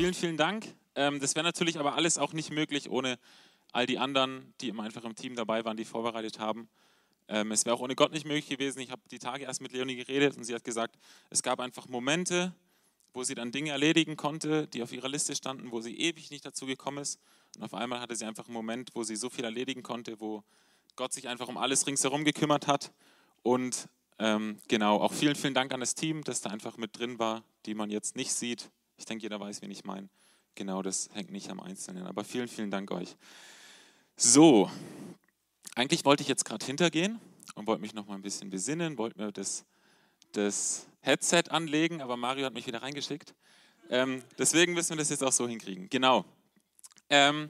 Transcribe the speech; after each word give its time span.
vielen, 0.00 0.14
vielen 0.14 0.36
Dank. 0.38 0.66
Ähm, 0.94 1.20
das 1.20 1.34
wäre 1.34 1.44
natürlich 1.44 1.78
aber 1.78 1.94
alles 1.94 2.16
auch 2.16 2.32
nicht 2.32 2.50
möglich 2.50 2.88
ohne 2.88 3.18
all 3.70 3.84
die 3.84 3.98
anderen, 3.98 4.54
die 4.62 4.72
einfach 4.72 5.04
im 5.04 5.14
Team 5.14 5.36
dabei 5.36 5.66
waren, 5.66 5.76
die 5.76 5.84
vorbereitet 5.84 6.38
haben. 6.38 6.70
Ähm, 7.28 7.52
es 7.52 7.66
wäre 7.66 7.76
auch 7.76 7.80
ohne 7.80 7.94
Gott 7.94 8.10
nicht 8.10 8.24
möglich 8.24 8.48
gewesen. 8.48 8.80
Ich 8.80 8.90
habe 8.90 9.02
die 9.10 9.18
Tage 9.18 9.44
erst 9.44 9.60
mit 9.60 9.72
Leonie 9.72 9.96
geredet 9.96 10.38
und 10.38 10.44
sie 10.44 10.54
hat 10.54 10.64
gesagt, 10.64 10.96
es 11.28 11.42
gab 11.42 11.60
einfach 11.60 11.86
Momente, 11.86 12.54
wo 13.12 13.24
sie 13.24 13.34
dann 13.34 13.52
Dinge 13.52 13.72
erledigen 13.72 14.16
konnte, 14.16 14.68
die 14.68 14.82
auf 14.82 14.90
ihrer 14.90 15.10
Liste 15.10 15.36
standen, 15.36 15.70
wo 15.70 15.82
sie 15.82 15.94
ewig 15.94 16.30
nicht 16.30 16.46
dazu 16.46 16.64
gekommen 16.64 16.96
ist. 16.96 17.20
Und 17.58 17.64
auf 17.64 17.74
einmal 17.74 18.00
hatte 18.00 18.16
sie 18.16 18.24
einfach 18.24 18.46
einen 18.46 18.54
Moment, 18.54 18.88
wo 18.94 19.02
sie 19.02 19.16
so 19.16 19.28
viel 19.28 19.44
erledigen 19.44 19.82
konnte, 19.82 20.18
wo 20.18 20.44
Gott 20.96 21.12
sich 21.12 21.28
einfach 21.28 21.48
um 21.48 21.58
alles 21.58 21.86
ringsherum 21.86 22.24
gekümmert 22.24 22.66
hat. 22.66 22.90
Und 23.42 23.90
ähm, 24.18 24.60
genau, 24.66 24.96
auch 24.96 25.12
vielen, 25.12 25.36
vielen 25.36 25.52
Dank 25.52 25.74
an 25.74 25.80
das 25.80 25.94
Team, 25.94 26.24
das 26.24 26.40
da 26.40 26.48
einfach 26.48 26.78
mit 26.78 26.98
drin 26.98 27.18
war, 27.18 27.44
die 27.66 27.74
man 27.74 27.90
jetzt 27.90 28.16
nicht 28.16 28.32
sieht. 28.32 28.70
Ich 29.00 29.06
denke, 29.06 29.22
jeder 29.22 29.40
weiß, 29.40 29.62
wen 29.62 29.70
ich 29.70 29.84
meine. 29.84 30.10
Genau, 30.54 30.82
das 30.82 31.08
hängt 31.14 31.30
nicht 31.30 31.48
am 31.48 31.58
Einzelnen. 31.58 32.06
Aber 32.06 32.22
vielen, 32.22 32.48
vielen 32.48 32.70
Dank 32.70 32.90
euch. 32.90 33.16
So, 34.14 34.70
eigentlich 35.74 36.04
wollte 36.04 36.22
ich 36.22 36.28
jetzt 36.28 36.44
gerade 36.44 36.64
hintergehen 36.66 37.18
und 37.54 37.66
wollte 37.66 37.80
mich 37.80 37.94
noch 37.94 38.06
mal 38.06 38.14
ein 38.14 38.20
bisschen 38.20 38.50
besinnen, 38.50 38.98
wollte 38.98 39.18
mir 39.18 39.32
das, 39.32 39.64
das 40.32 40.86
Headset 41.00 41.44
anlegen, 41.48 42.02
aber 42.02 42.18
Mario 42.18 42.44
hat 42.44 42.52
mich 42.52 42.66
wieder 42.66 42.82
reingeschickt. 42.82 43.34
Ähm, 43.88 44.22
deswegen 44.38 44.74
müssen 44.74 44.90
wir 44.90 44.98
das 44.98 45.08
jetzt 45.08 45.24
auch 45.24 45.32
so 45.32 45.48
hinkriegen. 45.48 45.88
Genau. 45.88 46.26
Ähm, 47.08 47.48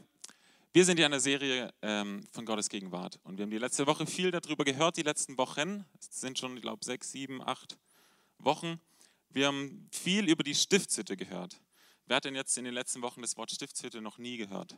wir 0.73 0.85
sind 0.85 1.01
ja 1.01 1.07
in 1.07 1.11
der 1.11 1.21
Serie 1.21 1.75
ähm, 1.83 2.25
von 2.30 2.46
Gottes 2.46 2.69
Gegenwart 2.69 3.19
und 3.24 3.39
wir 3.39 3.43
haben 3.43 3.51
die 3.51 3.59
letzte 3.59 3.89
Woche 3.89 4.07
viel 4.07 4.30
darüber 4.30 4.63
gehört, 4.65 4.96
die 4.96 5.02
letzten 5.02 5.37
Wochen. 5.37 5.85
Es 5.99 6.21
sind 6.21 6.39
schon, 6.39 6.55
ich 6.55 6.63
glaube, 6.63 6.85
sechs, 6.85 7.11
sieben, 7.11 7.43
acht 7.43 7.77
Wochen. 8.39 8.80
Wir 9.33 9.47
haben 9.47 9.89
viel 9.93 10.29
über 10.29 10.43
die 10.43 10.55
Stiftshütte 10.55 11.17
gehört. 11.17 11.61
Wer 12.07 12.17
hat 12.17 12.25
denn 12.25 12.35
jetzt 12.35 12.59
in 12.59 12.65
den 12.65 12.75
letzten 12.75 13.03
Wochen 13.03 13.23
das 13.23 13.37
Wort 13.37 13.53
Stiftshütte 13.53 14.01
noch 14.01 14.19
nie 14.19 14.37
gehört? 14.37 14.77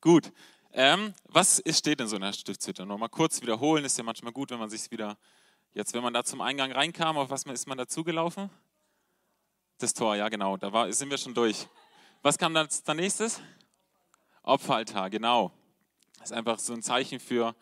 Gut. 0.00 0.32
Ähm, 0.72 1.12
was 1.24 1.60
steht 1.70 2.00
in 2.00 2.06
so 2.06 2.16
einer 2.16 2.32
Stiftshütte? 2.32 2.86
Nochmal 2.86 3.08
kurz 3.08 3.42
wiederholen, 3.42 3.84
ist 3.84 3.98
ja 3.98 4.04
manchmal 4.04 4.32
gut, 4.32 4.50
wenn 4.50 4.60
man 4.60 4.70
sich 4.70 4.88
wieder, 4.92 5.18
jetzt 5.72 5.92
wenn 5.92 6.02
man 6.02 6.14
da 6.14 6.22
zum 6.22 6.40
Eingang 6.40 6.70
reinkam, 6.70 7.16
auf 7.16 7.30
was 7.30 7.42
ist 7.44 7.66
man 7.66 7.78
dazugelaufen? 7.78 8.50
Das 9.78 9.94
Tor, 9.94 10.14
ja 10.14 10.28
genau, 10.28 10.56
da 10.56 10.72
war, 10.72 10.92
sind 10.92 11.10
wir 11.10 11.18
schon 11.18 11.34
durch. 11.34 11.66
Was 12.22 12.38
kam 12.38 12.54
dann 12.54 12.66
als 12.66 12.86
nächstes? 12.86 13.40
Opferaltar, 14.42 15.10
genau. 15.10 15.52
Das 16.18 16.30
ist 16.30 16.36
einfach 16.36 16.58
so 16.60 16.74
ein 16.74 16.82
Zeichen 16.82 17.18
für, 17.18 17.56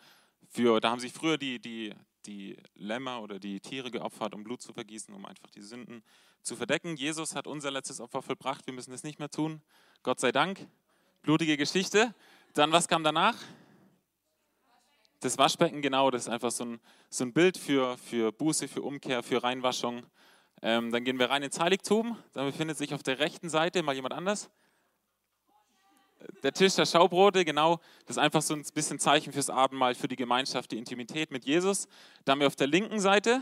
für 0.49 0.79
da 0.79 0.91
haben 0.91 0.99
sich 0.99 1.13
früher 1.13 1.37
die, 1.37 1.59
die, 1.59 1.93
die 2.27 2.57
Lämmer 2.75 3.21
oder 3.21 3.39
die 3.39 3.59
Tiere 3.59 3.89
geopfert, 3.89 4.35
um 4.35 4.43
Blut 4.43 4.61
zu 4.61 4.73
vergießen, 4.73 5.13
um 5.13 5.25
einfach 5.25 5.49
die 5.49 5.61
Sünden 5.61 6.03
zu 6.43 6.55
verdecken. 6.55 6.95
Jesus 6.95 7.35
hat 7.35 7.47
unser 7.47 7.71
letztes 7.71 7.99
Opfer 7.99 8.21
vollbracht, 8.21 8.67
wir 8.67 8.73
müssen 8.73 8.93
es 8.93 9.03
nicht 9.03 9.19
mehr 9.19 9.29
tun. 9.29 9.61
Gott 10.03 10.19
sei 10.19 10.31
Dank. 10.31 10.67
Blutige 11.23 11.57
Geschichte. 11.57 12.13
Dann, 12.53 12.71
was 12.71 12.87
kam 12.87 13.03
danach? 13.03 13.35
Das 15.21 15.37
Waschbecken, 15.37 15.81
genau, 15.81 16.11
das 16.11 16.23
ist 16.23 16.29
einfach 16.29 16.51
so 16.51 16.65
ein, 16.65 16.79
so 17.09 17.23
ein 17.23 17.33
Bild 17.33 17.57
für, 17.57 17.97
für 17.97 18.31
Buße, 18.31 18.67
für 18.67 18.83
Umkehr, 18.83 19.23
für 19.23 19.41
Reinwaschung. 19.41 20.05
Ähm, 20.61 20.91
dann 20.91 21.03
gehen 21.03 21.19
wir 21.19 21.29
rein 21.29 21.43
ins 21.43 21.59
Heiligtum. 21.59 22.17
Dann 22.33 22.45
befindet 22.45 22.77
sich 22.77 22.93
auf 22.93 23.03
der 23.03 23.19
rechten 23.19 23.49
Seite 23.49 23.81
mal 23.83 23.95
jemand 23.95 24.13
anders. 24.13 24.49
Der 26.43 26.51
Tisch 26.51 26.75
der 26.75 26.85
Schaubrote, 26.85 27.45
genau, 27.45 27.79
das 28.05 28.17
ist 28.17 28.23
einfach 28.23 28.41
so 28.41 28.53
ein 28.53 28.63
bisschen 28.73 28.99
Zeichen 28.99 29.33
fürs 29.33 29.49
Abendmahl, 29.49 29.95
für 29.95 30.07
die 30.07 30.15
Gemeinschaft, 30.15 30.71
die 30.71 30.77
Intimität 30.77 31.31
mit 31.31 31.45
Jesus. 31.45 31.87
Dann 32.25 32.33
haben 32.33 32.39
wir 32.39 32.47
auf 32.47 32.55
der 32.55 32.67
linken 32.67 32.99
Seite 32.99 33.41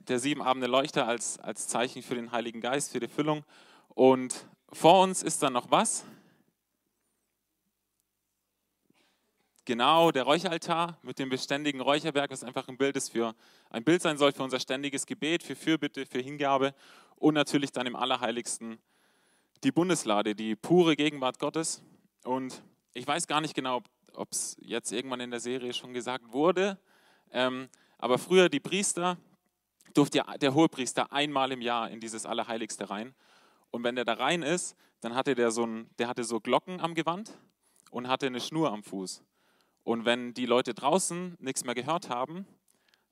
der 0.00 0.18
siebenabende 0.18 0.66
Leuchter 0.66 1.06
als, 1.06 1.38
als 1.38 1.68
Zeichen 1.68 2.02
für 2.02 2.14
den 2.14 2.32
Heiligen 2.32 2.60
Geist, 2.60 2.92
für 2.92 3.00
die 3.00 3.08
Füllung. 3.08 3.44
Und 3.88 4.46
vor 4.72 5.02
uns 5.02 5.22
ist 5.22 5.42
dann 5.42 5.52
noch 5.52 5.70
was? 5.70 6.04
Genau, 9.64 10.10
der 10.12 10.22
Räucheraltar 10.22 10.98
mit 11.02 11.18
dem 11.18 11.28
beständigen 11.28 11.82
Räucherberg, 11.82 12.30
was 12.30 12.42
einfach 12.42 12.68
ein 12.68 12.78
Bild 12.78 12.96
ist 12.96 13.10
für 13.10 13.34
ein 13.68 13.84
Bild 13.84 14.00
sein 14.00 14.16
soll 14.16 14.32
für 14.32 14.42
unser 14.42 14.60
ständiges 14.60 15.04
Gebet, 15.04 15.42
für 15.42 15.56
Fürbitte, 15.56 16.06
für 16.06 16.20
Hingabe 16.20 16.74
und 17.16 17.34
natürlich 17.34 17.70
dann 17.70 17.86
im 17.86 17.94
Allerheiligsten 17.94 18.78
die 19.64 19.72
Bundeslade, 19.72 20.34
die 20.34 20.56
pure 20.56 20.96
Gegenwart 20.96 21.38
Gottes. 21.38 21.82
Und 22.24 22.62
ich 22.94 23.06
weiß 23.06 23.26
gar 23.26 23.40
nicht 23.40 23.54
genau, 23.54 23.82
ob 24.14 24.32
es 24.32 24.56
jetzt 24.60 24.92
irgendwann 24.92 25.20
in 25.20 25.30
der 25.30 25.40
Serie 25.40 25.72
schon 25.72 25.92
gesagt 25.92 26.32
wurde, 26.32 26.78
ähm, 27.30 27.68
aber 27.98 28.18
früher 28.18 28.48
die 28.48 28.60
Priester, 28.60 29.18
durfte 29.94 30.22
der 30.40 30.54
Hohepriester 30.54 31.12
einmal 31.12 31.50
im 31.52 31.60
Jahr 31.60 31.90
in 31.90 32.00
dieses 32.00 32.26
Allerheiligste 32.26 32.88
rein. 32.88 33.14
Und 33.70 33.84
wenn 33.84 33.96
der 33.96 34.04
da 34.04 34.14
rein 34.14 34.42
ist, 34.42 34.76
dann 35.00 35.14
hatte 35.14 35.34
der 35.34 35.50
so, 35.50 35.64
ein, 35.64 35.90
der 35.98 36.08
hatte 36.08 36.24
so 36.24 36.40
Glocken 36.40 36.80
am 36.80 36.94
Gewand 36.94 37.36
und 37.90 38.08
hatte 38.08 38.26
eine 38.26 38.40
Schnur 38.40 38.70
am 38.70 38.82
Fuß. 38.82 39.22
Und 39.84 40.04
wenn 40.04 40.34
die 40.34 40.46
Leute 40.46 40.74
draußen 40.74 41.36
nichts 41.40 41.64
mehr 41.64 41.74
gehört 41.74 42.10
haben, 42.10 42.46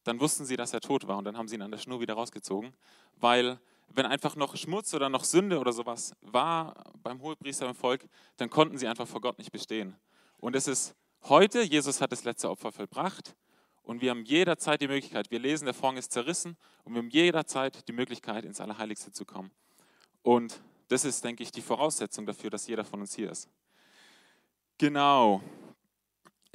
dann 0.04 0.20
wussten 0.20 0.44
sie, 0.44 0.56
dass 0.56 0.72
er 0.72 0.80
tot 0.80 1.08
war 1.08 1.18
und 1.18 1.24
dann 1.24 1.36
haben 1.36 1.48
sie 1.48 1.56
ihn 1.56 1.62
an 1.62 1.70
der 1.70 1.78
Schnur 1.78 2.00
wieder 2.00 2.14
rausgezogen, 2.14 2.72
weil 3.16 3.58
wenn 3.88 4.06
einfach 4.06 4.36
noch 4.36 4.56
Schmutz 4.56 4.92
oder 4.94 5.08
noch 5.08 5.24
Sünde 5.24 5.58
oder 5.58 5.72
sowas 5.72 6.14
war 6.20 6.74
beim 7.02 7.20
Hohepriester 7.22 7.68
im 7.68 7.74
Volk, 7.74 8.06
dann 8.36 8.50
konnten 8.50 8.78
sie 8.78 8.86
einfach 8.86 9.06
vor 9.06 9.20
Gott 9.20 9.38
nicht 9.38 9.52
bestehen. 9.52 9.96
Und 10.38 10.54
es 10.54 10.68
ist 10.68 10.94
heute, 11.24 11.62
Jesus 11.62 12.00
hat 12.00 12.12
das 12.12 12.24
letzte 12.24 12.50
Opfer 12.50 12.72
vollbracht 12.72 13.34
und 13.82 14.00
wir 14.00 14.10
haben 14.10 14.24
jederzeit 14.24 14.80
die 14.80 14.88
Möglichkeit, 14.88 15.30
wir 15.30 15.38
lesen, 15.38 15.64
der 15.64 15.74
Vorhang 15.74 15.96
ist 15.96 16.12
zerrissen 16.12 16.56
und 16.84 16.94
wir 16.94 16.98
haben 16.98 17.10
jederzeit 17.10 17.86
die 17.88 17.92
Möglichkeit, 17.92 18.44
ins 18.44 18.60
Allerheiligste 18.60 19.12
zu 19.12 19.24
kommen. 19.24 19.50
Und 20.22 20.60
das 20.88 21.04
ist, 21.04 21.24
denke 21.24 21.42
ich, 21.42 21.52
die 21.52 21.62
Voraussetzung 21.62 22.26
dafür, 22.26 22.50
dass 22.50 22.66
jeder 22.66 22.84
von 22.84 23.00
uns 23.00 23.14
hier 23.14 23.30
ist. 23.30 23.48
Genau. 24.78 25.40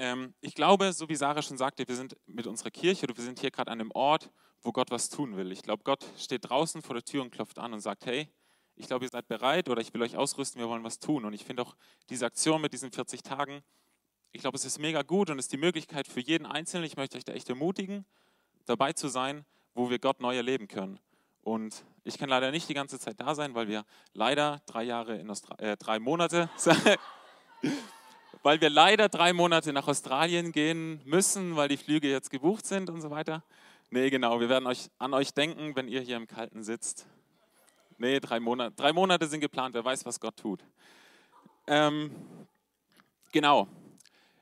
Ähm, 0.01 0.33
ich 0.41 0.55
glaube, 0.55 0.91
so 0.93 1.07
wie 1.09 1.15
Sarah 1.15 1.43
schon 1.43 1.57
sagte, 1.57 1.87
wir 1.87 1.95
sind 1.95 2.17
mit 2.25 2.47
unserer 2.47 2.71
Kirche 2.71 3.05
oder 3.05 3.15
wir 3.15 3.23
sind 3.23 3.37
hier 3.37 3.51
gerade 3.51 3.69
an 3.69 3.79
einem 3.79 3.91
Ort, 3.91 4.31
wo 4.63 4.71
Gott 4.71 4.89
was 4.89 5.09
tun 5.09 5.37
will. 5.37 5.51
Ich 5.51 5.61
glaube, 5.61 5.83
Gott 5.83 6.03
steht 6.17 6.49
draußen 6.49 6.81
vor 6.81 6.95
der 6.95 7.05
Tür 7.05 7.21
und 7.21 7.29
klopft 7.29 7.59
an 7.59 7.71
und 7.71 7.81
sagt, 7.81 8.07
hey, 8.07 8.27
ich 8.75 8.87
glaube, 8.87 9.05
ihr 9.05 9.09
seid 9.09 9.27
bereit 9.27 9.69
oder 9.69 9.79
ich 9.79 9.93
will 9.93 10.01
euch 10.01 10.17
ausrüsten, 10.17 10.59
wir 10.59 10.67
wollen 10.67 10.83
was 10.83 10.97
tun. 10.97 11.23
Und 11.23 11.33
ich 11.33 11.45
finde 11.45 11.61
auch 11.61 11.75
diese 12.09 12.25
Aktion 12.25 12.61
mit 12.61 12.73
diesen 12.73 12.91
40 12.91 13.21
Tagen, 13.21 13.61
ich 14.31 14.41
glaube, 14.41 14.57
es 14.57 14.65
ist 14.65 14.79
mega 14.79 15.03
gut 15.03 15.29
und 15.29 15.37
ist 15.37 15.53
die 15.53 15.57
Möglichkeit 15.57 16.07
für 16.07 16.19
jeden 16.19 16.47
Einzelnen, 16.47 16.85
ich 16.85 16.97
möchte 16.97 17.17
euch 17.17 17.25
da 17.25 17.33
echt 17.33 17.49
ermutigen, 17.49 18.03
dabei 18.65 18.93
zu 18.93 19.07
sein, 19.07 19.45
wo 19.75 19.91
wir 19.91 19.99
Gott 19.99 20.19
neu 20.19 20.35
erleben 20.35 20.67
können. 20.67 20.99
Und 21.43 21.85
ich 22.05 22.17
kann 22.17 22.29
leider 22.29 22.49
nicht 22.49 22.67
die 22.67 22.73
ganze 22.73 22.97
Zeit 22.97 23.19
da 23.19 23.35
sein, 23.35 23.53
weil 23.53 23.67
wir 23.67 23.85
leider 24.13 24.63
drei 24.65 24.81
Jahre 24.81 25.19
in 25.19 25.29
Austra 25.29 25.59
äh, 25.59 25.77
drei 25.77 25.99
Monate, 25.99 26.49
weil 28.43 28.61
wir 28.61 28.69
leider 28.69 29.09
drei 29.09 29.33
Monate 29.33 29.73
nach 29.73 29.87
Australien 29.87 30.51
gehen 30.51 31.01
müssen, 31.05 31.55
weil 31.55 31.69
die 31.69 31.77
Flüge 31.77 32.09
jetzt 32.09 32.29
gebucht 32.29 32.65
sind 32.65 32.89
und 32.89 33.01
so 33.01 33.09
weiter. 33.09 33.43
Nee, 33.89 34.09
genau, 34.09 34.39
wir 34.39 34.49
werden 34.49 34.67
euch 34.67 34.89
an 34.97 35.13
euch 35.13 35.33
denken, 35.33 35.75
wenn 35.75 35.87
ihr 35.87 36.01
hier 36.01 36.17
im 36.17 36.27
Kalten 36.27 36.63
sitzt. 36.63 37.05
Nee, 37.97 38.19
drei 38.19 38.39
Monate, 38.39 38.75
drei 38.75 38.93
Monate 38.93 39.27
sind 39.27 39.41
geplant, 39.41 39.75
wer 39.75 39.85
weiß, 39.85 40.05
was 40.05 40.19
Gott 40.19 40.37
tut. 40.37 40.63
Ähm, 41.67 42.11
genau, 43.31 43.67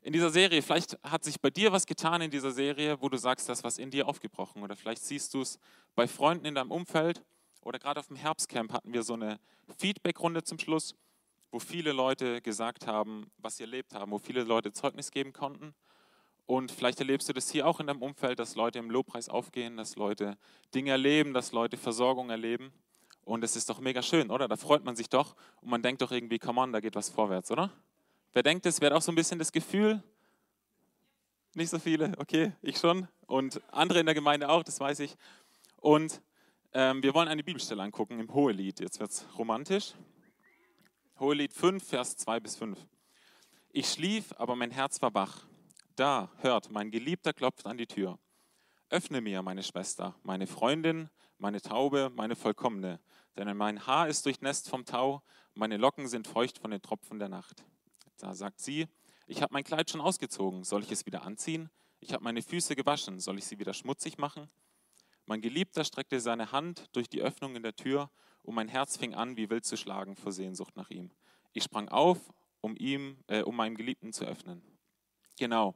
in 0.02 0.14
dieser 0.14 0.30
Serie, 0.30 0.62
vielleicht 0.62 0.98
hat 1.04 1.24
sich 1.24 1.42
bei 1.42 1.50
dir 1.50 1.72
was 1.72 1.86
getan 1.86 2.22
in 2.22 2.32
dieser 2.32 2.52
Serie, 2.52 3.02
wo 3.02 3.10
du 3.10 3.18
sagst, 3.18 3.50
das 3.50 3.64
was 3.64 3.78
in 3.78 3.92
dir 3.92 4.08
aufgebrochen 4.08 4.64
oder 4.64 4.76
vielleicht 4.76 5.04
siehst 5.04 5.34
du 5.34 5.42
es 5.42 5.60
bei 5.96 6.08
Freunden 6.08 6.46
in 6.46 6.56
deinem 6.56 6.72
Umfeld 6.72 7.22
oder 7.62 7.80
gerade 7.80 8.00
auf 8.00 8.08
dem 8.08 8.16
Herbstcamp 8.16 8.72
hatten 8.72 8.94
wir 8.94 9.04
so 9.04 9.14
eine 9.14 9.40
Feedbackrunde 9.78 10.44
zum 10.44 10.58
Schluss, 10.58 10.96
wo 11.52 11.60
viele 11.60 11.92
Leute 11.92 12.42
gesagt 12.42 12.88
haben, 12.88 13.32
was 13.38 13.58
sie 13.58 13.64
erlebt 13.64 13.94
haben, 13.96 14.12
wo 14.12 14.18
viele 14.18 14.44
Leute 14.44 14.72
Zeugnis 14.72 15.12
geben 15.12 15.34
konnten. 15.34 15.74
Und 16.46 16.72
vielleicht 16.72 17.00
erlebst 17.00 17.30
du 17.30 17.34
das 17.34 17.52
hier 17.52 17.68
auch 17.68 17.80
in 17.80 17.88
deinem 17.88 18.02
Umfeld, 18.02 18.40
dass 18.40 18.56
Leute 18.56 18.80
im 18.80 18.90
Lobpreis 18.90 19.30
aufgehen, 19.30 19.78
dass 19.78 19.96
Leute 19.96 20.38
Dinge 20.74 20.92
erleben, 20.92 21.34
dass 21.34 21.52
Leute 21.52 21.78
Versorgung 21.78 22.30
erleben. 22.30 22.72
Und 23.24 23.44
es 23.44 23.56
ist 23.56 23.70
doch 23.70 23.80
mega 23.80 24.02
schön, 24.02 24.32
oder? 24.32 24.48
Da 24.48 24.56
freut 24.56 24.84
man 24.84 24.96
sich 24.96 25.10
doch 25.10 25.36
und 25.62 25.70
man 25.70 25.84
denkt 25.84 26.02
doch 26.02 26.12
irgendwie, 26.12 26.40
come 26.40 26.60
on, 26.60 26.74
da 26.74 26.80
geht 26.80 26.96
was 26.96 27.10
vorwärts, 27.10 27.52
oder? 27.52 27.72
Wer 28.34 28.44
denkt 28.44 28.66
es? 28.66 28.82
Wer 28.82 28.90
hat 28.90 28.98
auch 28.98 29.02
so 29.02 29.12
ein 29.12 29.16
bisschen 29.16 29.38
das 29.38 29.52
Gefühl? 29.52 30.02
Nicht 31.54 31.70
so 31.70 31.78
viele, 31.78 32.14
okay, 32.18 32.54
ich 32.62 32.78
schon. 32.78 33.08
Und 33.28 33.62
andere 33.72 34.00
in 34.00 34.06
der 34.08 34.16
Gemeinde 34.16 34.50
auch, 34.50 34.64
das 34.64 34.80
weiß 34.80 35.00
ich. 35.02 35.16
Und 35.78 36.22
ähm, 36.74 37.02
wir 37.04 37.14
wollen 37.14 37.28
eine 37.28 37.44
Bibelstelle 37.44 37.82
angucken 37.82 38.20
im 38.20 38.34
Hohelied. 38.34 38.80
Jetzt 38.80 39.00
wird 39.00 39.12
es 39.12 39.28
romantisch. 39.38 39.94
Hohelied 41.20 41.52
5, 41.52 41.84
Vers 41.86 42.16
2 42.16 42.40
bis 42.40 42.56
5. 42.56 42.80
Ich 43.72 43.92
schlief, 43.92 44.34
aber 44.38 44.56
mein 44.56 44.72
Herz 44.72 45.02
war 45.02 45.14
wach. 45.14 45.46
Da, 45.98 46.32
hört, 46.38 46.72
mein 46.72 46.92
Geliebter 46.92 47.34
klopft 47.34 47.66
an 47.66 47.78
die 47.78 47.88
Tür. 47.88 48.18
Öffne 48.90 49.20
mir, 49.20 49.42
meine 49.42 49.64
Schwester, 49.64 50.16
meine 50.24 50.48
Freundin, 50.48 51.10
meine 51.38 51.62
Taube, 51.62 52.10
meine 52.16 52.38
Vollkommene. 52.38 53.02
Denn 53.36 53.56
mein 53.58 53.86
Haar 53.86 54.08
ist 54.08 54.26
durchnässt 54.26 54.70
vom 54.70 54.86
Tau, 54.86 55.22
meine 55.56 55.76
Locken 55.76 56.08
sind 56.08 56.26
feucht 56.26 56.58
von 56.58 56.72
den 56.72 56.82
Tropfen 56.82 57.20
der 57.20 57.28
Nacht. 57.28 57.66
Da 58.18 58.34
sagt 58.34 58.62
sie, 58.62 58.88
ich 59.28 59.42
habe 59.42 59.52
mein 59.52 59.66
Kleid 59.66 59.90
schon 59.90 60.00
ausgezogen, 60.00 60.64
soll 60.64 60.84
ich 60.84 60.92
es 60.92 61.06
wieder 61.06 61.24
anziehen? 61.24 61.70
Ich 62.00 62.14
habe 62.14 62.24
meine 62.24 62.42
Füße 62.42 62.78
gewaschen, 62.78 63.20
soll 63.20 63.38
ich 63.38 63.46
sie 63.46 63.60
wieder 63.60 63.74
schmutzig 63.74 64.18
machen? 64.20 64.50
Mein 65.26 65.42
Geliebter 65.42 65.84
streckte 65.84 66.22
seine 66.22 66.54
Hand 66.54 66.86
durch 66.94 67.10
die 67.10 67.22
Öffnung 67.22 67.58
in 67.58 67.64
der 67.64 67.76
Tür 67.76 68.10
und 68.44 68.56
mein 68.56 68.68
Herz 68.68 68.98
fing 68.98 69.14
an, 69.14 69.38
wie 69.38 69.50
wild 69.50 69.66
zu 69.66 69.78
schlagen 69.78 70.16
vor 70.16 70.32
Sehnsucht 70.32 70.76
nach 70.76 70.90
ihm. 70.90 71.12
Ich 71.54 71.64
sprang 71.64 71.90
auf, 71.90 72.18
um 72.62 72.76
ihm, 72.78 73.18
äh, 73.28 73.42
um 73.42 73.56
meinem 73.56 73.76
Geliebten 73.76 74.14
zu 74.14 74.26
öffnen. 74.26 74.62
Genau. 75.38 75.76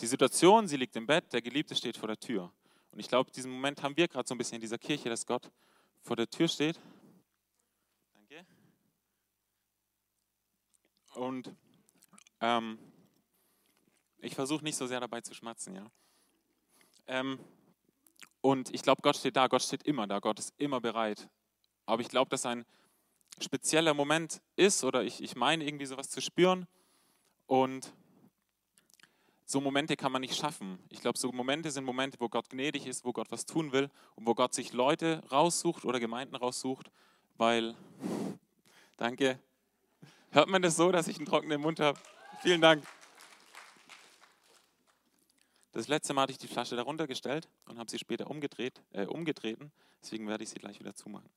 Die 0.00 0.06
Situation, 0.06 0.68
sie 0.68 0.76
liegt 0.76 0.96
im 0.96 1.06
Bett, 1.06 1.32
der 1.32 1.42
Geliebte 1.42 1.74
steht 1.74 1.96
vor 1.96 2.06
der 2.06 2.18
Tür. 2.18 2.52
Und 2.90 3.00
ich 3.00 3.08
glaube, 3.08 3.30
diesen 3.30 3.50
Moment 3.50 3.82
haben 3.82 3.96
wir 3.96 4.08
gerade 4.08 4.26
so 4.26 4.34
ein 4.34 4.38
bisschen 4.38 4.56
in 4.56 4.60
dieser 4.60 4.78
Kirche, 4.78 5.08
dass 5.08 5.26
Gott 5.26 5.50
vor 6.02 6.16
der 6.16 6.30
Tür 6.30 6.48
steht. 6.48 6.80
Danke. 8.14 8.46
Und 11.14 11.54
ähm, 12.40 12.78
ich 14.18 14.34
versuche 14.34 14.64
nicht 14.64 14.76
so 14.76 14.86
sehr 14.86 15.00
dabei 15.00 15.20
zu 15.20 15.34
schmatzen, 15.34 15.74
ja. 15.74 15.90
Ähm, 17.06 17.38
und 18.40 18.72
ich 18.74 18.82
glaube, 18.82 19.02
Gott 19.02 19.16
steht 19.16 19.36
da, 19.36 19.48
Gott 19.48 19.62
steht 19.62 19.82
immer 19.82 20.06
da, 20.06 20.20
Gott 20.20 20.38
ist 20.38 20.54
immer 20.58 20.80
bereit. 20.80 21.28
Aber 21.88 22.02
ich 22.02 22.10
glaube, 22.10 22.28
dass 22.28 22.44
ein 22.44 22.66
spezieller 23.40 23.94
Moment 23.94 24.42
ist 24.56 24.84
oder 24.84 25.04
ich, 25.04 25.22
ich 25.22 25.36
meine 25.36 25.64
irgendwie 25.64 25.86
sowas 25.86 26.10
zu 26.10 26.20
spüren 26.20 26.66
und 27.46 27.94
so 29.46 29.62
Momente 29.62 29.96
kann 29.96 30.12
man 30.12 30.20
nicht 30.20 30.36
schaffen. 30.36 30.78
Ich 30.90 31.00
glaube, 31.00 31.18
so 31.18 31.32
Momente 31.32 31.70
sind 31.70 31.84
Momente, 31.84 32.20
wo 32.20 32.28
Gott 32.28 32.50
gnädig 32.50 32.86
ist, 32.86 33.06
wo 33.06 33.14
Gott 33.14 33.30
was 33.30 33.46
tun 33.46 33.72
will 33.72 33.88
und 34.16 34.26
wo 34.26 34.34
Gott 34.34 34.52
sich 34.52 34.74
Leute 34.74 35.22
raussucht 35.32 35.86
oder 35.86 35.98
Gemeinden 35.98 36.36
raussucht, 36.36 36.90
weil, 37.38 37.74
danke, 38.98 39.38
hört 40.32 40.50
man 40.50 40.60
das 40.60 40.76
so, 40.76 40.92
dass 40.92 41.08
ich 41.08 41.16
einen 41.16 41.24
trockenen 41.24 41.58
Mund 41.58 41.80
habe? 41.80 41.98
Vielen 42.42 42.60
Dank. 42.60 42.86
Das 45.72 45.88
letzte 45.88 46.12
Mal 46.12 46.22
hatte 46.22 46.32
ich 46.32 46.38
die 46.38 46.48
Flasche 46.48 46.76
darunter 46.76 47.06
gestellt 47.06 47.48
und 47.64 47.78
habe 47.78 47.90
sie 47.90 47.98
später 47.98 48.28
umgedreht, 48.28 48.82
äh, 48.92 49.06
umgetreten, 49.06 49.72
deswegen 50.02 50.28
werde 50.28 50.44
ich 50.44 50.50
sie 50.50 50.58
gleich 50.58 50.78
wieder 50.80 50.94
zumachen. 50.94 51.30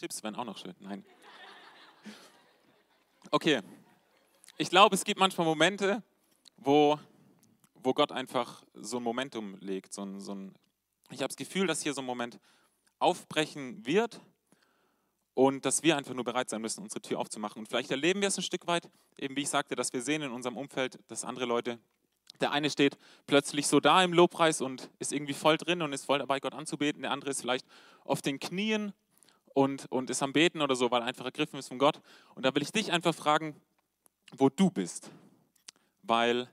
Chips 0.00 0.22
wären 0.22 0.34
auch 0.34 0.44
noch 0.44 0.56
schön. 0.56 0.74
Nein. 0.80 1.04
Okay. 3.30 3.60
Ich 4.56 4.70
glaube, 4.70 4.94
es 4.94 5.04
gibt 5.04 5.20
manchmal 5.20 5.46
Momente, 5.46 6.02
wo, 6.56 6.98
wo 7.74 7.92
Gott 7.92 8.10
einfach 8.10 8.64
so 8.72 8.96
ein 8.96 9.02
Momentum 9.02 9.58
legt. 9.60 9.92
So 9.92 10.02
ein, 10.02 10.18
so 10.18 10.34
ein, 10.34 10.54
ich 11.10 11.18
habe 11.18 11.28
das 11.28 11.36
Gefühl, 11.36 11.66
dass 11.66 11.82
hier 11.82 11.92
so 11.92 12.00
ein 12.00 12.06
Moment 12.06 12.40
aufbrechen 12.98 13.84
wird 13.84 14.22
und 15.34 15.66
dass 15.66 15.82
wir 15.82 15.98
einfach 15.98 16.14
nur 16.14 16.24
bereit 16.24 16.48
sein 16.48 16.62
müssen, 16.62 16.82
unsere 16.82 17.02
Tür 17.02 17.18
aufzumachen. 17.18 17.58
Und 17.58 17.66
vielleicht 17.66 17.90
erleben 17.90 18.22
wir 18.22 18.28
es 18.28 18.38
ein 18.38 18.42
Stück 18.42 18.66
weit, 18.66 18.88
eben 19.18 19.36
wie 19.36 19.42
ich 19.42 19.50
sagte, 19.50 19.76
dass 19.76 19.92
wir 19.92 20.00
sehen 20.00 20.22
in 20.22 20.30
unserem 20.30 20.56
Umfeld, 20.56 20.98
dass 21.08 21.24
andere 21.26 21.44
Leute, 21.44 21.78
der 22.40 22.52
eine 22.52 22.70
steht 22.70 22.96
plötzlich 23.26 23.66
so 23.66 23.80
da 23.80 24.02
im 24.02 24.14
Lobpreis 24.14 24.62
und 24.62 24.88
ist 24.98 25.12
irgendwie 25.12 25.34
voll 25.34 25.58
drin 25.58 25.82
und 25.82 25.92
ist 25.92 26.06
voll 26.06 26.20
dabei, 26.20 26.40
Gott 26.40 26.54
anzubeten. 26.54 27.02
Der 27.02 27.10
andere 27.10 27.32
ist 27.32 27.42
vielleicht 27.42 27.66
auf 28.06 28.22
den 28.22 28.40
Knien 28.40 28.94
und, 29.60 29.92
und 29.92 30.08
ist 30.08 30.22
am 30.22 30.32
Beten 30.32 30.62
oder 30.62 30.74
so, 30.74 30.90
weil 30.90 31.02
einfach 31.02 31.26
ergriffen 31.26 31.58
ist 31.58 31.68
von 31.68 31.78
Gott. 31.78 32.00
Und 32.34 32.46
da 32.46 32.54
will 32.54 32.62
ich 32.62 32.72
dich 32.72 32.92
einfach 32.92 33.14
fragen, 33.14 33.60
wo 34.32 34.48
du 34.48 34.70
bist. 34.70 35.10
Weil 36.02 36.48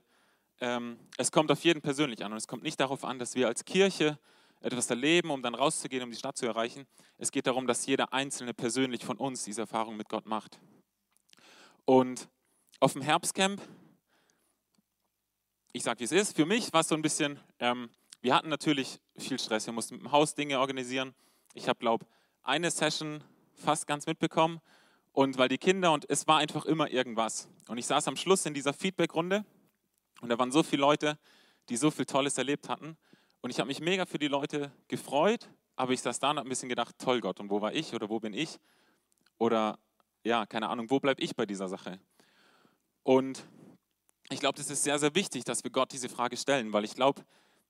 ähm, 0.60 0.98
es 1.16 1.32
kommt 1.32 1.50
auf 1.50 1.64
jeden 1.64 1.80
persönlich 1.80 2.22
an 2.22 2.32
und 2.32 2.36
es 2.36 2.46
kommt 2.46 2.62
nicht 2.62 2.78
darauf 2.78 3.04
an, 3.04 3.18
dass 3.18 3.34
wir 3.34 3.46
als 3.46 3.64
Kirche 3.64 4.18
etwas 4.60 4.90
erleben, 4.90 5.30
um 5.30 5.42
dann 5.42 5.54
rauszugehen, 5.54 6.02
um 6.02 6.10
die 6.10 6.18
Stadt 6.18 6.36
zu 6.36 6.44
erreichen. 6.44 6.86
Es 7.16 7.32
geht 7.32 7.46
darum, 7.46 7.66
dass 7.66 7.86
jeder 7.86 8.12
Einzelne 8.12 8.52
persönlich 8.52 9.06
von 9.06 9.16
uns 9.16 9.42
diese 9.42 9.62
Erfahrung 9.62 9.96
mit 9.96 10.10
Gott 10.10 10.26
macht. 10.26 10.58
Und 11.86 12.28
auf 12.78 12.92
dem 12.92 13.00
Herbstcamp, 13.00 13.62
ich 15.72 15.82
sage, 15.82 16.00
wie 16.00 16.04
es 16.04 16.12
ist, 16.12 16.36
für 16.36 16.44
mich 16.44 16.70
war 16.74 16.82
es 16.82 16.88
so 16.88 16.94
ein 16.94 17.00
bisschen, 17.00 17.40
ähm, 17.58 17.88
wir 18.20 18.34
hatten 18.34 18.50
natürlich 18.50 19.00
viel 19.16 19.38
Stress, 19.38 19.64
wir 19.64 19.72
mussten 19.72 19.94
mit 19.94 20.04
dem 20.04 20.12
Haus 20.12 20.34
Dinge 20.34 20.60
organisieren. 20.60 21.14
Ich 21.54 21.70
habe, 21.70 21.78
glaube 21.78 22.04
eine 22.48 22.70
Session 22.70 23.22
fast 23.54 23.86
ganz 23.86 24.06
mitbekommen 24.06 24.60
und 25.12 25.36
weil 25.36 25.48
die 25.48 25.58
Kinder 25.58 25.92
und 25.92 26.08
es 26.08 26.26
war 26.26 26.38
einfach 26.38 26.64
immer 26.64 26.90
irgendwas. 26.90 27.46
Und 27.68 27.76
ich 27.76 27.86
saß 27.86 28.08
am 28.08 28.16
Schluss 28.16 28.46
in 28.46 28.54
dieser 28.54 28.72
Feedback-Runde 28.72 29.44
und 30.22 30.30
da 30.30 30.38
waren 30.38 30.50
so 30.50 30.62
viele 30.62 30.80
Leute, 30.80 31.18
die 31.68 31.76
so 31.76 31.90
viel 31.90 32.06
Tolles 32.06 32.38
erlebt 32.38 32.70
hatten. 32.70 32.96
Und 33.42 33.50
ich 33.50 33.60
habe 33.60 33.68
mich 33.68 33.80
mega 33.80 34.06
für 34.06 34.18
die 34.18 34.28
Leute 34.28 34.72
gefreut, 34.88 35.50
aber 35.76 35.92
ich 35.92 36.00
saß 36.00 36.20
da 36.20 36.30
und 36.30 36.38
habe 36.38 36.48
ein 36.48 36.50
bisschen 36.50 36.70
gedacht, 36.70 36.94
toll 36.98 37.20
Gott, 37.20 37.38
und 37.38 37.50
wo 37.50 37.60
war 37.60 37.74
ich 37.74 37.92
oder 37.92 38.08
wo 38.08 38.18
bin 38.18 38.32
ich? 38.32 38.58
Oder 39.36 39.78
ja, 40.24 40.46
keine 40.46 40.70
Ahnung, 40.70 40.88
wo 40.88 41.00
bleibe 41.00 41.22
ich 41.22 41.36
bei 41.36 41.44
dieser 41.44 41.68
Sache? 41.68 42.00
Und 43.02 43.44
ich 44.30 44.40
glaube, 44.40 44.56
das 44.56 44.70
ist 44.70 44.84
sehr, 44.84 44.98
sehr 44.98 45.14
wichtig, 45.14 45.44
dass 45.44 45.64
wir 45.64 45.70
Gott 45.70 45.92
diese 45.92 46.08
Frage 46.08 46.38
stellen, 46.38 46.72
weil 46.72 46.84
ich 46.84 46.94
glaube, 46.94 47.22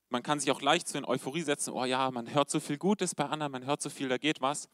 man 0.09 0.23
kann 0.23 0.39
sich 0.39 0.51
auch 0.51 0.61
leicht 0.61 0.87
so 0.87 0.97
in 0.97 1.05
Euphorie 1.05 1.41
setzen, 1.41 1.71
oh 1.71 1.85
ja, 1.85 2.09
man 2.11 2.33
hört 2.33 2.49
so 2.49 2.59
viel 2.59 2.77
Gutes 2.77 3.15
bei 3.15 3.25
anderen, 3.25 3.51
man 3.51 3.65
hört 3.65 3.81
so 3.81 3.89
viel, 3.89 4.09
da 4.09 4.17
geht 4.17 4.41
was, 4.41 4.69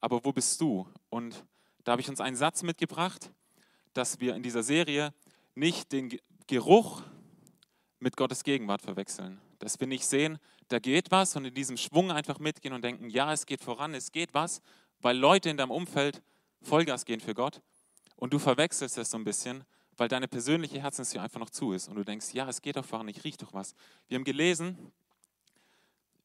aber 0.00 0.24
wo 0.24 0.32
bist 0.32 0.60
du? 0.60 0.86
Und 1.08 1.44
da 1.84 1.92
habe 1.92 2.02
ich 2.02 2.08
uns 2.08 2.20
einen 2.20 2.36
Satz 2.36 2.62
mitgebracht, 2.62 3.30
dass 3.92 4.20
wir 4.20 4.34
in 4.34 4.42
dieser 4.42 4.62
Serie 4.62 5.14
nicht 5.54 5.92
den 5.92 6.18
Geruch 6.46 7.02
mit 7.98 8.16
Gottes 8.16 8.42
Gegenwart 8.42 8.82
verwechseln. 8.82 9.40
Dass 9.58 9.78
wir 9.78 9.86
nicht 9.86 10.04
sehen, 10.04 10.38
da 10.68 10.80
geht 10.80 11.10
was 11.10 11.36
und 11.36 11.44
in 11.44 11.54
diesem 11.54 11.76
Schwung 11.76 12.10
einfach 12.10 12.38
mitgehen 12.40 12.74
und 12.74 12.82
denken, 12.82 13.08
ja, 13.10 13.32
es 13.32 13.46
geht 13.46 13.62
voran, 13.62 13.94
es 13.94 14.10
geht 14.10 14.34
was, 14.34 14.60
weil 15.00 15.16
Leute 15.16 15.50
in 15.50 15.56
deinem 15.56 15.70
Umfeld 15.70 16.22
Vollgas 16.62 17.04
gehen 17.04 17.20
für 17.20 17.34
Gott 17.34 17.60
und 18.16 18.32
du 18.32 18.38
verwechselst 18.38 18.96
das 18.96 19.10
so 19.10 19.18
ein 19.18 19.24
bisschen 19.24 19.64
weil 20.02 20.08
deine 20.08 20.26
persönliche 20.26 20.82
Herzenstür 20.82 21.22
einfach 21.22 21.38
noch 21.38 21.50
zu 21.50 21.72
ist 21.72 21.86
und 21.86 21.94
du 21.94 22.04
denkst, 22.04 22.34
ja, 22.34 22.48
es 22.48 22.60
geht 22.60 22.74
doch 22.74 22.84
voran, 22.84 23.06
ich 23.06 23.22
rieche 23.22 23.36
doch 23.36 23.52
was. 23.52 23.76
Wir 24.08 24.16
haben 24.16 24.24
gelesen, 24.24 24.90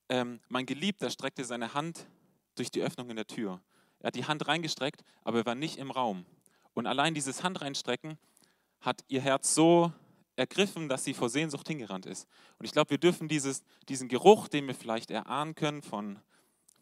ähm, 0.10 0.40
mein 0.50 0.66
Geliebter 0.66 1.12
streckte 1.12 1.46
seine 1.46 1.76
Hand 1.76 2.08
durch 2.56 2.72
die 2.72 2.82
Öffnung 2.82 3.12
in 3.12 3.18
der 3.18 3.28
Tür. 3.28 3.62
Er 4.00 4.08
hat 4.08 4.16
die 4.16 4.26
Hand 4.26 4.48
reingestreckt, 4.48 5.04
aber 5.24 5.38
er 5.38 5.46
war 5.46 5.54
nicht 5.54 5.78
im 5.78 5.92
Raum. 5.92 6.26
Und 6.74 6.88
allein 6.88 7.14
dieses 7.14 7.44
Hand 7.44 7.62
reinstrecken 7.62 8.18
hat 8.82 9.04
ihr 9.10 9.22
Herz 9.22 9.54
so 9.54 9.92
ergriffen, 10.38 10.90
dass 10.90 11.04
sie 11.04 11.14
vor 11.14 11.30
Sehnsucht 11.30 11.68
hingerannt 11.68 12.08
ist. 12.08 12.28
Und 12.58 12.66
ich 12.66 12.72
glaube, 12.72 12.90
wir 12.90 12.98
dürfen 12.98 13.28
dieses, 13.28 13.62
diesen 13.90 14.08
Geruch, 14.08 14.48
den 14.48 14.66
wir 14.66 14.74
vielleicht 14.74 15.12
erahnen 15.12 15.54
können 15.54 15.84
von, 15.84 16.18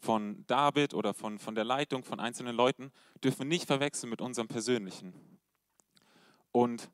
von 0.00 0.46
David 0.46 0.94
oder 0.94 1.12
von, 1.12 1.38
von 1.38 1.54
der 1.54 1.64
Leitung 1.64 2.04
von 2.04 2.20
einzelnen 2.20 2.56
Leuten, 2.56 2.90
dürfen 3.22 3.48
nicht 3.48 3.66
verwechseln 3.66 4.08
mit 4.08 4.22
unserem 4.22 4.48
persönlichen. 4.48 5.12
Und 6.56 6.88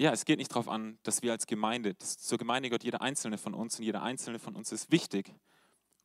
ja, 0.00 0.12
es 0.12 0.24
geht 0.24 0.38
nicht 0.38 0.50
darauf 0.50 0.66
an, 0.66 0.98
dass 1.02 1.20
wir 1.20 1.30
als 1.30 1.46
Gemeinde, 1.46 1.94
zur 1.98 2.38
Gemeinde 2.38 2.70
gehört 2.70 2.84
jeder 2.84 3.02
Einzelne 3.02 3.36
von 3.36 3.52
uns 3.52 3.78
und 3.78 3.84
jeder 3.84 4.02
Einzelne 4.02 4.38
von 4.38 4.56
uns 4.56 4.72
ist 4.72 4.90
wichtig. 4.90 5.34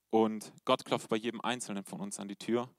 Und 0.10 0.52
Gott 0.66 0.84
klopft 0.84 1.08
bei 1.08 1.16
jedem 1.16 1.40
Einzelnen 1.40 1.86
von 1.86 2.02
uns 2.02 2.20
an 2.20 2.28
die 2.28 2.36
Tür. 2.36 2.70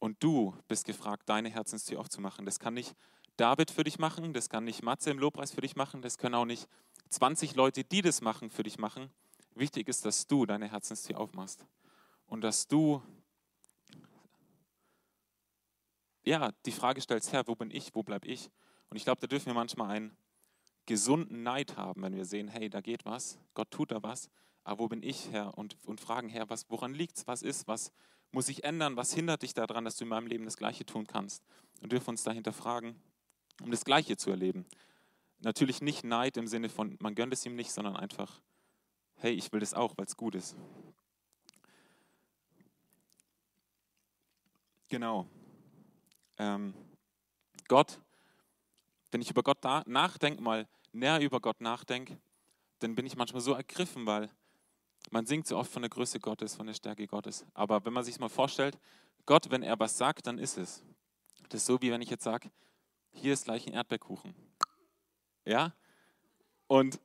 Und 0.00 0.22
du 0.22 0.56
bist 0.66 0.86
gefragt, 0.86 1.28
deine 1.28 1.50
Herzenstür 1.50 2.00
aufzumachen. 2.00 2.46
Das 2.46 2.58
kann 2.58 2.72
nicht 2.72 2.94
David 3.36 3.70
für 3.70 3.84
dich 3.84 3.98
machen, 3.98 4.32
das 4.32 4.48
kann 4.48 4.64
nicht 4.64 4.82
Matze 4.82 5.10
im 5.10 5.18
Lobpreis 5.18 5.52
für 5.52 5.60
dich 5.60 5.76
machen, 5.76 6.00
das 6.00 6.16
können 6.16 6.34
auch 6.34 6.46
nicht 6.46 6.66
20 7.10 7.54
Leute, 7.54 7.84
die 7.84 8.00
das 8.00 8.22
machen, 8.22 8.48
für 8.48 8.62
dich 8.62 8.78
machen. 8.78 9.10
Wichtig 9.54 9.86
ist, 9.86 10.06
dass 10.06 10.28
du 10.28 10.46
deine 10.46 10.70
Herzenstür 10.70 11.20
aufmachst 11.20 11.66
und 12.24 12.40
dass 12.40 12.66
du 12.66 13.02
ja, 16.24 16.52
die 16.64 16.72
Frage 16.72 17.02
stellst, 17.02 17.32
Herr, 17.32 17.46
wo 17.46 17.54
bin 17.54 17.70
ich, 17.70 17.94
wo 17.94 18.02
bleibe 18.02 18.26
ich? 18.26 18.50
Und 18.88 18.96
ich 18.96 19.04
glaube, 19.04 19.20
da 19.20 19.26
dürfen 19.26 19.46
wir 19.46 19.54
manchmal 19.54 19.90
einen 19.90 20.16
gesunden 20.88 21.42
Neid 21.42 21.76
haben, 21.76 22.02
wenn 22.02 22.16
wir 22.16 22.24
sehen, 22.24 22.48
hey, 22.48 22.70
da 22.70 22.80
geht 22.80 23.04
was, 23.04 23.38
Gott 23.52 23.70
tut 23.70 23.92
da 23.92 24.02
was, 24.02 24.30
aber 24.64 24.80
wo 24.80 24.88
bin 24.88 25.02
ich, 25.02 25.30
Herr? 25.30 25.56
Und, 25.58 25.76
und 25.84 26.00
fragen, 26.00 26.30
Herr, 26.30 26.48
was, 26.48 26.64
woran 26.70 26.94
liegt 26.94 27.18
es, 27.18 27.26
was 27.26 27.42
ist, 27.42 27.68
was 27.68 27.92
muss 28.32 28.48
ich 28.48 28.64
ändern, 28.64 28.96
was 28.96 29.12
hindert 29.12 29.42
dich 29.42 29.52
daran, 29.52 29.84
dass 29.84 29.96
du 29.96 30.04
in 30.04 30.08
meinem 30.08 30.26
Leben 30.26 30.46
das 30.46 30.56
Gleiche 30.56 30.86
tun 30.86 31.06
kannst? 31.06 31.44
Und 31.82 31.92
dürfen 31.92 32.10
uns 32.10 32.22
dahinter 32.22 32.54
fragen, 32.54 32.98
um 33.62 33.70
das 33.70 33.84
Gleiche 33.84 34.16
zu 34.16 34.30
erleben. 34.30 34.64
Natürlich 35.40 35.82
nicht 35.82 36.04
Neid 36.04 36.38
im 36.38 36.46
Sinne 36.46 36.70
von, 36.70 36.96
man 37.00 37.14
gönnt 37.14 37.34
es 37.34 37.44
ihm 37.44 37.54
nicht, 37.54 37.70
sondern 37.70 37.94
einfach, 37.94 38.40
hey, 39.16 39.32
ich 39.32 39.52
will 39.52 39.60
das 39.60 39.74
auch, 39.74 39.92
weil 39.98 40.06
es 40.06 40.16
gut 40.16 40.34
ist. 40.34 40.56
Genau. 44.88 45.26
Ähm, 46.38 46.72
Gott 47.68 48.00
wenn 49.10 49.20
ich 49.20 49.30
über 49.30 49.42
Gott 49.42 49.64
nachdenke, 49.86 50.42
mal 50.42 50.68
näher 50.98 51.20
über 51.20 51.40
Gott 51.40 51.60
nachdenke, 51.60 52.18
dann 52.80 52.94
bin 52.94 53.06
ich 53.06 53.16
manchmal 53.16 53.40
so 53.40 53.52
ergriffen, 53.52 54.06
weil 54.06 54.30
man 55.10 55.26
singt 55.26 55.46
so 55.46 55.56
oft 55.56 55.70
von 55.70 55.82
der 55.82 55.88
Größe 55.88 56.20
Gottes, 56.20 56.54
von 56.54 56.66
der 56.66 56.74
Stärke 56.74 57.06
Gottes. 57.06 57.46
Aber 57.54 57.84
wenn 57.84 57.92
man 57.92 58.04
sich 58.04 58.18
mal 58.18 58.28
vorstellt, 58.28 58.78
Gott, 59.26 59.50
wenn 59.50 59.62
er 59.62 59.78
was 59.78 59.96
sagt, 59.96 60.26
dann 60.26 60.38
ist 60.38 60.58
es. 60.58 60.82
Das 61.48 61.62
ist 61.62 61.66
so, 61.66 61.80
wie 61.80 61.90
wenn 61.90 62.02
ich 62.02 62.10
jetzt 62.10 62.24
sage, 62.24 62.50
hier 63.10 63.32
ist 63.32 63.44
gleich 63.44 63.66
ein 63.66 63.72
Erdbeerkuchen. 63.72 64.34
Ja? 65.44 65.72
Und, 66.66 67.00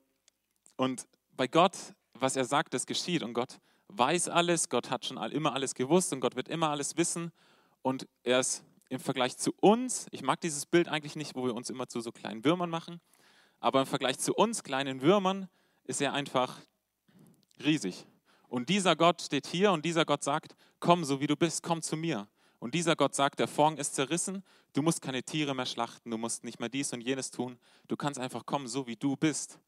und 0.75 1.07
bei 1.31 1.47
Gott, 1.47 1.77
was 2.13 2.35
er 2.35 2.45
sagt, 2.45 2.73
das 2.73 2.85
geschieht. 2.85 3.23
Und 3.23 3.33
Gott 3.33 3.59
weiß 3.87 4.29
alles, 4.29 4.69
Gott 4.69 4.89
hat 4.89 5.05
schon 5.05 5.17
immer 5.17 5.53
alles 5.53 5.75
gewusst 5.75 6.13
und 6.13 6.19
Gott 6.19 6.35
wird 6.35 6.49
immer 6.49 6.69
alles 6.69 6.97
wissen. 6.97 7.31
Und 7.81 8.07
er 8.23 8.39
ist 8.39 8.63
im 8.89 8.99
Vergleich 8.99 9.37
zu 9.37 9.51
uns, 9.59 10.07
ich 10.11 10.21
mag 10.21 10.39
dieses 10.41 10.65
Bild 10.65 10.87
eigentlich 10.87 11.15
nicht, 11.15 11.35
wo 11.35 11.45
wir 11.45 11.55
uns 11.55 11.69
immer 11.69 11.87
zu 11.87 11.99
so 12.01 12.11
kleinen 12.11 12.45
Würmern 12.45 12.69
machen, 12.69 13.01
aber 13.63 13.79
im 13.79 13.85
Vergleich 13.85 14.19
zu 14.19 14.33
uns 14.33 14.61
kleinen 14.61 15.01
Würmern 15.01 15.47
ist 15.85 16.01
er 16.01 16.11
einfach 16.11 16.59
riesig. 17.63 18.05
Und 18.49 18.67
dieser 18.67 18.97
Gott 18.97 19.21
steht 19.21 19.47
hier 19.47 19.71
und 19.71 19.85
dieser 19.85 20.03
Gott 20.03 20.21
sagt, 20.21 20.53
komm 20.81 21.05
so 21.05 21.21
wie 21.21 21.27
du 21.27 21.37
bist, 21.37 21.63
komm 21.63 21.81
zu 21.81 21.95
mir. 21.95 22.27
Und 22.59 22.75
dieser 22.75 22.97
Gott 22.97 23.15
sagt, 23.15 23.39
der 23.39 23.47
Vorhang 23.47 23.77
ist 23.77 23.95
zerrissen, 23.95 24.43
du 24.73 24.81
musst 24.81 25.01
keine 25.01 25.23
Tiere 25.23 25.55
mehr 25.55 25.65
schlachten, 25.65 26.11
du 26.11 26.17
musst 26.17 26.43
nicht 26.43 26.59
mehr 26.59 26.67
dies 26.67 26.91
und 26.91 26.99
jenes 26.99 27.31
tun, 27.31 27.57
du 27.87 27.95
kannst 27.95 28.19
einfach 28.19 28.45
kommen, 28.45 28.67
so 28.67 28.85
wie 28.85 28.97
du 28.97 29.15
bist, 29.15 29.59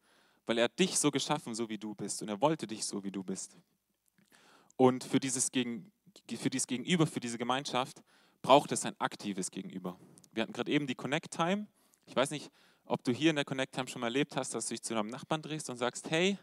weil 0.44 0.58
er 0.58 0.68
dich 0.68 0.98
so 0.98 1.10
geschaffen, 1.10 1.54
so 1.54 1.70
wie 1.70 1.78
du 1.78 1.94
bist 1.94 2.20
und 2.20 2.28
er 2.28 2.42
wollte 2.42 2.66
dich 2.66 2.84
so, 2.84 3.02
wie 3.02 3.10
du 3.10 3.24
bist. 3.24 3.56
Und 4.76 5.04
für 5.04 5.20
dieses, 5.20 5.50
Gegen, 5.50 5.90
für 6.38 6.50
dieses 6.50 6.66
Gegenüber, 6.66 7.06
für 7.06 7.20
diese 7.20 7.38
Gemeinschaft 7.38 8.02
braucht 8.42 8.72
es 8.72 8.84
ein 8.84 8.94
aktives 9.00 9.50
Gegenüber. 9.50 9.98
Wir 10.32 10.42
hatten 10.42 10.52
gerade 10.52 10.70
eben 10.70 10.86
die 10.86 10.94
Connect 10.94 11.30
Time. 11.30 11.66
Ich 12.04 12.14
weiß 12.14 12.30
nicht, 12.30 12.50
ob 12.86 13.04
du 13.04 13.12
hier 13.12 13.30
in 13.30 13.36
der 13.36 13.44
Connect 13.44 13.74
Time 13.74 13.88
schon 13.88 14.00
mal 14.00 14.06
erlebt 14.06 14.36
hast, 14.36 14.54
dass 14.54 14.66
du 14.66 14.74
dich 14.74 14.82
zu 14.82 14.94
deinem 14.94 15.08
Nachbarn 15.08 15.42
drehst 15.42 15.68
und 15.68 15.76
sagst, 15.76 16.10
hey, 16.10 16.38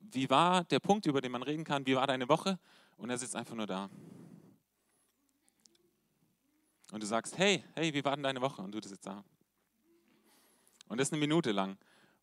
wie 0.00 0.30
war 0.30 0.64
der 0.64 0.78
Punkt, 0.78 1.06
über 1.06 1.20
den 1.20 1.32
man 1.32 1.42
reden 1.42 1.64
kann, 1.64 1.86
wie 1.86 1.96
war 1.96 2.06
deine 2.06 2.28
Woche? 2.28 2.58
Und 2.96 3.10
er 3.10 3.18
sitzt 3.18 3.36
einfach 3.36 3.54
nur 3.54 3.66
da. 3.66 3.90
Und 6.92 7.02
du 7.02 7.06
sagst, 7.06 7.36
hey, 7.36 7.64
hey, 7.74 7.92
wie 7.92 8.04
war 8.04 8.14
denn 8.14 8.22
deine 8.22 8.40
Woche? 8.40 8.62
Und 8.62 8.72
du 8.72 8.80
sitzt 8.80 9.06
da. 9.06 9.24
Und 10.88 10.98
das 10.98 11.08
ist 11.08 11.12
eine 11.12 11.20
Minute 11.20 11.50
lang. 11.50 11.76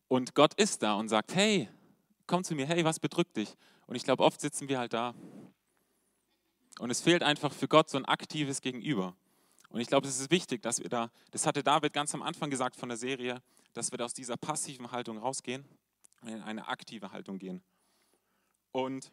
Und 0.08 0.34
Gott 0.34 0.54
ist 0.54 0.82
da 0.82 0.94
und 0.94 1.08
sagt, 1.08 1.34
hey, 1.34 1.68
komm 2.26 2.44
zu 2.44 2.54
mir, 2.54 2.66
hey, 2.66 2.84
was 2.84 2.98
bedrückt 2.98 3.36
dich? 3.36 3.54
Und 3.86 3.96
ich 3.96 4.04
glaube, 4.04 4.24
oft 4.24 4.40
sitzen 4.40 4.68
wir 4.68 4.78
halt 4.78 4.94
da. 4.94 5.14
Und 6.78 6.90
es 6.90 7.02
fehlt 7.02 7.22
einfach 7.22 7.52
für 7.52 7.68
Gott 7.68 7.90
so 7.90 7.98
ein 7.98 8.06
aktives 8.06 8.62
Gegenüber. 8.62 9.14
Und 9.74 9.80
ich 9.80 9.88
glaube, 9.88 10.06
es 10.06 10.20
ist 10.20 10.30
wichtig, 10.30 10.62
dass 10.62 10.80
wir 10.80 10.88
da, 10.88 11.10
das 11.32 11.46
hatte 11.46 11.64
David 11.64 11.92
ganz 11.92 12.14
am 12.14 12.22
Anfang 12.22 12.48
gesagt 12.48 12.76
von 12.76 12.88
der 12.88 12.96
Serie, 12.96 13.42
dass 13.72 13.90
wir 13.90 13.98
da 13.98 14.04
aus 14.04 14.14
dieser 14.14 14.36
passiven 14.36 14.92
Haltung 14.92 15.18
rausgehen 15.18 15.64
und 16.22 16.28
in 16.28 16.40
eine 16.42 16.68
aktive 16.68 17.10
Haltung 17.10 17.40
gehen. 17.40 17.60
Und 18.70 19.10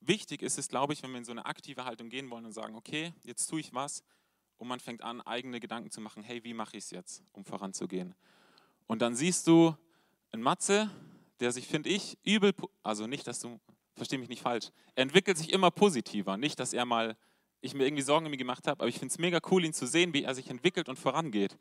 wichtig 0.00 0.42
ist 0.42 0.58
es, 0.58 0.66
glaube 0.66 0.92
ich, 0.92 1.04
wenn 1.04 1.12
wir 1.12 1.18
in 1.18 1.24
so 1.24 1.30
eine 1.30 1.46
aktive 1.46 1.84
Haltung 1.84 2.08
gehen 2.08 2.30
wollen 2.30 2.46
und 2.46 2.50
sagen, 2.50 2.74
okay, 2.74 3.14
jetzt 3.22 3.46
tue 3.46 3.60
ich 3.60 3.72
was 3.72 4.02
und 4.58 4.66
man 4.66 4.80
fängt 4.80 5.02
an, 5.02 5.20
eigene 5.20 5.60
Gedanken 5.60 5.92
zu 5.92 6.00
machen, 6.00 6.24
hey, 6.24 6.42
wie 6.42 6.52
mache 6.52 6.76
ich 6.76 6.82
es 6.82 6.90
jetzt, 6.90 7.22
um 7.30 7.44
voranzugehen? 7.44 8.16
Und 8.88 9.02
dann 9.02 9.14
siehst 9.14 9.46
du 9.46 9.76
einen 10.32 10.42
Matze, 10.42 10.90
der 11.38 11.52
sich, 11.52 11.68
finde 11.68 11.90
ich, 11.90 12.18
übel, 12.24 12.52
also 12.82 13.06
nicht, 13.06 13.28
dass 13.28 13.38
du, 13.38 13.60
versteh 13.94 14.18
mich 14.18 14.28
nicht 14.28 14.42
falsch, 14.42 14.72
entwickelt 14.96 15.38
sich 15.38 15.52
immer 15.52 15.70
positiver. 15.70 16.36
Nicht, 16.36 16.58
dass 16.58 16.72
er 16.72 16.84
mal, 16.84 17.16
ich 17.64 17.74
mir 17.74 17.84
irgendwie 17.86 18.02
Sorgen 18.02 18.26
um 18.26 18.32
ihn 18.32 18.38
gemacht 18.38 18.66
habe, 18.66 18.80
aber 18.80 18.88
ich 18.88 18.98
finde 18.98 19.12
es 19.12 19.18
mega 19.18 19.40
cool, 19.50 19.64
ihn 19.64 19.72
zu 19.72 19.86
sehen, 19.86 20.12
wie 20.12 20.24
er 20.24 20.34
sich 20.34 20.48
entwickelt 20.48 20.88
und 20.88 20.98
vorangeht. 20.98 21.56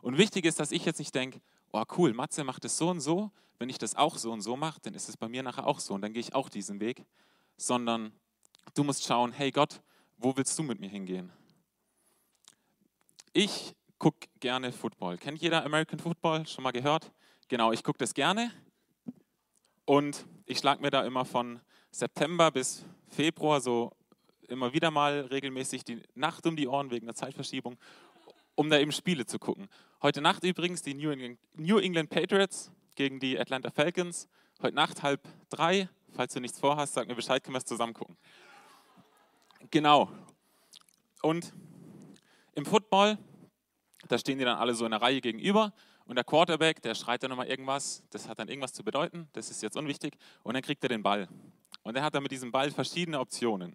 Und 0.00 0.18
wichtig 0.18 0.44
ist, 0.44 0.60
dass 0.60 0.72
ich 0.72 0.84
jetzt 0.84 0.98
nicht 0.98 1.14
denke, 1.14 1.40
oh 1.72 1.82
cool, 1.96 2.12
Matze 2.12 2.44
macht 2.44 2.64
es 2.64 2.76
so 2.76 2.88
und 2.88 3.00
so, 3.00 3.30
wenn 3.58 3.68
ich 3.68 3.78
das 3.78 3.94
auch 3.94 4.16
so 4.16 4.32
und 4.32 4.40
so 4.40 4.56
mache, 4.56 4.80
dann 4.82 4.94
ist 4.94 5.08
es 5.08 5.16
bei 5.16 5.28
mir 5.28 5.42
nachher 5.42 5.66
auch 5.66 5.80
so 5.80 5.94
und 5.94 6.02
dann 6.02 6.12
gehe 6.12 6.20
ich 6.20 6.34
auch 6.34 6.48
diesen 6.48 6.80
Weg, 6.80 7.04
sondern 7.56 8.12
du 8.74 8.84
musst 8.84 9.04
schauen, 9.04 9.32
hey 9.32 9.50
Gott, 9.50 9.82
wo 10.18 10.36
willst 10.36 10.58
du 10.58 10.62
mit 10.62 10.80
mir 10.80 10.88
hingehen? 10.88 11.32
Ich 13.32 13.74
gucke 13.98 14.28
gerne 14.40 14.72
Football. 14.72 15.16
Kennt 15.16 15.40
jeder 15.40 15.64
American 15.64 15.98
Football? 15.98 16.46
Schon 16.46 16.64
mal 16.64 16.72
gehört? 16.72 17.12
Genau, 17.48 17.72
ich 17.72 17.82
gucke 17.82 17.98
das 17.98 18.14
gerne. 18.14 18.50
Und 19.84 20.26
ich 20.46 20.58
schlage 20.58 20.82
mir 20.82 20.90
da 20.90 21.04
immer 21.04 21.24
von 21.24 21.60
September 21.90 22.50
bis 22.50 22.84
Februar 23.08 23.60
so 23.60 23.92
immer 24.52 24.72
wieder 24.72 24.90
mal 24.90 25.22
regelmäßig 25.22 25.84
die 25.84 26.02
Nacht 26.14 26.46
um 26.46 26.56
die 26.56 26.68
Ohren 26.68 26.90
wegen 26.90 27.06
der 27.06 27.14
Zeitverschiebung, 27.14 27.76
um 28.54 28.70
da 28.70 28.78
eben 28.78 28.92
Spiele 28.92 29.26
zu 29.26 29.38
gucken. 29.38 29.68
Heute 30.02 30.20
Nacht 30.20 30.44
übrigens 30.44 30.82
die 30.82 30.94
New 30.94 31.10
England, 31.10 31.38
New 31.54 31.78
England 31.78 32.10
Patriots 32.10 32.70
gegen 32.94 33.18
die 33.18 33.38
Atlanta 33.38 33.70
Falcons. 33.70 34.28
Heute 34.60 34.76
Nacht 34.76 35.02
halb 35.02 35.26
drei. 35.48 35.88
Falls 36.12 36.34
du 36.34 36.40
nichts 36.40 36.60
vorhast, 36.60 36.94
sag 36.94 37.08
mir 37.08 37.14
Bescheid, 37.14 37.42
können 37.42 37.54
wir 37.54 37.58
es 37.58 37.64
zusammen 37.64 37.94
gucken. 37.94 38.16
Genau. 39.70 40.10
Und 41.22 41.54
im 42.54 42.66
Football 42.66 43.18
da 44.08 44.18
stehen 44.18 44.38
die 44.38 44.44
dann 44.44 44.58
alle 44.58 44.74
so 44.74 44.84
in 44.84 44.90
der 44.90 45.00
Reihe 45.00 45.20
gegenüber 45.20 45.72
und 46.06 46.16
der 46.16 46.24
Quarterback, 46.24 46.82
der 46.82 46.94
schreit 46.94 47.22
dann 47.22 47.30
nochmal 47.30 47.46
irgendwas, 47.46 48.02
das 48.10 48.28
hat 48.28 48.38
dann 48.38 48.48
irgendwas 48.48 48.72
zu 48.72 48.84
bedeuten, 48.84 49.28
das 49.32 49.50
ist 49.50 49.62
jetzt 49.62 49.76
unwichtig 49.76 50.16
und 50.42 50.54
dann 50.54 50.62
kriegt 50.62 50.82
er 50.84 50.88
den 50.88 51.02
Ball. 51.02 51.28
Und 51.82 51.96
er 51.96 52.02
hat 52.02 52.14
dann 52.14 52.22
mit 52.22 52.32
diesem 52.32 52.52
Ball 52.52 52.70
verschiedene 52.70 53.18
Optionen. 53.18 53.74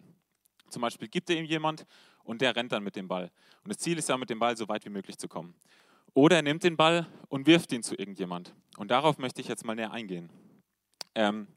Zum 0.70 0.82
Beispiel 0.82 1.08
gibt 1.08 1.30
er 1.30 1.38
ihm 1.38 1.46
jemand 1.46 1.86
und 2.24 2.42
der 2.42 2.56
rennt 2.56 2.72
dann 2.72 2.84
mit 2.84 2.96
dem 2.96 3.08
Ball. 3.08 3.32
Und 3.64 3.70
das 3.70 3.78
Ziel 3.78 3.98
ist 3.98 4.10
ja, 4.10 4.18
mit 4.18 4.30
dem 4.30 4.40
Ball 4.40 4.58
so 4.58 4.68
weit 4.68 4.86
wie 4.86 4.90
möglich 4.90 5.18
zu 5.18 5.28
kommen. 5.28 5.56
Oder 6.14 6.38
er 6.38 6.42
nimmt 6.42 6.64
den 6.64 6.78
Ball 6.78 7.08
und 7.30 7.48
wirft 7.48 7.72
ihn 7.72 7.84
zu 7.84 7.96
irgendjemand. 7.96 8.54
Und 8.78 8.92
darauf 8.92 9.18
möchte 9.18 9.42
ich 9.42 9.48
jetzt 9.48 9.66
mal 9.66 9.76
näher 9.76 9.92
eingehen. 9.92 10.30
Ähm, 11.16 11.48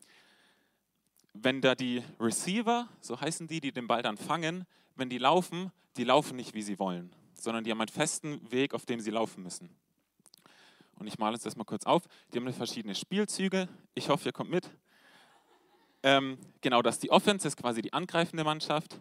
wenn 1.32 1.60
da 1.60 1.74
die 1.74 2.02
Receiver, 2.18 2.88
so 3.00 3.20
heißen 3.20 3.46
die, 3.46 3.60
die 3.60 3.72
den 3.72 3.86
Ball 3.86 4.02
dann 4.02 4.16
fangen, 4.16 4.66
wenn 4.96 5.08
die 5.08 5.18
laufen, 5.18 5.72
die 5.96 6.04
laufen 6.04 6.36
nicht, 6.36 6.54
wie 6.54 6.62
sie 6.62 6.78
wollen 6.78 7.14
sondern 7.42 7.64
die 7.64 7.70
haben 7.70 7.80
einen 7.80 7.88
festen 7.88 8.50
Weg, 8.50 8.74
auf 8.74 8.86
dem 8.86 9.00
sie 9.00 9.10
laufen 9.10 9.42
müssen. 9.42 9.70
Und 10.96 11.06
ich 11.06 11.18
male 11.18 11.34
uns 11.34 11.42
das 11.42 11.56
mal 11.56 11.64
kurz 11.64 11.86
auf. 11.86 12.02
Die 12.32 12.38
haben 12.38 12.52
verschiedene 12.52 12.94
Spielzüge. 12.94 13.68
Ich 13.94 14.08
hoffe, 14.08 14.28
ihr 14.28 14.32
kommt 14.32 14.50
mit. 14.50 14.70
Ähm, 16.02 16.38
genau, 16.60 16.82
das 16.82 16.96
ist 16.96 17.02
die 17.02 17.10
Offense, 17.10 17.44
das 17.44 17.54
ist 17.54 17.56
quasi 17.56 17.82
die 17.82 17.92
angreifende 17.92 18.44
Mannschaft. 18.44 19.00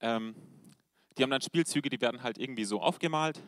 Ähm, 0.00 0.34
die 1.16 1.22
haben 1.22 1.30
dann 1.30 1.40
Spielzüge, 1.40 1.88
die 1.88 2.00
werden 2.00 2.22
halt 2.22 2.38
irgendwie 2.38 2.64
so 2.64 2.80
aufgemalt. 2.82 3.40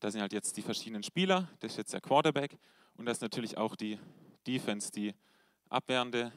Da 0.00 0.10
sind 0.10 0.20
halt 0.20 0.32
jetzt 0.32 0.56
die 0.56 0.62
verschiedenen 0.62 1.02
Spieler. 1.02 1.48
Das 1.60 1.72
ist 1.72 1.78
jetzt 1.78 1.92
der 1.92 2.00
Quarterback. 2.00 2.58
Und 2.96 3.06
das 3.06 3.18
ist 3.18 3.22
natürlich 3.22 3.56
auch 3.56 3.76
die 3.76 3.98
Defense, 4.46 4.90
die 4.90 5.14
abwehrende 5.68 6.32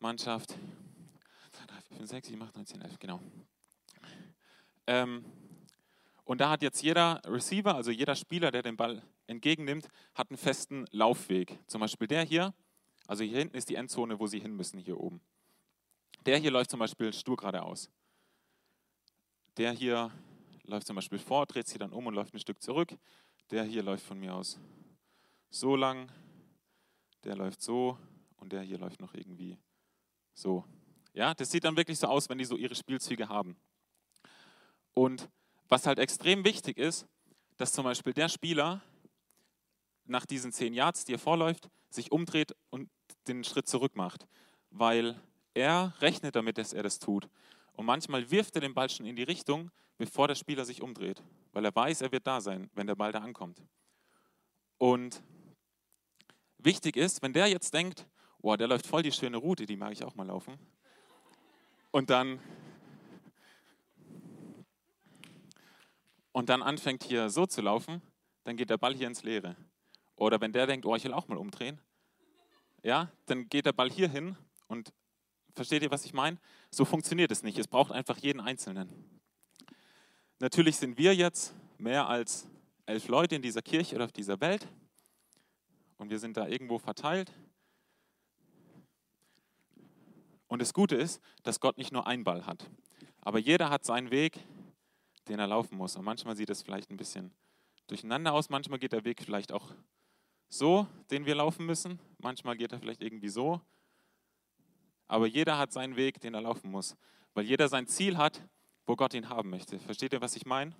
Mannschaft. 0.00 0.50
2, 1.52 1.66
3, 1.66 1.80
4, 1.80 1.96
5, 1.98 2.10
6, 2.10 2.28
7, 2.28 2.42
8, 2.42 2.56
9, 2.56 2.66
10, 2.66 2.80
11, 2.82 2.98
genau. 2.98 3.20
Ähm, 4.86 5.24
und 6.24 6.40
da 6.40 6.50
hat 6.50 6.62
jetzt 6.62 6.82
jeder 6.82 7.22
Receiver, 7.24 7.74
also 7.74 7.90
jeder 7.90 8.16
Spieler, 8.16 8.50
der 8.50 8.62
den 8.62 8.76
Ball 8.76 9.02
entgegennimmt, 9.28 9.88
hat 10.14 10.30
einen 10.30 10.36
festen 10.36 10.84
Laufweg. 10.90 11.58
Zum 11.68 11.80
Beispiel 11.80 12.08
der 12.08 12.24
hier, 12.24 12.52
also 13.06 13.24
hier 13.24 13.38
hinten 13.38 13.56
ist 13.56 13.68
die 13.68 13.76
Endzone, 13.76 14.18
wo 14.18 14.26
sie 14.26 14.40
hin 14.40 14.56
müssen, 14.56 14.78
hier 14.78 14.98
oben. 14.98 15.20
Der 16.24 16.38
hier 16.38 16.50
läuft 16.50 16.70
zum 16.70 16.80
Beispiel 16.80 17.12
stur 17.12 17.36
geradeaus. 17.36 17.90
Der 19.56 19.72
hier 19.72 20.10
läuft 20.64 20.86
zum 20.86 20.96
Beispiel 20.96 21.18
vor, 21.18 21.46
dreht 21.46 21.68
sich 21.68 21.78
dann 21.78 21.92
um 21.92 22.06
und 22.06 22.14
läuft 22.14 22.34
ein 22.34 22.40
Stück 22.40 22.62
zurück. 22.62 22.96
Der 23.50 23.64
hier 23.64 23.82
läuft 23.82 24.04
von 24.04 24.18
mir 24.18 24.34
aus 24.34 24.58
so 25.50 25.76
lang, 25.76 26.10
der 27.24 27.36
läuft 27.36 27.62
so 27.62 27.98
und 28.36 28.52
der 28.52 28.62
hier 28.62 28.78
läuft 28.78 29.00
noch 29.00 29.14
irgendwie 29.14 29.56
so. 30.34 30.64
Ja, 31.12 31.34
das 31.34 31.50
sieht 31.50 31.64
dann 31.64 31.76
wirklich 31.76 31.98
so 31.98 32.08
aus, 32.08 32.28
wenn 32.28 32.38
die 32.38 32.44
so 32.44 32.56
ihre 32.56 32.74
Spielzüge 32.74 33.28
haben. 33.28 33.56
Und 34.92 35.28
was 35.68 35.86
halt 35.86 35.98
extrem 35.98 36.44
wichtig 36.44 36.76
ist, 36.76 37.06
dass 37.56 37.72
zum 37.72 37.84
Beispiel 37.84 38.12
der 38.12 38.28
Spieler 38.28 38.82
nach 40.04 40.26
diesen 40.26 40.52
zehn 40.52 40.74
Yards, 40.74 41.04
die 41.04 41.14
er 41.14 41.18
vorläuft, 41.18 41.70
sich 41.88 42.12
umdreht 42.12 42.54
und 42.70 42.90
den 43.28 43.44
Schritt 43.44 43.68
zurück 43.68 43.96
macht, 43.96 44.26
weil 44.70 45.20
er 45.54 45.94
rechnet 46.00 46.36
damit, 46.36 46.58
dass 46.58 46.72
er 46.72 46.82
das 46.82 46.98
tut. 46.98 47.28
Und 47.72 47.86
manchmal 47.86 48.30
wirft 48.30 48.54
er 48.54 48.60
den 48.60 48.74
Ball 48.74 48.88
schon 48.88 49.06
in 49.06 49.16
die 49.16 49.22
Richtung, 49.22 49.70
bevor 49.98 50.28
der 50.28 50.34
Spieler 50.34 50.64
sich 50.64 50.82
umdreht, 50.82 51.22
weil 51.52 51.64
er 51.64 51.74
weiß, 51.74 52.02
er 52.02 52.12
wird 52.12 52.26
da 52.26 52.40
sein, 52.40 52.70
wenn 52.74 52.86
der 52.86 52.94
Ball 52.94 53.12
da 53.12 53.20
ankommt. 53.20 53.62
Und 54.78 55.22
wichtig 56.58 56.96
ist, 56.96 57.22
wenn 57.22 57.32
der 57.32 57.46
jetzt 57.46 57.72
denkt, 57.72 58.06
oh, 58.42 58.56
der 58.56 58.68
läuft 58.68 58.86
voll 58.86 59.02
die 59.02 59.12
schöne 59.12 59.38
Route, 59.38 59.66
die 59.66 59.76
mag 59.76 59.92
ich 59.92 60.04
auch 60.04 60.14
mal 60.14 60.26
laufen, 60.26 60.58
und 61.90 62.10
dann 62.10 62.40
und 66.32 66.50
dann 66.50 66.62
anfängt 66.62 67.02
hier 67.02 67.30
so 67.30 67.46
zu 67.46 67.62
laufen, 67.62 68.02
dann 68.44 68.58
geht 68.58 68.68
der 68.68 68.76
Ball 68.76 68.94
hier 68.94 69.06
ins 69.06 69.22
Leere. 69.22 69.56
Oder 70.16 70.38
wenn 70.42 70.52
der 70.52 70.66
denkt, 70.66 70.84
oh, 70.84 70.94
ich 70.94 71.04
will 71.04 71.14
auch 71.14 71.28
mal 71.28 71.38
umdrehen, 71.38 71.80
ja, 72.86 73.10
dann 73.26 73.48
geht 73.48 73.66
der 73.66 73.72
Ball 73.72 73.90
hier 73.90 74.08
hin 74.08 74.36
und 74.68 74.92
versteht 75.56 75.82
ihr, 75.82 75.90
was 75.90 76.04
ich 76.04 76.14
meine? 76.14 76.38
So 76.70 76.84
funktioniert 76.84 77.32
es 77.32 77.42
nicht. 77.42 77.58
Es 77.58 77.66
braucht 77.66 77.90
einfach 77.90 78.16
jeden 78.18 78.40
Einzelnen. 78.40 79.20
Natürlich 80.38 80.76
sind 80.76 80.96
wir 80.96 81.12
jetzt 81.12 81.52
mehr 81.78 82.08
als 82.08 82.48
elf 82.86 83.08
Leute 83.08 83.34
in 83.34 83.42
dieser 83.42 83.60
Kirche 83.60 83.96
oder 83.96 84.04
auf 84.04 84.12
dieser 84.12 84.40
Welt 84.40 84.68
und 85.98 86.10
wir 86.10 86.20
sind 86.20 86.36
da 86.36 86.46
irgendwo 86.46 86.78
verteilt. 86.78 87.32
Und 90.46 90.62
das 90.62 90.72
Gute 90.72 90.94
ist, 90.94 91.20
dass 91.42 91.58
Gott 91.58 91.78
nicht 91.78 91.92
nur 91.92 92.06
einen 92.06 92.22
Ball 92.22 92.46
hat, 92.46 92.70
aber 93.20 93.40
jeder 93.40 93.68
hat 93.68 93.84
seinen 93.84 94.12
Weg, 94.12 94.38
den 95.26 95.40
er 95.40 95.48
laufen 95.48 95.76
muss. 95.76 95.96
Und 95.96 96.04
manchmal 96.04 96.36
sieht 96.36 96.50
es 96.50 96.62
vielleicht 96.62 96.92
ein 96.92 96.96
bisschen 96.96 97.34
durcheinander 97.88 98.32
aus, 98.32 98.48
manchmal 98.48 98.78
geht 98.78 98.92
der 98.92 99.04
Weg 99.04 99.22
vielleicht 99.24 99.50
auch 99.50 99.72
so, 100.48 100.86
den 101.10 101.26
wir 101.26 101.34
laufen 101.34 101.66
müssen, 101.66 101.98
manchmal 102.18 102.56
geht 102.56 102.72
er 102.72 102.78
vielleicht 102.78 103.02
irgendwie 103.02 103.28
so. 103.28 103.60
Aber 105.08 105.26
jeder 105.26 105.58
hat 105.58 105.72
seinen 105.72 105.96
Weg, 105.96 106.20
den 106.20 106.34
er 106.34 106.40
laufen 106.40 106.70
muss, 106.70 106.96
weil 107.34 107.44
jeder 107.44 107.68
sein 107.68 107.86
Ziel 107.86 108.16
hat, 108.16 108.42
wo 108.86 108.96
Gott 108.96 109.14
ihn 109.14 109.28
haben 109.28 109.50
möchte. 109.50 109.78
Versteht 109.78 110.12
ihr, 110.12 110.20
was 110.20 110.36
ich 110.36 110.46
meine? 110.46 110.74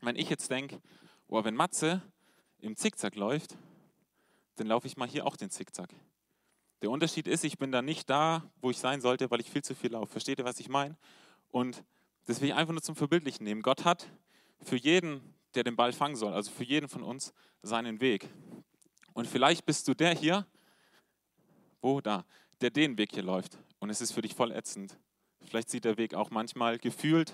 Wenn 0.00 0.16
ich 0.16 0.28
jetzt 0.28 0.50
denke, 0.50 0.80
oh, 1.28 1.42
wenn 1.44 1.54
Matze 1.54 2.02
im 2.58 2.76
Zickzack 2.76 3.14
läuft, 3.16 3.56
dann 4.56 4.66
laufe 4.66 4.86
ich 4.86 4.96
mal 4.96 5.08
hier 5.08 5.26
auch 5.26 5.36
den 5.36 5.50
Zickzack. 5.50 5.90
Der 6.82 6.90
Unterschied 6.90 7.28
ist, 7.28 7.44
ich 7.44 7.58
bin 7.58 7.70
da 7.70 7.80
nicht 7.80 8.10
da, 8.10 8.50
wo 8.60 8.70
ich 8.70 8.78
sein 8.78 9.00
sollte, 9.00 9.30
weil 9.30 9.40
ich 9.40 9.50
viel 9.50 9.62
zu 9.62 9.74
viel 9.74 9.92
laufe. 9.92 10.10
Versteht 10.10 10.38
ihr, 10.38 10.44
was 10.44 10.58
ich 10.58 10.68
meine? 10.68 10.96
Und 11.50 11.84
das 12.26 12.40
will 12.40 12.48
ich 12.48 12.54
einfach 12.54 12.72
nur 12.72 12.82
zum 12.82 12.96
Verbildlichen 12.96 13.44
nehmen. 13.44 13.62
Gott 13.62 13.84
hat 13.84 14.08
für 14.60 14.76
jeden, 14.76 15.20
der 15.54 15.64
den 15.64 15.76
Ball 15.76 15.92
fangen 15.92 16.16
soll, 16.16 16.32
also 16.32 16.50
für 16.50 16.64
jeden 16.64 16.88
von 16.88 17.02
uns, 17.02 17.32
seinen 17.62 18.00
Weg. 18.00 18.28
Und 19.14 19.26
vielleicht 19.26 19.66
bist 19.66 19.88
du 19.88 19.94
der 19.94 20.14
hier, 20.14 20.46
wo 21.80 22.00
da, 22.00 22.24
der 22.60 22.70
den 22.70 22.96
Weg 22.98 23.12
hier 23.12 23.22
läuft. 23.22 23.58
Und 23.78 23.90
es 23.90 24.00
ist 24.00 24.12
für 24.12 24.22
dich 24.22 24.34
voll 24.34 24.52
ätzend. 24.52 24.96
Vielleicht 25.40 25.70
sieht 25.70 25.84
der 25.84 25.98
Weg 25.98 26.14
auch 26.14 26.30
manchmal 26.30 26.78
gefühlt 26.78 27.32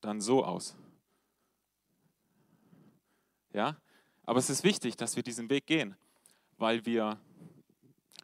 dann 0.00 0.20
so 0.20 0.44
aus. 0.44 0.76
Ja, 3.52 3.76
aber 4.24 4.38
es 4.38 4.50
ist 4.50 4.64
wichtig, 4.64 4.96
dass 4.96 5.16
wir 5.16 5.22
diesen 5.22 5.48
Weg 5.50 5.66
gehen 5.66 5.96
weil 6.62 6.86
wir, 6.86 7.18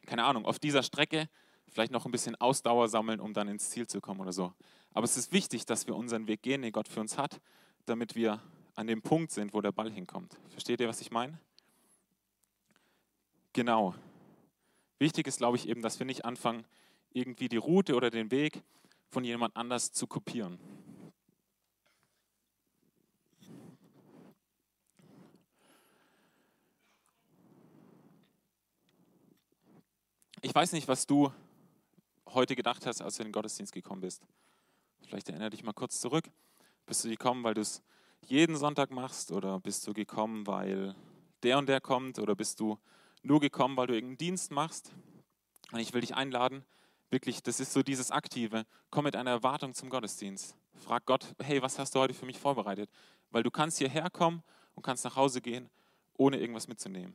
keine 0.07 0.25
Ahnung, 0.25 0.47
auf 0.47 0.61
dieser 0.61 0.85
Strecke 0.85 1.29
vielleicht 1.67 1.93
noch 1.93 2.07
ein 2.07 2.13
bisschen 2.13 2.37
Ausdauer 2.37 2.89
sammeln, 2.89 3.21
um 3.21 3.35
dann 3.35 3.49
ins 3.49 3.71
Ziel 3.71 3.87
zu 3.87 4.01
kommen 4.01 4.21
oder 4.21 4.33
so. 4.33 4.55
Aber 4.95 5.05
es 5.05 5.17
ist 5.17 5.33
wichtig, 5.33 5.67
dass 5.67 5.87
wir 5.89 5.97
unseren 5.97 6.29
Weg 6.29 6.43
gehen, 6.43 6.63
den 6.63 6.73
Gott 6.73 6.89
für 6.89 7.01
uns 7.01 7.19
hat, 7.19 7.41
damit 7.85 8.15
wir 8.15 8.41
an 8.79 8.87
dem 8.87 9.03
Punkt 9.03 9.33
sind, 9.33 9.55
wo 9.55 9.61
der 9.61 9.73
Ball 9.73 9.91
hinkommt. 9.91 10.39
Versteht 10.51 10.81
ihr, 10.81 10.87
was 10.87 11.01
ich 11.01 11.11
meine? 11.11 11.37
Genau. 13.53 13.93
Wichtig 15.01 15.27
ist, 15.27 15.39
glaube 15.39 15.57
ich, 15.57 15.69
eben, 15.69 15.83
dass 15.83 15.99
wir 15.99 16.07
nicht 16.07 16.25
anfangen, 16.25 16.65
irgendwie 17.13 17.49
die 17.49 17.57
Route 17.57 17.97
oder 17.97 18.09
den 18.09 18.31
Weg 18.31 18.63
von 19.09 19.25
jemand 19.25 19.57
anders 19.57 19.91
zu 19.91 20.07
kopieren. 20.07 20.61
Ich 30.41 30.55
weiß 30.55 30.71
nicht, 30.71 30.87
was 30.87 31.05
du 31.05 31.33
heute 32.29 32.55
gedacht 32.55 32.87
hast, 32.87 33.03
als 33.03 33.17
du 33.17 33.23
in 33.23 33.29
den 33.31 33.33
Gottesdienst 33.33 33.73
gekommen 33.73 34.03
bist. 34.03 34.23
Vielleicht 35.05 35.29
erinnere 35.31 35.51
dich 35.51 35.65
mal 35.65 35.73
kurz 35.73 36.01
zurück. 36.01 36.31
Bist 36.87 37.05
du 37.05 37.09
gekommen, 37.09 37.43
weil 37.43 37.55
du 37.55 37.63
es 37.63 37.83
jeden 38.27 38.57
Sonntag 38.57 38.91
machst 38.91 39.33
oder 39.33 39.61
bist 39.61 39.87
du 39.87 39.93
gekommen, 39.93 40.47
weil 40.47 40.95
der 41.43 41.59
und 41.59 41.69
der 41.69 41.81
kommt 41.81 42.19
oder 42.19 42.35
bist 42.35 42.61
du 42.61 42.79
nur 43.23 43.41
gekommen, 43.41 43.77
weil 43.77 43.87
du 43.87 43.95
irgendeinen 43.95 44.19
Dienst 44.19 44.51
machst? 44.51 44.93
Und 45.73 45.81
ich 45.81 45.93
will 45.93 46.01
dich 46.01 46.15
einladen, 46.15 46.65
wirklich, 47.11 47.43
das 47.43 47.61
ist 47.61 47.73
so 47.73 47.83
dieses 47.83 48.11
Aktive. 48.11 48.65
Komm 48.91 49.05
mit 49.05 49.17
einer 49.17 49.31
Erwartung 49.31 49.75
zum 49.75 49.91
Gottesdienst. 49.91 50.57
Frag 50.75 51.07
Gott, 51.07 51.35
hey, 51.43 51.61
was 51.63 51.79
hast 51.79 51.95
du 51.95 52.01
heute 52.01 52.15
für 52.15 52.27
mich 52.27 52.39
vorbereitet? 52.39 52.91
Weil 53.31 53.43
du 53.43 53.51
kannst 53.51 53.79
hierher 53.79 54.11
kommen 54.11 54.43
und 54.75 54.83
kannst 54.83 55.05
nach 55.05 55.17
Hause 55.17 55.41
gehen, 55.41 55.69
ohne 56.15 56.39
irgendwas 56.39 56.69
mitzunehmen. 56.69 57.15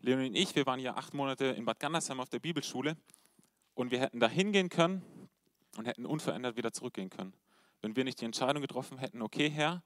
Leonie 0.00 0.28
und 0.28 0.36
ich, 0.36 0.54
wir 0.54 0.66
waren 0.66 0.78
ja 0.78 0.94
acht 0.94 1.14
Monate 1.14 1.46
in 1.46 1.64
Bad 1.64 1.80
Gandersheim 1.80 2.20
auf 2.20 2.28
der 2.28 2.38
Bibelschule 2.38 2.96
und 3.74 3.90
wir 3.90 4.00
hätten 4.00 4.20
da 4.20 4.28
hingehen 4.28 4.68
können 4.68 5.02
und 5.76 5.86
hätten 5.86 6.06
unverändert 6.06 6.56
wieder 6.56 6.72
zurückgehen 6.72 7.10
können. 7.10 7.32
Wenn 7.80 7.96
wir 7.96 8.04
nicht 8.04 8.20
die 8.20 8.24
Entscheidung 8.24 8.62
getroffen 8.62 8.98
hätten, 8.98 9.22
okay 9.22 9.48
Herr, 9.48 9.82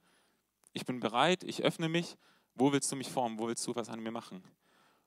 ich 0.73 0.85
bin 0.85 1.01
bereit, 1.01 1.45
ich 1.45 1.63
öffne 1.63 1.89
mich, 1.89 2.17
wo 2.55 2.73
willst 2.73 2.91
du 2.93 2.97
mich 2.97 3.11
formen, 3.11 3.39
wo 3.39 3.49
willst 3.49 3.67
du 3.67 3.75
was 3.75 3.89
an 3.89 4.01
mir 4.01 4.11
machen? 4.11 4.43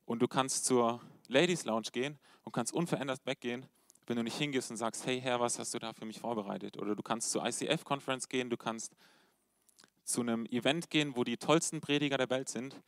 Und 0.05 0.22
du 0.22 0.27
kannst 0.27 0.65
zur 0.65 1.01
Ladies 1.27 1.65
Lounge 1.65 1.89
gehen 1.91 2.19
und 2.43 2.51
kannst 2.51 2.74
unverändert 2.74 3.25
weggehen, 3.25 3.66
wenn 4.07 4.18
du 4.18 4.24
nicht 4.24 4.37
hingehst 4.37 4.70
und 4.70 4.77
sagst, 4.77 5.05
hey 5.05 5.20
Herr, 5.20 5.39
was 5.39 5.57
hast 5.57 5.74
du 5.74 5.79
da 5.79 5.94
für 5.94 6.05
mich 6.05 6.20
vorbereitet? 6.20 6.77
Oder 6.77 6.96
du 6.96 7.01
kannst 7.01 7.31
zur 7.31 7.46
ICF-Conference 7.46 8.29
gehen, 8.29 8.50
du 8.50 8.57
kannst 8.57 8.96
zu 10.03 10.22
einem 10.22 10.46
Event 10.46 10.92
gehen, 10.92 11.16
wo 11.16 11.24
die 11.24 11.37
tollsten 11.37 11.81
Prediger 11.81 12.18
der 12.18 12.29
Welt 12.29 12.50
sind, 12.50 12.79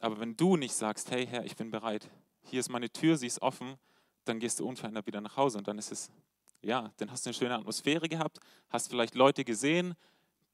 aber 0.00 0.18
wenn 0.18 0.36
du 0.36 0.56
nicht 0.56 0.74
sagst, 0.74 1.10
hey 1.10 1.26
Herr, 1.26 1.44
ich 1.44 1.56
bin 1.56 1.70
bereit, 1.70 2.10
hier 2.42 2.60
ist 2.60 2.68
meine 2.68 2.90
Tür, 2.90 3.16
sie 3.16 3.28
ist 3.28 3.40
offen, 3.40 3.76
dann 4.24 4.40
gehst 4.40 4.58
du 4.58 4.66
unverändert 4.66 5.06
wieder 5.06 5.20
nach 5.20 5.36
Hause 5.36 5.58
und 5.58 5.68
dann 5.68 5.78
ist 5.78 5.92
es, 5.92 6.10
ja, 6.62 6.92
dann 6.96 7.10
hast 7.10 7.24
du 7.24 7.30
eine 7.30 7.34
schöne 7.34 7.54
Atmosphäre 7.54 8.08
gehabt, 8.08 8.40
hast 8.68 8.88
vielleicht 8.88 9.14
Leute 9.14 9.44
gesehen, 9.44 9.94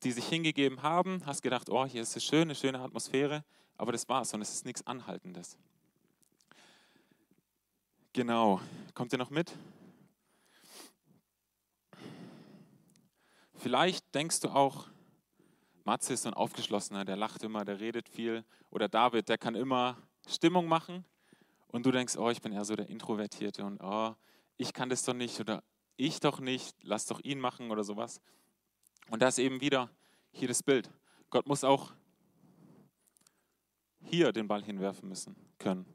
die 0.02 0.12
sich 0.12 0.26
hingegeben 0.26 0.82
haben, 0.82 1.24
hast 1.26 1.42
gedacht, 1.42 1.68
oh, 1.70 1.84
hier 1.84 2.02
ist 2.02 2.32
eine 2.32 2.54
schöne 2.54 2.80
Atmosphäre, 2.80 3.44
aber 3.76 3.92
das 3.92 4.08
war's 4.08 4.32
und 4.34 4.42
es 4.42 4.52
ist 4.52 4.66
nichts 4.66 4.86
Anhaltendes. 4.86 5.58
Genau, 8.12 8.60
kommt 8.94 9.12
ihr 9.12 9.18
noch 9.18 9.30
mit? 9.30 9.52
Vielleicht 13.54 14.14
denkst 14.14 14.40
du 14.40 14.48
auch, 14.48 14.88
Matze 15.84 16.14
ist 16.14 16.22
so 16.22 16.28
ein 16.28 16.34
Aufgeschlossener, 16.34 17.04
der 17.04 17.16
lacht 17.16 17.42
immer, 17.42 17.64
der 17.64 17.78
redet 17.78 18.08
viel. 18.08 18.44
Oder 18.70 18.88
David, 18.88 19.28
der 19.28 19.38
kann 19.38 19.54
immer 19.54 19.96
Stimmung 20.26 20.66
machen. 20.66 21.04
Und 21.68 21.84
du 21.84 21.90
denkst, 21.90 22.16
oh, 22.16 22.30
ich 22.30 22.40
bin 22.40 22.52
eher 22.52 22.64
so 22.64 22.74
der 22.74 22.88
Introvertierte 22.88 23.64
und 23.64 23.80
oh, 23.82 24.14
ich 24.56 24.72
kann 24.72 24.88
das 24.88 25.04
doch 25.04 25.14
nicht 25.14 25.38
oder 25.40 25.62
ich 25.96 26.20
doch 26.20 26.40
nicht, 26.40 26.74
lass 26.82 27.06
doch 27.06 27.20
ihn 27.20 27.38
machen 27.38 27.70
oder 27.70 27.84
sowas. 27.84 28.20
Und 29.08 29.22
da 29.22 29.28
ist 29.28 29.38
eben 29.38 29.60
wieder 29.60 29.90
hier 30.32 30.48
das 30.48 30.62
Bild. 30.62 30.90
Gott 31.30 31.46
muss 31.46 31.64
auch 31.64 31.92
hier 34.02 34.32
den 34.32 34.48
Ball 34.48 34.62
hinwerfen 34.62 35.08
müssen 35.08 35.36
können. 35.58 35.86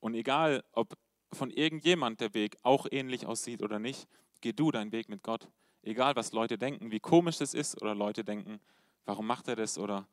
Und 0.00 0.14
egal, 0.14 0.64
ob 0.72 0.96
von 1.32 1.50
irgendjemand 1.50 2.20
der 2.20 2.34
Weg 2.34 2.56
auch 2.62 2.86
ähnlich 2.90 3.26
aussieht 3.26 3.62
oder 3.62 3.78
nicht, 3.78 4.08
geh 4.40 4.52
du 4.52 4.70
deinen 4.70 4.92
Weg 4.92 5.08
mit 5.08 5.22
Gott. 5.22 5.48
Egal, 5.82 6.16
was 6.16 6.32
Leute 6.32 6.58
denken, 6.58 6.90
wie 6.90 7.00
komisch 7.00 7.40
es 7.40 7.54
ist 7.54 7.80
oder 7.80 7.94
Leute 7.94 8.24
denken, 8.24 8.60
Warum 9.10 9.26
macht 9.26 9.48
er 9.48 9.56
das? 9.56 9.76
Oder 9.76 10.06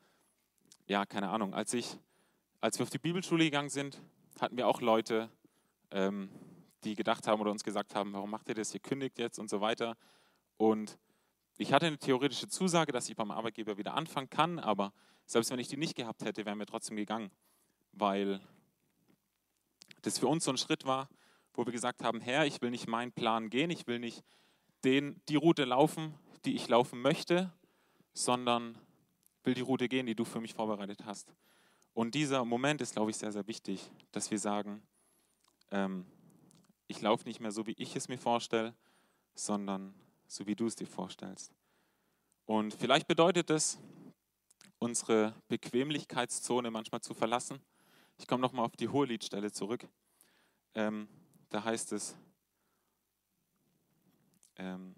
ja, 0.88 1.06
keine 1.06 1.30
Ahnung. 1.30 1.54
Als, 1.54 1.72
ich, 1.74 2.00
als 2.62 2.80
wir 2.80 2.84
auf 2.84 2.90
die 2.90 2.98
Bibelschule 2.98 3.44
gegangen 3.44 3.70
sind, 3.70 4.02
hatten 4.40 4.58
wir 4.58 4.68
auch 4.68 4.82
Leute, 4.82 5.30
ähm, 5.92 6.30
die 6.84 6.96
gedacht 6.96 7.28
haben 7.28 7.40
oder 7.42 7.52
uns 7.52 7.64
gesagt 7.64 7.94
haben, 7.94 8.14
warum 8.14 8.32
macht 8.32 8.50
ihr 8.50 8.56
das? 8.56 8.74
Ihr 8.74 8.80
kündigt 8.80 9.20
jetzt 9.20 9.38
und 9.38 9.52
so 9.52 9.62
weiter. 9.62 9.96
Und 10.58 10.98
ich 11.58 11.74
hatte 11.74 11.88
eine 11.88 11.98
theoretische 11.98 12.48
Zusage, 12.48 12.92
dass 12.92 13.10
ich 13.10 13.16
beim 13.16 13.32
Arbeitgeber 13.32 13.78
wieder 13.78 13.96
anfangen 13.96 14.30
kann, 14.30 14.60
aber 14.60 14.94
selbst 15.26 15.52
wenn 15.52 15.60
ich 15.60 15.68
die 15.68 15.78
nicht 15.78 15.96
gehabt 15.96 16.24
hätte, 16.24 16.46
wären 16.46 16.60
wir 16.60 16.66
trotzdem 16.66 16.96
gegangen, 16.96 17.32
weil 17.92 18.40
das 20.04 20.20
für 20.20 20.28
uns 20.28 20.46
so 20.46 20.52
ein 20.52 20.58
Schritt 20.58 20.86
war, 20.86 21.10
wo 21.54 21.66
wir 21.66 21.74
gesagt 21.74 22.04
haben, 22.04 22.22
Herr, 22.22 22.46
ich 22.46 22.62
will 22.62 22.70
nicht 22.70 22.88
meinen 22.88 23.12
Plan 23.12 23.50
gehen, 23.50 23.72
ich 23.72 23.88
will 23.88 24.00
nicht 24.00 24.24
den, 24.84 25.20
die 25.28 25.36
Route 25.36 25.66
laufen, 25.66 26.14
die 26.46 26.56
ich 26.56 26.68
laufen 26.68 27.02
möchte, 27.02 27.52
sondern 28.14 28.78
will 29.44 29.56
die 29.56 29.62
Route 29.62 29.90
gehen, 29.90 30.06
die 30.06 30.16
du 30.16 30.26
für 30.26 30.40
mich 30.40 30.54
vorbereitet 30.54 31.06
hast. 31.06 31.34
Und 31.94 32.14
dieser 32.14 32.46
Moment 32.46 32.82
ist, 32.82 32.94
glaube 32.94 33.10
ich, 33.10 33.18
sehr, 33.18 33.32
sehr 33.32 33.48
wichtig, 33.48 33.90
dass 34.12 34.30
wir 34.30 34.38
sagen, 34.38 34.84
ähm, 35.72 36.06
ich 36.88 37.02
laufe 37.02 37.26
nicht 37.26 37.40
mehr 37.40 37.52
so, 37.52 37.66
wie 37.66 37.76
ich 37.78 37.96
es 37.96 38.08
mir 38.08 38.20
vorstelle, 38.20 38.76
sondern 39.34 39.96
so, 40.28 40.46
wie 40.46 40.56
du 40.56 40.68
es 40.68 40.76
dir 40.76 40.88
vorstellst. 40.88 41.52
Und 42.46 42.74
vielleicht 42.74 43.08
bedeutet 43.08 43.50
es, 43.50 43.78
unsere 44.80 45.34
Bequemlichkeitszone 45.48 46.72
manchmal 46.72 47.02
zu 47.02 47.14
verlassen. 47.14 47.60
Ich 48.18 48.28
komme 48.28 48.42
nochmal 48.42 48.66
auf 48.66 48.76
die 48.76 48.90
Hoheliedstelle 48.90 49.52
zurück. 49.52 49.88
Ähm, 50.76 51.08
da 51.50 51.64
heißt 51.64 51.92
es, 51.94 52.16
ähm, 54.58 54.96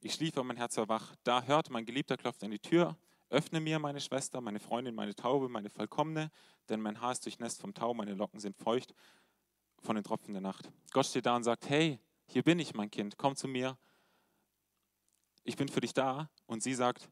ich 0.00 0.14
schlief, 0.14 0.36
und 0.36 0.46
mein 0.46 0.56
Herz 0.56 0.76
war 0.76 0.88
wach. 0.88 1.14
Da 1.24 1.42
hört 1.42 1.70
mein 1.70 1.84
Geliebter 1.84 2.16
klopft 2.16 2.44
an 2.44 2.50
die 2.50 2.58
Tür. 2.58 2.96
Öffne 3.30 3.60
mir, 3.60 3.78
meine 3.78 4.00
Schwester, 4.00 4.40
meine 4.40 4.60
Freundin, 4.60 4.94
meine 4.94 5.14
Taube, 5.14 5.48
meine 5.48 5.68
Vollkommene, 5.68 6.30
denn 6.68 6.80
mein 6.80 7.00
Haar 7.00 7.12
ist 7.12 7.24
durchnässt 7.26 7.60
vom 7.60 7.74
Tau, 7.74 7.92
meine 7.92 8.14
Locken 8.14 8.40
sind 8.40 8.56
feucht 8.56 8.94
von 9.82 9.96
den 9.96 10.04
Tropfen 10.04 10.32
der 10.32 10.40
Nacht. 10.40 10.70
Gott 10.92 11.06
steht 11.06 11.26
da 11.26 11.36
und 11.36 11.44
sagt, 11.44 11.68
hey, 11.68 11.98
hier 12.26 12.42
bin 12.42 12.58
ich, 12.58 12.74
mein 12.74 12.90
Kind, 12.90 13.18
komm 13.18 13.36
zu 13.36 13.46
mir. 13.46 13.76
Ich 15.48 15.56
bin 15.56 15.68
für 15.68 15.80
dich 15.80 15.94
da. 15.94 16.28
Und 16.44 16.62
sie 16.62 16.74
sagt, 16.74 17.08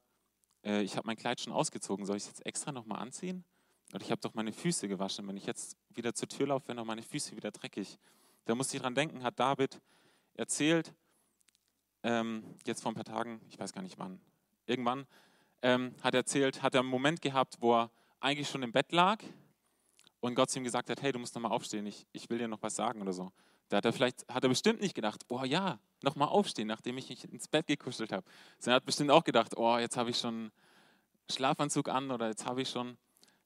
äh, 0.62 0.82
ich 0.82 0.98
habe 0.98 1.06
mein 1.06 1.16
Kleid 1.16 1.40
schon 1.40 1.54
ausgezogen, 1.54 2.04
soll 2.04 2.18
ich 2.18 2.24
es 2.24 2.28
jetzt 2.28 2.44
extra 2.44 2.70
nochmal 2.70 2.98
anziehen? 2.98 3.46
Und 3.94 4.02
ich 4.02 4.10
habe 4.10 4.20
doch 4.20 4.34
meine 4.34 4.52
Füße 4.52 4.88
gewaschen. 4.88 5.26
Wenn 5.26 5.38
ich 5.38 5.46
jetzt 5.46 5.78
wieder 5.88 6.12
zur 6.12 6.28
Tür 6.28 6.48
laufe, 6.48 6.68
werden 6.68 6.76
doch 6.76 6.84
meine 6.84 7.02
Füße 7.02 7.34
wieder 7.34 7.50
dreckig. 7.50 7.98
Da 8.44 8.54
muss 8.54 8.74
ich 8.74 8.80
dran 8.82 8.94
denken, 8.94 9.22
hat 9.22 9.40
David 9.40 9.80
erzählt, 10.34 10.92
ähm, 12.02 12.44
jetzt 12.66 12.82
vor 12.82 12.92
ein 12.92 12.94
paar 12.94 13.06
Tagen, 13.06 13.40
ich 13.48 13.58
weiß 13.58 13.72
gar 13.72 13.80
nicht 13.80 13.98
wann, 13.98 14.20
irgendwann, 14.66 15.06
ähm, 15.62 15.94
hat 16.02 16.12
er 16.12 16.20
erzählt, 16.20 16.62
hat 16.62 16.74
er 16.74 16.80
einen 16.80 16.90
Moment 16.90 17.22
gehabt, 17.22 17.56
wo 17.60 17.74
er 17.74 17.90
eigentlich 18.20 18.50
schon 18.50 18.62
im 18.62 18.70
Bett 18.70 18.92
lag 18.92 19.24
und 20.20 20.34
Gott 20.34 20.50
zu 20.50 20.58
ihm 20.58 20.64
gesagt 20.64 20.90
hat, 20.90 21.00
hey, 21.00 21.10
du 21.10 21.18
musst 21.18 21.34
nochmal 21.34 21.52
aufstehen, 21.52 21.86
ich, 21.86 22.06
ich 22.12 22.28
will 22.28 22.36
dir 22.36 22.48
noch 22.48 22.60
was 22.60 22.76
sagen 22.76 23.00
oder 23.00 23.14
so. 23.14 23.32
Da 23.70 23.78
hat 23.78 23.86
er 23.86 23.94
vielleicht, 23.94 24.28
hat 24.28 24.42
er 24.42 24.50
bestimmt 24.50 24.82
nicht 24.82 24.94
gedacht, 24.94 25.24
oh 25.30 25.42
ja, 25.42 25.80
nochmal 26.02 26.28
aufstehen, 26.28 26.68
nachdem 26.68 26.98
ich 26.98 27.08
mich 27.08 27.24
ins 27.24 27.48
Bett 27.48 27.66
gekuschelt 27.66 28.12
habe. 28.12 28.26
Er 28.64 28.74
hat 28.74 28.84
bestimmt 28.84 29.10
auch 29.10 29.24
gedacht, 29.24 29.56
oh, 29.56 29.78
jetzt 29.78 29.96
habe 29.96 30.10
ich 30.10 30.18
schon 30.18 30.50
Schlafanzug 31.30 31.88
an 31.88 32.10
oder 32.10 32.28
jetzt 32.28 32.46
habe 32.46 32.62
ich 32.62 32.70
schon. 32.70 32.96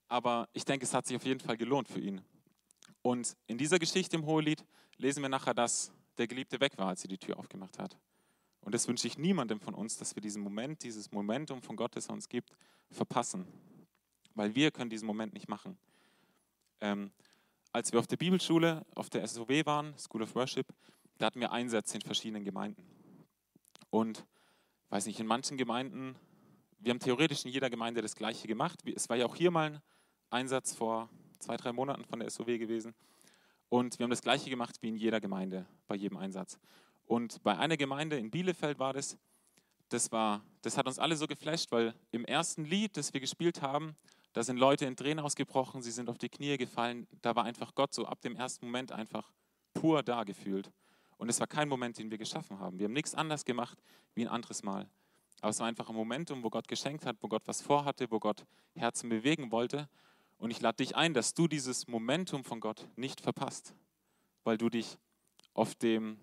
Aber 0.09 0.49
ich 0.53 0.65
denke, 0.65 0.85
es 0.85 0.93
hat 0.93 1.07
sich 1.07 1.17
auf 1.17 1.25
jeden 1.25 1.41
Fall 1.41 1.57
gelohnt 1.57 1.89
für 1.89 2.01
ihn. 2.01 2.21
Und 3.03 3.37
in 3.47 3.59
dieser 3.59 3.79
Geschichte 3.79 4.17
im 4.17 4.27
Hohelied 4.27 4.65
lesen 4.97 5.23
wir 5.23 5.29
nachher, 5.29 5.55
dass 5.55 5.93
der 6.19 6.27
Geliebte 6.27 6.61
weg 6.61 6.77
war, 6.77 6.89
als 6.89 7.03
sie 7.03 7.09
die 7.09 7.19
Tür 7.19 7.39
aufgemacht 7.39 7.79
hat. 7.79 7.97
Und 8.61 8.75
das 8.75 8.87
wünsche 8.89 9.07
ich 9.07 9.17
niemandem 9.17 9.61
von 9.61 9.75
uns, 9.75 9.97
dass 9.97 10.15
wir 10.15 10.21
diesen 10.21 10.43
Moment, 10.43 10.83
dieses 10.83 11.11
Momentum 11.13 11.63
von 11.63 11.77
Gott, 11.77 11.97
das 11.97 12.09
er 12.09 12.13
uns 12.13 12.29
gibt, 12.29 12.51
verpassen. 12.91 13.47
weil 14.35 14.55
wir 14.55 14.71
können 14.71 14.91
diesen 14.91 15.07
Moment 15.07 15.33
nicht 15.33 15.49
machen. 15.49 15.79
Ähm, 16.81 17.11
als 17.73 17.93
wir 17.93 18.01
auf 18.01 18.07
der 18.07 18.17
Bibelschule, 18.17 18.85
auf 18.95 19.11
der 19.11 19.27
SOW 19.27 19.49
waren, 19.67 19.97
School 19.99 20.23
of 20.23 20.35
Worship, 20.35 20.67
da 21.21 21.27
hatten 21.27 21.41
wir 21.41 21.53
Einsätze 21.53 21.97
in 21.97 22.01
verschiedenen 22.01 22.45
Gemeinden. 22.45 22.83
Und, 23.91 24.25
weiß 24.89 25.05
nicht, 25.05 25.21
in 25.21 25.27
manchen 25.27 25.59
Gemeinden, 25.59 26.17
wir 26.79 26.91
haben 26.91 26.99
theoretisch 26.99 27.45
in 27.45 27.51
jeder 27.51 27.69
Gemeinde 27.69 28.01
das 28.01 28.15
Gleiche 28.15 28.49
gemacht. 28.49 28.81
Es 28.95 29.09
war 29.11 29.17
ja 29.17 29.27
auch 29.27 29.37
hier 29.37 29.51
mal 29.51 29.67
ein 29.67 29.83
Einsatz 30.31 30.75
vor 30.75 31.11
zwei, 31.39 31.59
drei 31.59 31.73
Monaten 31.73 32.07
von 32.07 32.21
der 32.21 32.31
SOW 32.31 32.47
gewesen. 32.47 32.95
Und 33.69 33.99
wir 33.99 34.05
haben 34.05 34.11
das 34.11 34.23
Gleiche 34.23 34.49
gemacht 34.49 34.77
wie 34.81 34.89
in 34.89 34.97
jeder 34.97 35.21
Gemeinde, 35.21 35.67
bei 35.87 35.95
jedem 35.95 36.17
Einsatz. 36.17 36.59
Und 37.05 37.43
bei 37.43 37.59
einer 37.59 37.77
Gemeinde 37.77 38.17
in 38.17 38.31
Bielefeld 38.31 38.79
war 38.79 38.95
das, 38.95 39.19
das, 39.91 40.11
war, 40.13 40.43
das 40.63 40.79
hat 40.79 40.87
uns 40.87 40.99
alle 40.99 41.17
so 41.17 41.27
geflasht, 41.27 41.71
weil 41.71 41.95
im 42.13 42.25
ersten 42.25 42.65
Lied, 42.65 42.97
das 42.97 43.13
wir 43.13 43.21
gespielt 43.21 43.61
haben, 43.61 43.95
da 44.33 44.43
sind 44.43 44.57
Leute 44.57 44.87
in 44.87 44.97
Tränen 44.97 45.23
ausgebrochen, 45.23 45.83
sie 45.83 45.91
sind 45.91 46.09
auf 46.09 46.17
die 46.17 46.31
Knie 46.31 46.57
gefallen. 46.57 47.07
Da 47.21 47.37
war 47.37 47.45
einfach 47.45 47.75
Gott 47.75 47.93
so 47.93 48.07
ab 48.07 48.23
dem 48.23 48.37
ersten 48.37 48.65
Moment 48.65 48.91
einfach 48.91 49.31
pur 49.75 50.03
da 50.03 50.25
gefühlt. 50.25 50.73
Und 51.21 51.29
es 51.29 51.39
war 51.39 51.47
kein 51.47 51.69
Moment, 51.69 51.99
den 51.99 52.11
wir 52.11 52.17
geschaffen 52.17 52.59
haben. 52.59 52.79
Wir 52.79 52.87
haben 52.87 52.95
nichts 52.95 53.15
anders 53.15 53.45
gemacht 53.45 53.79
wie 54.15 54.23
ein 54.23 54.29
anderes 54.29 54.63
Mal. 54.63 54.89
Aber 55.43 55.51
es 55.51 55.61
war 55.61 55.67
einfach 55.67 55.91
ein 55.91 55.95
Momentum, 55.95 56.43
wo 56.43 56.49
Gott 56.49 56.67
geschenkt 56.67 57.05
hat, 57.05 57.19
wo 57.21 57.29
Gott 57.29 57.43
was 57.45 57.61
vorhatte, 57.61 58.11
wo 58.11 58.19
Gott 58.19 58.47
Herzen 58.75 59.11
bewegen 59.11 59.53
wollte. 59.53 59.87
Und 60.39 60.51
ich 60.51 60.63
lade 60.63 60.77
dich 60.77 60.97
ein, 60.97 61.13
dass 61.13 61.35
du 61.35 61.47
dieses 61.47 61.87
Momentum 61.89 62.43
von 62.43 62.59
Gott 62.59 62.89
nicht 62.97 63.21
verpasst, 63.21 63.75
weil 64.45 64.57
du 64.57 64.71
dich 64.71 64.97
auf 65.53 65.75
dem 65.75 66.19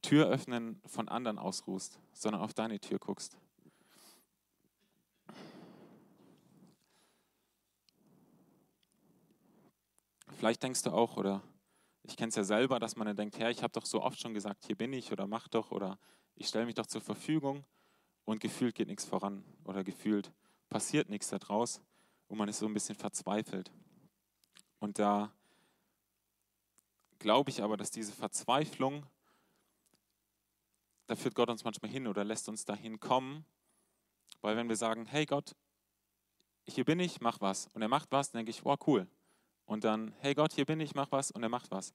Türöffnen 0.00 0.80
von 0.86 1.06
anderen 1.10 1.38
ausruhst, 1.38 2.00
sondern 2.14 2.40
auf 2.40 2.54
deine 2.54 2.80
Tür 2.80 2.98
guckst. 2.98 3.36
Vielleicht 10.38 10.62
denkst 10.62 10.82
du 10.84 10.92
auch, 10.92 11.18
oder 11.18 11.42
ich 12.08 12.16
kenne 12.16 12.30
es 12.30 12.36
ja 12.36 12.44
selber, 12.44 12.80
dass 12.80 12.96
man 12.96 13.06
dann 13.06 13.16
denkt, 13.16 13.38
Herr, 13.38 13.50
ich 13.50 13.62
habe 13.62 13.72
doch 13.72 13.84
so 13.84 14.02
oft 14.02 14.18
schon 14.18 14.32
gesagt, 14.32 14.64
hier 14.64 14.76
bin 14.76 14.94
ich 14.94 15.12
oder 15.12 15.26
mach 15.26 15.46
doch 15.46 15.70
oder 15.70 15.98
ich 16.36 16.48
stelle 16.48 16.64
mich 16.64 16.74
doch 16.74 16.86
zur 16.86 17.02
Verfügung 17.02 17.66
und 18.24 18.40
gefühlt 18.40 18.74
geht 18.74 18.88
nichts 18.88 19.04
voran 19.04 19.44
oder 19.64 19.84
gefühlt 19.84 20.32
passiert 20.70 21.10
nichts 21.10 21.28
daraus 21.28 21.82
und 22.28 22.38
man 22.38 22.48
ist 22.48 22.60
so 22.60 22.66
ein 22.66 22.72
bisschen 22.72 22.94
verzweifelt. 22.94 23.70
Und 24.78 24.98
da 24.98 25.32
glaube 27.18 27.50
ich 27.50 27.62
aber, 27.62 27.76
dass 27.76 27.90
diese 27.90 28.12
Verzweiflung, 28.12 29.04
da 31.08 31.14
führt 31.14 31.34
Gott 31.34 31.50
uns 31.50 31.64
manchmal 31.64 31.90
hin 31.90 32.06
oder 32.06 32.24
lässt 32.24 32.48
uns 32.48 32.64
dahin 32.64 33.00
kommen, 33.00 33.44
weil 34.40 34.56
wenn 34.56 34.68
wir 34.70 34.76
sagen, 34.76 35.04
hey 35.04 35.26
Gott, 35.26 35.54
hier 36.66 36.86
bin 36.86 37.00
ich, 37.00 37.20
mach 37.20 37.40
was. 37.42 37.66
Und 37.74 37.82
er 37.82 37.88
macht 37.88 38.12
was, 38.12 38.30
denke 38.30 38.50
ich, 38.50 38.64
wow, 38.64 38.78
cool. 38.86 39.06
Und 39.68 39.84
dann, 39.84 40.14
hey 40.20 40.34
Gott, 40.34 40.54
hier 40.54 40.64
bin 40.64 40.80
ich, 40.80 40.94
mach 40.94 41.12
was. 41.12 41.30
Und 41.30 41.42
er 41.42 41.50
macht 41.50 41.70
was. 41.70 41.92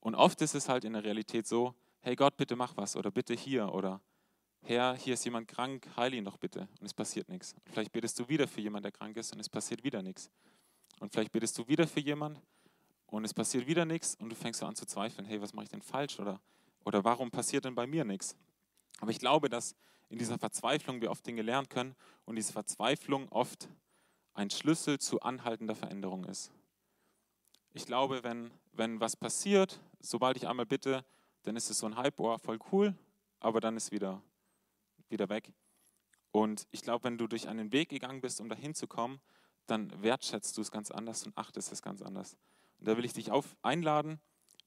Und 0.00 0.16
oft 0.16 0.42
ist 0.42 0.56
es 0.56 0.68
halt 0.68 0.84
in 0.84 0.94
der 0.94 1.04
Realität 1.04 1.46
so, 1.46 1.74
hey 2.00 2.16
Gott, 2.16 2.36
bitte 2.36 2.56
mach 2.56 2.76
was. 2.76 2.96
Oder 2.96 3.12
bitte 3.12 3.34
hier. 3.34 3.72
Oder 3.72 4.00
Herr, 4.62 4.96
hier 4.96 5.14
ist 5.14 5.24
jemand 5.24 5.46
krank, 5.46 5.88
heile 5.96 6.16
ihn 6.16 6.24
doch 6.24 6.38
bitte. 6.38 6.68
Und 6.80 6.86
es 6.86 6.92
passiert 6.92 7.28
nichts. 7.28 7.54
Und 7.54 7.70
vielleicht 7.70 7.92
betest 7.92 8.18
du 8.18 8.28
wieder 8.28 8.48
für 8.48 8.60
jemanden, 8.60 8.82
der 8.82 8.92
krank 8.92 9.16
ist 9.16 9.32
und 9.32 9.38
es 9.38 9.48
passiert 9.48 9.84
wieder 9.84 10.02
nichts. 10.02 10.28
Und 10.98 11.12
vielleicht 11.12 11.30
betest 11.30 11.56
du 11.56 11.68
wieder 11.68 11.86
für 11.86 12.00
jemanden 12.00 12.42
und 13.06 13.24
es 13.24 13.32
passiert 13.32 13.68
wieder 13.68 13.84
nichts 13.84 14.16
und 14.16 14.30
du 14.30 14.34
fängst 14.34 14.58
so 14.58 14.66
an 14.66 14.74
zu 14.74 14.84
zweifeln, 14.84 15.24
hey, 15.24 15.40
was 15.40 15.54
mache 15.54 15.64
ich 15.64 15.70
denn 15.70 15.82
falsch 15.82 16.18
oder, 16.18 16.40
oder 16.84 17.04
warum 17.04 17.30
passiert 17.30 17.64
denn 17.64 17.76
bei 17.76 17.86
mir 17.86 18.04
nichts? 18.04 18.36
Aber 19.00 19.12
ich 19.12 19.20
glaube, 19.20 19.48
dass 19.48 19.76
in 20.08 20.18
dieser 20.18 20.36
Verzweiflung 20.36 21.00
wir 21.00 21.12
oft 21.12 21.24
Dinge 21.24 21.42
lernen 21.42 21.68
können 21.68 21.94
und 22.24 22.34
diese 22.34 22.52
Verzweiflung 22.52 23.28
oft 23.28 23.68
ein 24.34 24.50
Schlüssel 24.50 24.98
zu 24.98 25.20
anhaltender 25.20 25.76
Veränderung 25.76 26.24
ist. 26.24 26.50
Ich 27.74 27.86
glaube, 27.86 28.22
wenn, 28.24 28.50
wenn 28.72 29.00
was 29.00 29.16
passiert, 29.16 29.80
sobald 30.00 30.36
ich 30.36 30.48
einmal 30.48 30.66
bitte, 30.66 31.04
dann 31.42 31.56
ist 31.56 31.70
es 31.70 31.78
so 31.78 31.86
ein 31.86 31.96
Hype, 31.96 32.18
oh, 32.18 32.36
voll 32.38 32.58
cool, 32.72 32.94
aber 33.40 33.60
dann 33.60 33.76
ist 33.76 33.92
wieder 33.92 34.22
wieder 35.10 35.28
weg. 35.28 35.52
Und 36.30 36.66
ich 36.70 36.82
glaube, 36.82 37.04
wenn 37.04 37.18
du 37.18 37.26
durch 37.26 37.48
einen 37.48 37.72
Weg 37.72 37.88
gegangen 37.88 38.20
bist, 38.20 38.40
um 38.40 38.48
dahin 38.48 38.74
zu 38.74 38.86
kommen, 38.86 39.20
dann 39.66 40.02
wertschätzt 40.02 40.56
du 40.56 40.62
es 40.62 40.70
ganz 40.70 40.90
anders 40.90 41.24
und 41.26 41.36
achtest 41.36 41.72
es 41.72 41.82
ganz 41.82 42.02
anders. 42.02 42.36
Und 42.78 42.88
da 42.88 42.96
will 42.96 43.04
ich 43.04 43.12
dich 43.12 43.30
auf, 43.30 43.56
einladen, 43.62 44.20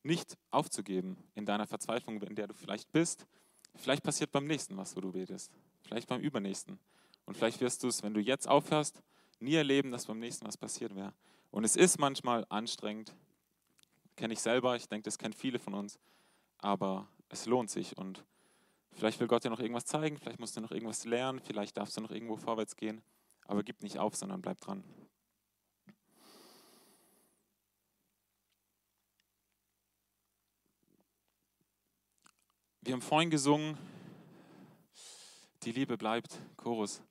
nicht 0.03 0.37
aufzugeben 0.49 1.17
in 1.35 1.45
deiner 1.45 1.67
Verzweiflung, 1.67 2.21
in 2.21 2.35
der 2.35 2.47
du 2.47 2.53
vielleicht 2.53 2.91
bist. 2.91 3.25
Vielleicht 3.75 4.03
passiert 4.03 4.31
beim 4.31 4.45
nächsten 4.45 4.75
was, 4.77 4.95
wo 4.95 5.01
du 5.01 5.11
betest. 5.11 5.51
Vielleicht 5.81 6.07
beim 6.07 6.21
übernächsten. 6.21 6.79
Und 7.25 7.37
vielleicht 7.37 7.61
wirst 7.61 7.83
du 7.83 7.87
es, 7.87 8.03
wenn 8.03 8.13
du 8.13 8.19
jetzt 8.19 8.47
aufhörst, 8.47 9.01
nie 9.39 9.55
erleben, 9.55 9.91
dass 9.91 10.05
beim 10.05 10.19
nächsten 10.19 10.45
was 10.45 10.57
passiert 10.57 10.95
wäre. 10.95 11.13
Und 11.51 11.63
es 11.63 11.75
ist 11.75 11.99
manchmal 11.99 12.45
anstrengend. 12.49 13.13
Kenne 14.15 14.33
ich 14.33 14.41
selber, 14.41 14.75
ich 14.75 14.87
denke, 14.87 15.03
das 15.03 15.17
kennen 15.17 15.33
viele 15.33 15.59
von 15.59 15.73
uns. 15.73 15.99
Aber 16.57 17.07
es 17.29 17.45
lohnt 17.45 17.69
sich. 17.69 17.97
Und 17.97 18.23
Vielleicht 18.93 19.19
will 19.19 19.27
Gott 19.27 19.43
dir 19.43 19.49
noch 19.49 19.59
irgendwas 19.59 19.85
zeigen, 19.85 20.17
vielleicht 20.17 20.39
musst 20.39 20.55
du 20.55 20.61
noch 20.61 20.71
irgendwas 20.71 21.05
lernen, 21.05 21.39
vielleicht 21.39 21.77
darfst 21.77 21.97
du 21.97 22.01
noch 22.01 22.11
irgendwo 22.11 22.35
vorwärts 22.35 22.75
gehen, 22.75 23.01
aber 23.47 23.63
gib 23.63 23.81
nicht 23.81 23.97
auf, 23.97 24.15
sondern 24.15 24.41
bleib 24.41 24.59
dran. 24.59 24.83
Wir 32.81 32.93
haben 32.93 33.01
vorhin 33.01 33.29
gesungen, 33.29 33.77
die 35.63 35.71
Liebe 35.71 35.97
bleibt, 35.97 36.39
Chorus. 36.57 37.01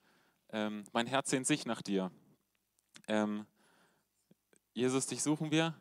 Ähm, 0.51 0.85
mein 0.93 1.07
Herz 1.07 1.31
sehnt 1.31 1.47
sich 1.47 1.65
nach 1.65 1.81
dir. 1.81 2.11
Ähm, 3.07 3.47
Jesus, 4.81 5.07
dich 5.07 5.23
suchen 5.23 5.51
wir. 5.51 5.79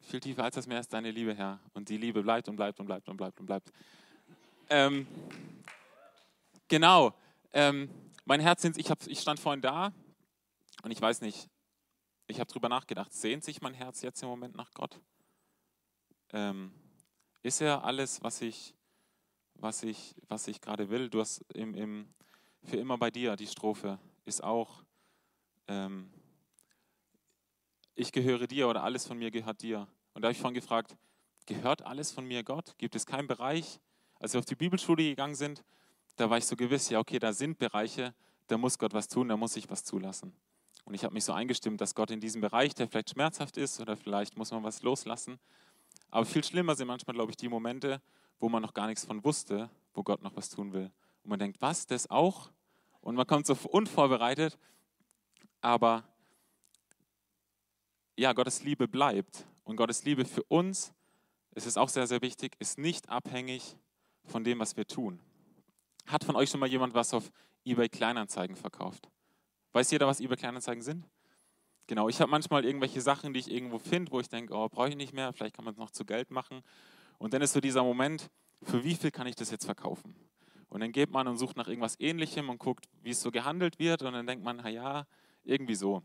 Viel 0.00 0.18
tiefer 0.18 0.42
als 0.42 0.56
das 0.56 0.66
Meer 0.66 0.80
ist 0.80 0.92
deine 0.92 1.12
Liebe, 1.12 1.36
Herr. 1.36 1.60
Und 1.72 1.88
die 1.88 1.96
Liebe 1.96 2.20
bleibt 2.20 2.48
und 2.48 2.56
bleibt 2.56 2.80
und 2.80 2.86
bleibt 2.86 3.08
und 3.08 3.16
bleibt 3.16 3.38
und 3.38 3.46
bleibt. 3.46 3.72
Ähm, 4.68 5.06
genau. 6.66 7.14
Ähm, 7.52 7.88
mein 8.24 8.40
Herz, 8.40 8.64
ich, 8.64 8.90
hab, 8.90 9.06
ich 9.06 9.20
stand 9.20 9.38
vorhin 9.38 9.62
da 9.62 9.92
und 10.82 10.90
ich 10.90 11.00
weiß 11.00 11.20
nicht, 11.20 11.48
ich 12.26 12.40
habe 12.40 12.48
darüber 12.48 12.68
nachgedacht, 12.68 13.12
sehnt 13.12 13.44
sich 13.44 13.62
mein 13.62 13.74
Herz 13.74 14.02
jetzt 14.02 14.20
im 14.20 14.30
Moment 14.30 14.56
nach 14.56 14.72
Gott? 14.72 15.00
Ähm, 16.32 16.72
ist 17.44 17.60
er 17.60 17.84
alles, 17.84 18.20
was 18.20 18.42
ich, 18.42 18.74
was 19.54 19.84
ich, 19.84 20.16
was 20.26 20.48
ich 20.48 20.60
gerade 20.60 20.90
will? 20.90 21.08
Du 21.08 21.20
hast 21.20 21.44
im, 21.54 21.72
im, 21.76 22.12
für 22.64 22.78
immer 22.78 22.98
bei 22.98 23.12
dir, 23.12 23.36
die 23.36 23.46
Strophe 23.46 24.00
ist 24.24 24.42
auch, 24.42 24.82
ähm, 25.68 26.10
ich 27.96 28.12
gehöre 28.12 28.46
dir 28.46 28.68
oder 28.68 28.84
alles 28.84 29.06
von 29.06 29.18
mir 29.18 29.30
gehört 29.30 29.62
dir. 29.62 29.88
Und 30.14 30.22
da 30.22 30.28
habe 30.28 30.32
ich 30.32 30.38
vorhin 30.38 30.54
gefragt, 30.54 30.96
gehört 31.46 31.82
alles 31.82 32.12
von 32.12 32.26
mir 32.26 32.44
Gott? 32.44 32.76
Gibt 32.78 32.94
es 32.94 33.06
keinen 33.06 33.26
Bereich, 33.26 33.80
als 34.20 34.34
wir 34.34 34.38
auf 34.38 34.46
die 34.46 34.54
Bibelschule 34.54 35.02
gegangen 35.02 35.34
sind, 35.34 35.64
da 36.16 36.30
war 36.30 36.38
ich 36.38 36.46
so 36.46 36.56
gewiss, 36.56 36.88
ja, 36.88 36.98
okay, 36.98 37.18
da 37.18 37.32
sind 37.32 37.58
Bereiche, 37.58 38.14
da 38.46 38.56
muss 38.56 38.78
Gott 38.78 38.94
was 38.94 39.08
tun, 39.08 39.28
da 39.28 39.36
muss 39.36 39.56
ich 39.56 39.68
was 39.68 39.84
zulassen. 39.84 40.34
Und 40.84 40.94
ich 40.94 41.04
habe 41.04 41.12
mich 41.12 41.24
so 41.24 41.32
eingestimmt, 41.32 41.80
dass 41.80 41.94
Gott 41.94 42.10
in 42.10 42.20
diesem 42.20 42.40
Bereich, 42.40 42.74
der 42.74 42.88
vielleicht 42.88 43.10
schmerzhaft 43.10 43.56
ist 43.56 43.80
oder 43.80 43.96
vielleicht 43.96 44.36
muss 44.36 44.50
man 44.52 44.62
was 44.62 44.82
loslassen. 44.82 45.38
Aber 46.10 46.24
viel 46.24 46.44
schlimmer 46.44 46.74
sind 46.76 46.86
manchmal, 46.86 47.14
glaube 47.14 47.32
ich, 47.32 47.36
die 47.36 47.48
Momente, 47.48 48.00
wo 48.38 48.48
man 48.48 48.62
noch 48.62 48.72
gar 48.72 48.86
nichts 48.86 49.04
von 49.04 49.24
wusste, 49.24 49.68
wo 49.94 50.02
Gott 50.02 50.22
noch 50.22 50.36
was 50.36 50.48
tun 50.48 50.72
will. 50.72 50.90
Und 51.24 51.30
man 51.30 51.38
denkt, 51.38 51.60
was, 51.60 51.86
das 51.86 52.08
auch? 52.08 52.50
Und 53.00 53.16
man 53.16 53.26
kommt 53.26 53.46
so 53.46 53.56
unvorbereitet. 53.68 54.58
Aber 55.60 56.04
ja, 58.16 58.32
Gottes 58.32 58.62
Liebe 58.62 58.88
bleibt. 58.88 59.46
Und 59.64 59.76
Gottes 59.76 60.04
Liebe 60.04 60.24
für 60.24 60.42
uns, 60.44 60.92
es 61.52 61.66
ist 61.66 61.76
auch 61.76 61.88
sehr, 61.88 62.06
sehr 62.06 62.22
wichtig, 62.22 62.54
ist 62.58 62.78
nicht 62.78 63.08
abhängig 63.08 63.76
von 64.24 64.44
dem, 64.44 64.58
was 64.58 64.76
wir 64.76 64.86
tun. 64.86 65.20
Hat 66.06 66.24
von 66.24 66.36
euch 66.36 66.50
schon 66.50 66.60
mal 66.60 66.68
jemand 66.68 66.94
was 66.94 67.12
auf 67.14 67.30
eBay 67.64 67.88
Kleinanzeigen 67.88 68.56
verkauft? 68.56 69.08
Weiß 69.72 69.90
jeder, 69.90 70.06
was 70.06 70.20
eBay 70.20 70.36
Kleinanzeigen 70.36 70.82
sind? 70.82 71.04
Genau, 71.88 72.08
ich 72.08 72.20
habe 72.20 72.30
manchmal 72.30 72.64
irgendwelche 72.64 73.00
Sachen, 73.00 73.32
die 73.32 73.40
ich 73.40 73.50
irgendwo 73.50 73.78
finde, 73.78 74.10
wo 74.12 74.20
ich 74.20 74.28
denke, 74.28 74.54
oh, 74.54 74.68
brauche 74.68 74.88
ich 74.88 74.96
nicht 74.96 75.12
mehr, 75.12 75.32
vielleicht 75.32 75.54
kann 75.54 75.64
man 75.64 75.74
es 75.74 75.78
noch 75.78 75.90
zu 75.90 76.04
Geld 76.04 76.30
machen. 76.30 76.62
Und 77.18 77.34
dann 77.34 77.42
ist 77.42 77.52
so 77.52 77.60
dieser 77.60 77.82
Moment, 77.82 78.30
für 78.62 78.82
wie 78.82 78.94
viel 78.94 79.10
kann 79.10 79.26
ich 79.26 79.36
das 79.36 79.50
jetzt 79.50 79.64
verkaufen? 79.64 80.14
Und 80.68 80.80
dann 80.80 80.92
geht 80.92 81.10
man 81.10 81.28
und 81.28 81.36
sucht 81.36 81.56
nach 81.56 81.68
irgendwas 81.68 81.98
Ähnlichem 82.00 82.48
und 82.48 82.58
guckt, 82.58 82.86
wie 83.02 83.10
es 83.10 83.22
so 83.22 83.30
gehandelt 83.30 83.78
wird. 83.78 84.02
Und 84.02 84.12
dann 84.12 84.26
denkt 84.26 84.44
man, 84.44 84.64
ja, 84.66 85.06
irgendwie 85.44 85.76
so. 85.76 86.02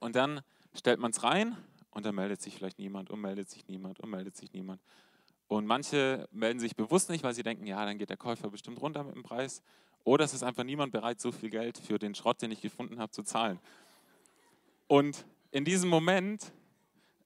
Und 0.00 0.16
dann 0.16 0.40
stellt 0.76 1.00
man 1.00 1.10
es 1.10 1.22
rein 1.22 1.56
und 1.90 2.04
dann 2.06 2.14
meldet 2.14 2.40
sich 2.40 2.54
vielleicht 2.54 2.78
niemand 2.78 3.10
und 3.10 3.20
meldet 3.20 3.48
sich 3.48 3.66
niemand 3.68 4.00
und 4.00 4.10
meldet 4.10 4.36
sich 4.36 4.52
niemand. 4.52 4.82
Und 5.48 5.66
manche 5.66 6.28
melden 6.32 6.58
sich 6.58 6.76
bewusst 6.76 7.08
nicht, 7.08 7.22
weil 7.22 7.34
sie 7.34 7.42
denken, 7.42 7.66
ja, 7.66 7.84
dann 7.84 7.98
geht 7.98 8.10
der 8.10 8.16
Käufer 8.16 8.50
bestimmt 8.50 8.80
runter 8.80 9.04
mit 9.04 9.14
dem 9.14 9.22
Preis. 9.22 9.62
Oder 10.04 10.24
es 10.24 10.34
ist 10.34 10.42
einfach 10.42 10.64
niemand 10.64 10.92
bereit, 10.92 11.20
so 11.20 11.32
viel 11.32 11.50
Geld 11.50 11.78
für 11.78 11.98
den 11.98 12.14
Schrott, 12.14 12.42
den 12.42 12.50
ich 12.50 12.60
gefunden 12.60 12.98
habe, 12.98 13.12
zu 13.12 13.22
zahlen. 13.22 13.60
Und 14.88 15.24
in 15.50 15.64
diesem 15.64 15.88
Moment 15.88 16.52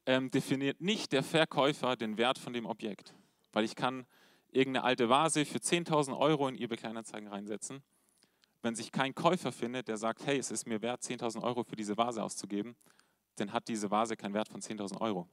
ähm, 0.07 0.31
definiert 0.31 0.81
nicht 0.81 1.13
der 1.13 1.23
Verkäufer 1.23 1.97
den 1.97 2.19
Wert 2.19 2.39
von 2.39 2.53
dem 2.53 2.67
Objekt. 2.67 3.15
Weil 3.53 3.65
ich 3.65 3.75
kann 3.75 4.07
irgendeine 4.51 4.85
alte 4.85 5.09
Vase 5.09 5.45
für 5.45 5.59
10.000 5.59 6.17
Euro 6.19 6.49
in 6.49 6.57
eBay 6.57 6.77
Kleinanzeigen 6.77 7.29
reinsetzen. 7.29 7.83
wenn 8.63 8.75
sich 8.75 8.93
kein 8.93 9.15
Käufer 9.15 9.53
findet, 9.53 9.89
der 9.89 9.97
sagt, 9.97 10.27
hey, 10.27 10.37
es 10.39 10.51
ist 10.51 10.67
mir 10.67 10.83
wert, 10.83 11.03
10.000 11.03 11.43
Euro 11.43 11.65
für 11.65 11.77
diese 11.77 11.97
Vase 11.97 12.23
auszugeben, 12.23 12.77
dann 13.37 13.53
hat 13.53 13.69
diese 13.69 13.91
Vase 13.91 14.17
keinen 14.17 14.35
Wert 14.35 14.49
von 14.49 14.61
10.000 14.61 15.01
Euro. 15.01 15.29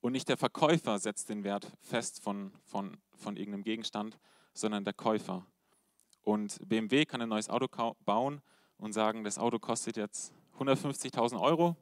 Und 0.00 0.12
nicht 0.12 0.28
der 0.28 0.36
Verkäufer 0.36 0.98
setzt 0.98 1.30
den 1.30 1.44
Wert 1.44 1.72
fest 1.80 2.22
von, 2.22 2.52
von, 2.64 2.98
von 3.16 3.36
irgendeinem 3.36 3.64
Gegenstand, 3.64 4.18
sondern 4.52 4.84
der 4.84 4.92
Käufer. 4.92 5.46
Und 6.22 6.58
BMW 6.68 7.04
kann 7.04 7.22
ein 7.22 7.28
neues 7.28 7.48
Auto 7.48 7.68
bauen 8.04 8.40
und 8.76 8.92
sagen, 8.92 9.24
das 9.24 9.38
Auto 9.38 9.58
kostet 9.58 9.96
jetzt 9.96 10.32
150.000 10.58 11.40
Euro. 11.40 11.76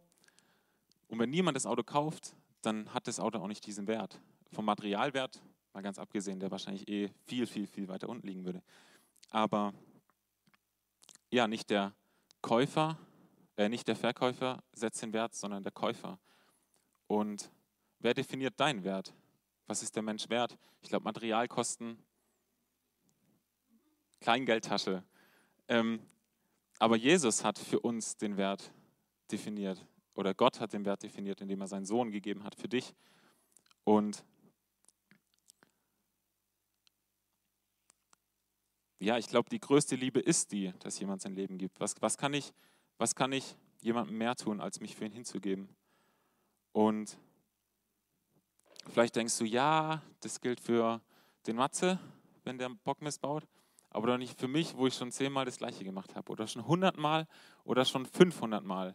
Und 1.08 1.18
wenn 1.18 1.30
niemand 1.30 1.56
das 1.56 1.66
Auto 1.66 1.82
kauft, 1.82 2.34
dann 2.62 2.92
hat 2.94 3.06
das 3.06 3.20
Auto 3.20 3.38
auch 3.38 3.48
nicht 3.48 3.66
diesen 3.66 3.86
Wert. 3.86 4.20
Vom 4.52 4.64
Materialwert, 4.64 5.42
mal 5.72 5.82
ganz 5.82 5.98
abgesehen, 5.98 6.40
der 6.40 6.50
wahrscheinlich 6.50 6.88
eh 6.88 7.10
viel, 7.26 7.46
viel, 7.46 7.66
viel 7.66 7.88
weiter 7.88 8.08
unten 8.08 8.26
liegen 8.26 8.44
würde. 8.44 8.62
Aber 9.30 9.74
ja, 11.30 11.48
nicht 11.48 11.70
der 11.70 11.92
Käufer, 12.40 12.98
äh, 13.56 13.68
nicht 13.68 13.86
der 13.88 13.96
Verkäufer 13.96 14.62
setzt 14.72 15.02
den 15.02 15.12
Wert, 15.12 15.34
sondern 15.34 15.62
der 15.62 15.72
Käufer. 15.72 16.18
Und 17.06 17.50
wer 17.98 18.14
definiert 18.14 18.58
deinen 18.58 18.84
Wert? 18.84 19.14
Was 19.66 19.82
ist 19.82 19.94
der 19.96 20.02
Mensch 20.02 20.28
wert? 20.28 20.58
Ich 20.80 20.88
glaube, 20.88 21.04
Materialkosten, 21.04 21.98
Kleingeldtasche. 24.20 25.04
Ähm, 25.68 26.00
aber 26.78 26.96
Jesus 26.96 27.44
hat 27.44 27.58
für 27.58 27.80
uns 27.80 28.16
den 28.16 28.36
Wert 28.36 28.72
definiert. 29.30 29.84
Oder 30.14 30.34
Gott 30.34 30.60
hat 30.60 30.72
den 30.72 30.84
Wert 30.84 31.02
definiert, 31.02 31.40
indem 31.40 31.60
er 31.60 31.66
seinen 31.66 31.86
Sohn 31.86 32.10
gegeben 32.10 32.44
hat 32.44 32.54
für 32.54 32.68
dich. 32.68 32.94
Und 33.84 34.24
ja, 38.98 39.18
ich 39.18 39.28
glaube, 39.28 39.48
die 39.48 39.60
größte 39.60 39.96
Liebe 39.96 40.20
ist 40.20 40.52
die, 40.52 40.72
dass 40.80 40.98
jemand 41.00 41.22
sein 41.22 41.34
Leben 41.34 41.58
gibt. 41.58 41.80
Was, 41.80 42.00
was, 42.00 42.16
kann 42.16 42.34
ich, 42.34 42.52
was 43.02 43.16
kann 43.16 43.32
ich 43.32 43.56
jemandem 43.80 44.16
mehr 44.16 44.36
tun, 44.36 44.60
als 44.60 44.78
mich 44.78 44.94
für 44.94 45.04
ihn 45.04 45.10
hinzugeben? 45.10 45.68
Und 46.70 47.18
vielleicht 48.90 49.16
denkst 49.16 49.36
du, 49.38 49.44
ja, 49.44 50.00
das 50.20 50.40
gilt 50.40 50.60
für 50.60 51.00
den 51.48 51.56
Matze, 51.56 51.98
wenn 52.44 52.58
der 52.58 52.68
Bock 52.68 53.02
missbaut, 53.02 53.48
aber 53.90 54.06
doch 54.06 54.18
nicht 54.18 54.38
für 54.38 54.46
mich, 54.46 54.76
wo 54.76 54.86
ich 54.86 54.94
schon 54.94 55.10
zehnmal 55.10 55.44
das 55.44 55.56
Gleiche 55.56 55.82
gemacht 55.82 56.14
habe 56.14 56.30
oder 56.30 56.46
schon 56.46 56.64
hundertmal 56.64 57.26
oder 57.64 57.84
schon 57.84 58.06
fünfhundertmal. 58.06 58.94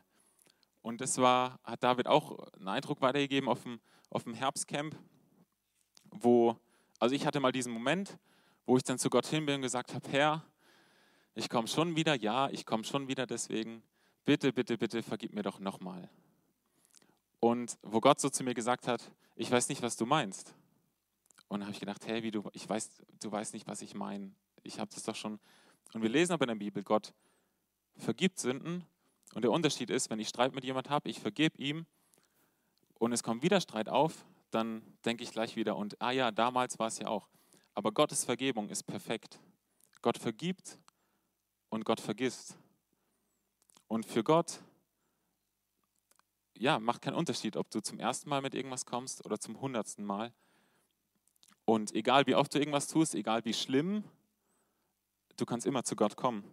Und 0.82 1.02
das 1.02 1.18
war, 1.18 1.60
hat 1.66 1.84
David 1.84 2.08
auch 2.08 2.48
einen 2.54 2.70
Eindruck 2.70 3.02
weitergegeben 3.02 3.50
auf 3.50 3.64
dem, 3.64 3.82
auf 4.10 4.24
dem 4.24 4.36
Herbstcamp, 4.36 4.96
wo, 6.12 6.56
also 6.98 7.14
ich 7.14 7.26
hatte 7.26 7.42
mal 7.42 7.52
diesen 7.52 7.74
Moment, 7.74 8.18
wo 8.66 8.78
ich 8.78 8.84
dann 8.84 9.00
zu 9.00 9.10
Gott 9.10 9.26
hin 9.26 9.46
bin 9.46 9.56
und 9.56 9.64
gesagt 9.64 9.94
habe, 9.94 10.10
Herr, 10.10 10.46
ich 11.36 11.50
komme 11.50 11.68
schon 11.68 11.98
wieder, 11.98 12.16
ja, 12.16 12.50
ich 12.52 12.66
komme 12.66 12.86
schon 12.86 13.10
wieder 13.10 13.28
deswegen, 13.28 13.84
bitte, 14.28 14.52
bitte, 14.52 14.78
bitte, 14.78 15.02
vergib 15.02 15.34
mir 15.34 15.42
doch 15.42 15.60
nochmal. 15.60 16.10
Und 17.40 17.78
wo 17.82 18.02
Gott 18.02 18.20
so 18.20 18.30
zu 18.30 18.44
mir 18.44 18.54
gesagt 18.54 18.86
hat, 18.86 19.02
ich 19.38 19.50
weiß 19.50 19.70
nicht, 19.70 19.82
was 19.82 19.96
du 19.96 20.06
meinst. 20.06 20.54
Und 21.48 21.62
habe 21.62 21.72
ich 21.72 21.80
gedacht, 21.80 22.06
hey, 22.06 22.24
wie 22.24 22.32
du, 22.32 22.44
ich 22.52 22.68
weiß, 22.68 22.90
du 23.22 23.32
weißt 23.32 23.54
nicht, 23.54 23.68
was 23.68 23.82
ich 23.82 23.96
meine. 23.96 24.36
Ich 24.64 24.80
habe 24.82 24.92
das 24.94 25.04
doch 25.04 25.16
schon. 25.16 25.40
Und 25.94 26.02
wir 26.02 26.10
lesen 26.10 26.34
aber 26.34 26.44
in 26.44 26.50
der 26.50 26.56
Bibel, 26.56 26.84
Gott 26.84 27.14
vergibt 27.96 28.38
Sünden 28.38 28.86
und 29.34 29.44
der 29.44 29.52
Unterschied 29.52 29.90
ist, 29.90 30.10
wenn 30.10 30.20
ich 30.20 30.28
Streit 30.28 30.54
mit 30.54 30.66
jemand 30.66 30.90
habe, 30.90 31.10
ich 31.10 31.22
vergebe 31.22 31.58
ihm 31.58 31.86
und 32.96 33.14
es 33.14 33.24
kommt 33.24 33.44
wieder 33.44 33.62
Streit 33.62 33.88
auf, 33.88 34.26
dann 34.52 34.82
denke 35.06 35.24
ich 35.24 35.32
gleich 35.32 35.56
wieder 35.56 35.78
und 35.78 36.02
ah 36.02 36.12
ja, 36.12 36.32
damals 36.32 36.78
war 36.80 36.88
es 36.88 37.00
ja 37.00 37.08
auch. 37.08 37.30
Aber 37.74 37.94
Gottes 37.94 38.26
Vergebung 38.26 38.68
ist 38.68 38.84
perfekt. 38.84 39.40
Gott 40.02 40.18
vergibt 40.18 40.78
und 41.70 41.86
Gott 41.86 42.02
vergisst. 42.02 42.58
Und 43.88 44.06
für 44.06 44.24
Gott 44.24 44.62
ja, 46.60 46.80
macht 46.80 47.02
keinen 47.02 47.16
Unterschied, 47.16 47.56
ob 47.58 47.70
du 47.70 47.82
zum 47.82 48.00
ersten 48.00 48.30
Mal 48.30 48.42
mit 48.42 48.56
irgendwas 48.56 48.86
kommst 48.86 49.26
oder 49.26 49.40
zum 49.40 49.60
hundertsten 49.62 50.06
Mal. 50.06 50.34
Und 51.66 51.94
egal 51.94 52.26
wie 52.28 52.36
oft 52.36 52.54
du 52.54 52.60
irgendwas 52.60 52.88
tust, 52.88 53.16
egal 53.16 53.46
wie 53.46 53.54
schlimm, 53.54 54.04
du 55.36 55.46
kannst 55.46 55.66
immer 55.66 55.84
zu 55.84 55.96
Gott 55.96 56.16
kommen. 56.16 56.44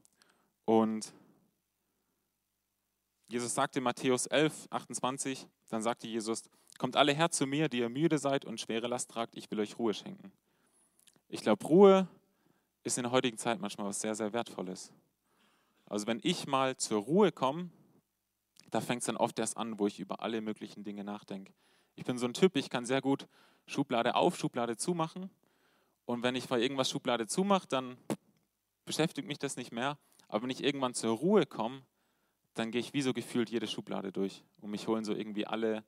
Und 0.64 1.12
Jesus 3.28 3.54
sagte 3.54 3.78
in 3.78 3.84
Matthäus 3.84 4.26
11, 4.26 4.68
28, 4.70 5.46
dann 5.70 5.82
sagte 5.82 6.06
Jesus, 6.06 6.42
kommt 6.78 6.96
alle 6.96 7.12
her 7.12 7.30
zu 7.30 7.46
mir, 7.46 7.68
die 7.68 7.78
ihr 7.78 7.88
müde 7.88 8.18
seid 8.18 8.44
und 8.44 8.60
schwere 8.60 8.86
Last 8.86 9.10
tragt, 9.10 9.36
ich 9.36 9.50
will 9.50 9.60
euch 9.60 9.78
Ruhe 9.78 9.94
schenken. 9.94 10.32
Ich 11.28 11.42
glaube, 11.42 11.64
Ruhe 11.66 12.08
ist 12.82 12.98
in 12.98 13.04
der 13.04 13.12
heutigen 13.12 13.38
Zeit 13.38 13.60
manchmal 13.60 13.86
was 13.86 14.00
sehr, 14.00 14.14
sehr 14.14 14.32
Wertvolles. 14.32 14.92
Also 15.86 16.06
wenn 16.06 16.20
ich 16.22 16.46
mal 16.46 16.76
zur 16.76 17.02
Ruhe 17.02 17.32
komme, 17.32 17.70
da 18.70 18.80
fängt 18.80 19.02
es 19.02 19.06
dann 19.06 19.16
oft 19.16 19.38
erst 19.38 19.56
an, 19.56 19.78
wo 19.78 19.86
ich 19.86 20.00
über 20.00 20.22
alle 20.22 20.40
möglichen 20.40 20.82
Dinge 20.82 21.04
nachdenke. 21.04 21.52
Ich 21.94 22.04
bin 22.04 22.18
so 22.18 22.26
ein 22.26 22.34
Typ, 22.34 22.56
ich 22.56 22.70
kann 22.70 22.86
sehr 22.86 23.00
gut 23.00 23.28
Schublade 23.66 24.14
auf, 24.14 24.36
Schublade 24.36 24.76
zumachen. 24.76 25.30
Und 26.06 26.22
wenn 26.22 26.34
ich 26.34 26.48
bei 26.48 26.60
irgendwas 26.60 26.90
Schublade 26.90 27.26
zumache, 27.26 27.68
dann 27.68 27.96
beschäftigt 28.84 29.28
mich 29.28 29.38
das 29.38 29.56
nicht 29.56 29.72
mehr. 29.72 29.98
Aber 30.28 30.42
wenn 30.42 30.50
ich 30.50 30.64
irgendwann 30.64 30.94
zur 30.94 31.16
Ruhe 31.16 31.46
komme, 31.46 31.82
dann 32.54 32.70
gehe 32.70 32.80
ich 32.80 32.92
wie 32.92 33.02
so 33.02 33.12
gefühlt 33.12 33.50
jede 33.50 33.66
Schublade 33.66 34.12
durch 34.12 34.44
und 34.60 34.70
mich 34.70 34.86
holen 34.88 35.04
so 35.04 35.14
irgendwie 35.14 35.46
alle 35.46 35.84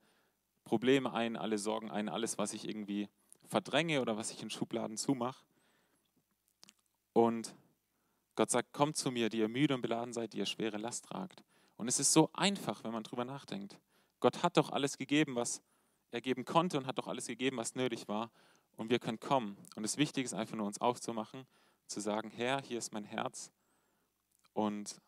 Probleme 0.64 1.12
ein, 1.12 1.36
alle 1.36 1.58
Sorgen 1.58 1.90
ein, 1.90 2.08
alles, 2.08 2.38
was 2.38 2.52
ich 2.52 2.68
irgendwie 2.68 3.08
verdränge 3.46 4.00
oder 4.00 4.16
was 4.16 4.30
ich 4.30 4.42
in 4.42 4.50
Schubladen 4.50 4.96
zumache. 4.96 5.44
Und 7.12 7.54
Gott 8.36 8.50
sagt, 8.50 8.72
kommt 8.72 8.96
zu 8.96 9.10
mir, 9.10 9.28
die 9.28 9.38
ihr 9.38 9.48
müde 9.48 9.74
und 9.74 9.80
beladen 9.80 10.12
seid, 10.12 10.34
die 10.34 10.38
ihr 10.38 10.46
schwere 10.46 10.76
Last 10.76 11.06
tragt. 11.06 11.42
Und 11.76 11.88
es 11.88 11.98
ist 11.98 12.12
so 12.12 12.30
einfach, 12.32 12.84
wenn 12.84 12.92
man 12.92 13.02
drüber 13.02 13.24
nachdenkt. 13.24 13.78
Gott 14.20 14.42
hat 14.42 14.56
doch 14.56 14.70
alles 14.70 14.96
gegeben, 14.98 15.34
was 15.34 15.62
er 16.10 16.20
geben 16.20 16.44
konnte 16.44 16.78
und 16.78 16.86
hat 16.86 16.98
doch 16.98 17.08
alles 17.08 17.26
gegeben, 17.26 17.56
was 17.56 17.74
nötig 17.74 18.08
war. 18.08 18.30
Und 18.76 18.90
wir 18.90 18.98
können 18.98 19.18
kommen. 19.18 19.56
Und 19.74 19.82
das 19.82 19.96
Wichtige 19.96 20.24
ist 20.24 20.34
einfach 20.34 20.56
nur, 20.56 20.66
uns 20.66 20.80
aufzumachen, 20.80 21.46
zu 21.86 22.00
sagen, 22.00 22.30
Herr, 22.30 22.62
hier 22.62 22.78
ist 22.78 22.92
mein 22.92 23.04
Herz. 23.04 23.50
Und 24.52 25.00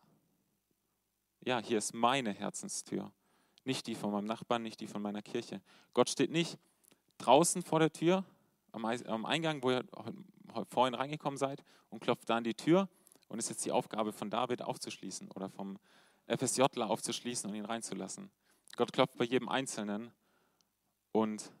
ja, 1.45 1.59
hier 1.59 1.77
ist 1.77 1.93
meine 1.93 2.31
Herzenstür. 2.31 3.11
Nicht 3.63 3.87
die 3.87 3.95
von 3.95 4.11
meinem 4.11 4.25
Nachbarn, 4.25 4.63
nicht 4.63 4.79
die 4.79 4.87
von 4.87 5.01
meiner 5.01 5.21
Kirche. 5.21 5.61
Gott 5.93 6.09
steht 6.09 6.31
nicht 6.31 6.57
draußen 7.19 7.61
vor 7.61 7.79
der 7.79 7.91
Tür, 7.91 8.25
am 8.71 9.25
Eingang, 9.25 9.61
wo 9.63 9.71
ihr 9.71 9.85
vorhin 10.69 10.93
reingekommen 10.93 11.37
seid, 11.37 11.63
und 11.89 12.01
klopft 12.01 12.29
da 12.29 12.37
an 12.37 12.43
die 12.43 12.53
Tür. 12.53 12.89
Und 13.29 13.39
es 13.39 13.45
ist 13.45 13.49
jetzt 13.51 13.65
die 13.65 13.71
Aufgabe 13.71 14.11
von 14.11 14.29
David 14.29 14.63
aufzuschließen 14.63 15.31
oder 15.31 15.49
vom 15.49 15.79
FSJler 16.27 16.89
aufzuschließen 16.89 17.49
und 17.49 17.55
ihn 17.55 17.65
reinzulassen. 17.65 18.31
Gott 18.75 18.91
klopft 18.91 19.17
bei 19.17 19.25
jedem 19.25 19.49
Einzelnen. 19.49 20.11
Und 21.11 21.51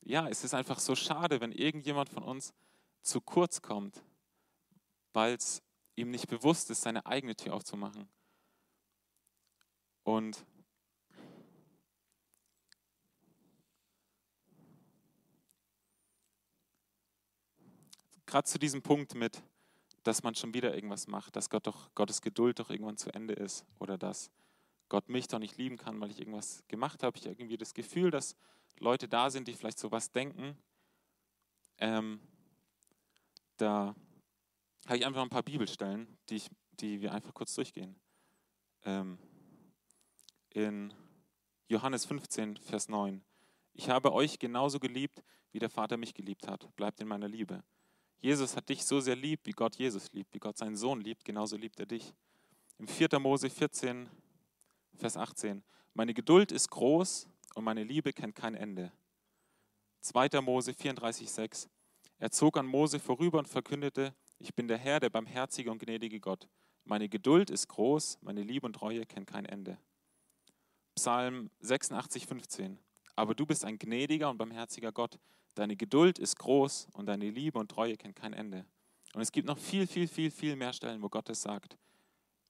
ja, 0.00 0.28
es 0.28 0.44
ist 0.44 0.54
einfach 0.54 0.78
so 0.78 0.94
schade, 0.94 1.40
wenn 1.40 1.52
irgendjemand 1.52 2.08
von 2.08 2.22
uns 2.22 2.54
zu 3.02 3.20
kurz 3.20 3.62
kommt, 3.62 4.02
weil 5.12 5.34
es 5.34 5.62
ihm 5.96 6.10
nicht 6.10 6.28
bewusst 6.28 6.70
ist, 6.70 6.82
seine 6.82 7.04
eigene 7.04 7.36
Tür 7.36 7.54
aufzumachen. 7.54 8.08
Und 10.04 10.44
gerade 18.26 18.48
zu 18.48 18.58
diesem 18.58 18.82
Punkt 18.82 19.14
mit, 19.14 19.42
dass 20.02 20.22
man 20.22 20.34
schon 20.34 20.54
wieder 20.54 20.74
irgendwas 20.74 21.06
macht, 21.06 21.36
dass 21.36 21.50
Gott 21.50 21.66
doch, 21.66 21.94
Gottes 21.94 22.20
Geduld 22.20 22.58
doch 22.58 22.70
irgendwann 22.70 22.96
zu 22.96 23.12
Ende 23.14 23.34
ist 23.34 23.64
oder 23.78 23.98
dass 23.98 24.30
Gott 24.88 25.08
mich 25.08 25.28
doch 25.28 25.38
nicht 25.38 25.56
lieben 25.56 25.78
kann, 25.78 26.00
weil 26.00 26.10
ich 26.10 26.18
irgendwas 26.18 26.64
gemacht 26.68 27.02
habe. 27.02 27.16
Ich 27.16 27.24
habe 27.24 27.34
irgendwie 27.34 27.56
das 27.56 27.72
Gefühl, 27.74 28.10
dass 28.10 28.36
Leute 28.78 29.08
da 29.08 29.30
sind, 29.30 29.48
die 29.48 29.54
vielleicht 29.54 29.78
sowas 29.78 30.10
denken. 30.10 30.56
Ähm, 31.78 32.20
da 33.56 33.94
habe 34.86 34.96
ich 34.98 35.06
einfach 35.06 35.22
ein 35.22 35.30
paar 35.30 35.42
Bibelstellen, 35.42 36.18
die, 36.28 36.36
ich, 36.36 36.50
die 36.72 37.00
wir 37.00 37.12
einfach 37.12 37.32
kurz 37.32 37.54
durchgehen. 37.54 37.96
Ähm, 38.84 39.18
in 40.50 40.92
Johannes 41.68 42.04
15, 42.04 42.58
Vers 42.58 42.88
9. 42.88 43.24
Ich 43.72 43.88
habe 43.88 44.12
euch 44.12 44.38
genauso 44.38 44.78
geliebt, 44.78 45.22
wie 45.52 45.58
der 45.58 45.70
Vater 45.70 45.96
mich 45.96 46.12
geliebt 46.12 46.46
hat. 46.48 46.74
Bleibt 46.76 47.00
in 47.00 47.08
meiner 47.08 47.28
Liebe. 47.28 47.62
Jesus 48.22 48.56
hat 48.56 48.68
dich 48.68 48.84
so 48.84 49.00
sehr 49.00 49.16
lieb, 49.16 49.40
wie 49.44 49.50
Gott 49.50 49.74
Jesus 49.74 50.12
liebt, 50.12 50.32
wie 50.32 50.38
Gott 50.38 50.56
seinen 50.56 50.76
Sohn 50.76 51.00
liebt, 51.00 51.24
genauso 51.24 51.56
liebt 51.56 51.80
er 51.80 51.86
dich. 51.86 52.14
Im 52.78 52.86
4. 52.86 53.18
Mose 53.18 53.50
14, 53.50 54.08
Vers 54.94 55.16
18. 55.16 55.64
Meine 55.92 56.14
Geduld 56.14 56.52
ist 56.52 56.70
groß 56.70 57.28
und 57.56 57.64
meine 57.64 57.82
Liebe 57.82 58.12
kennt 58.12 58.36
kein 58.36 58.54
Ende. 58.54 58.92
2. 60.02 60.40
Mose 60.40 60.72
34, 60.72 61.28
6. 61.32 61.68
Er 62.18 62.30
zog 62.30 62.56
an 62.56 62.66
Mose 62.66 63.00
vorüber 63.00 63.40
und 63.40 63.48
verkündete, 63.48 64.14
ich 64.38 64.54
bin 64.54 64.68
der 64.68 64.78
Herr, 64.78 65.00
der 65.00 65.10
barmherzige 65.10 65.72
und 65.72 65.80
gnädige 65.80 66.20
Gott. 66.20 66.48
Meine 66.84 67.08
Geduld 67.08 67.50
ist 67.50 67.66
groß, 67.66 68.18
meine 68.22 68.42
Liebe 68.42 68.66
und 68.66 68.74
Treue 68.74 69.04
kennt 69.04 69.26
kein 69.26 69.46
Ende. 69.46 69.78
Psalm 70.94 71.50
86, 71.58 72.26
15. 72.26 72.78
Aber 73.16 73.34
du 73.34 73.46
bist 73.46 73.64
ein 73.64 73.80
gnädiger 73.80 74.30
und 74.30 74.38
barmherziger 74.38 74.92
Gott. 74.92 75.18
Deine 75.54 75.76
Geduld 75.76 76.18
ist 76.18 76.38
groß 76.38 76.88
und 76.92 77.06
deine 77.06 77.28
Liebe 77.28 77.58
und 77.58 77.70
Treue 77.70 77.96
kennt 77.96 78.16
kein 78.16 78.32
Ende. 78.32 78.64
Und 79.14 79.20
es 79.20 79.32
gibt 79.32 79.46
noch 79.46 79.58
viel, 79.58 79.86
viel, 79.86 80.08
viel, 80.08 80.30
viel 80.30 80.56
mehr 80.56 80.72
Stellen, 80.72 81.02
wo 81.02 81.08
Gott 81.08 81.28
es 81.28 81.42
sagt. 81.42 81.76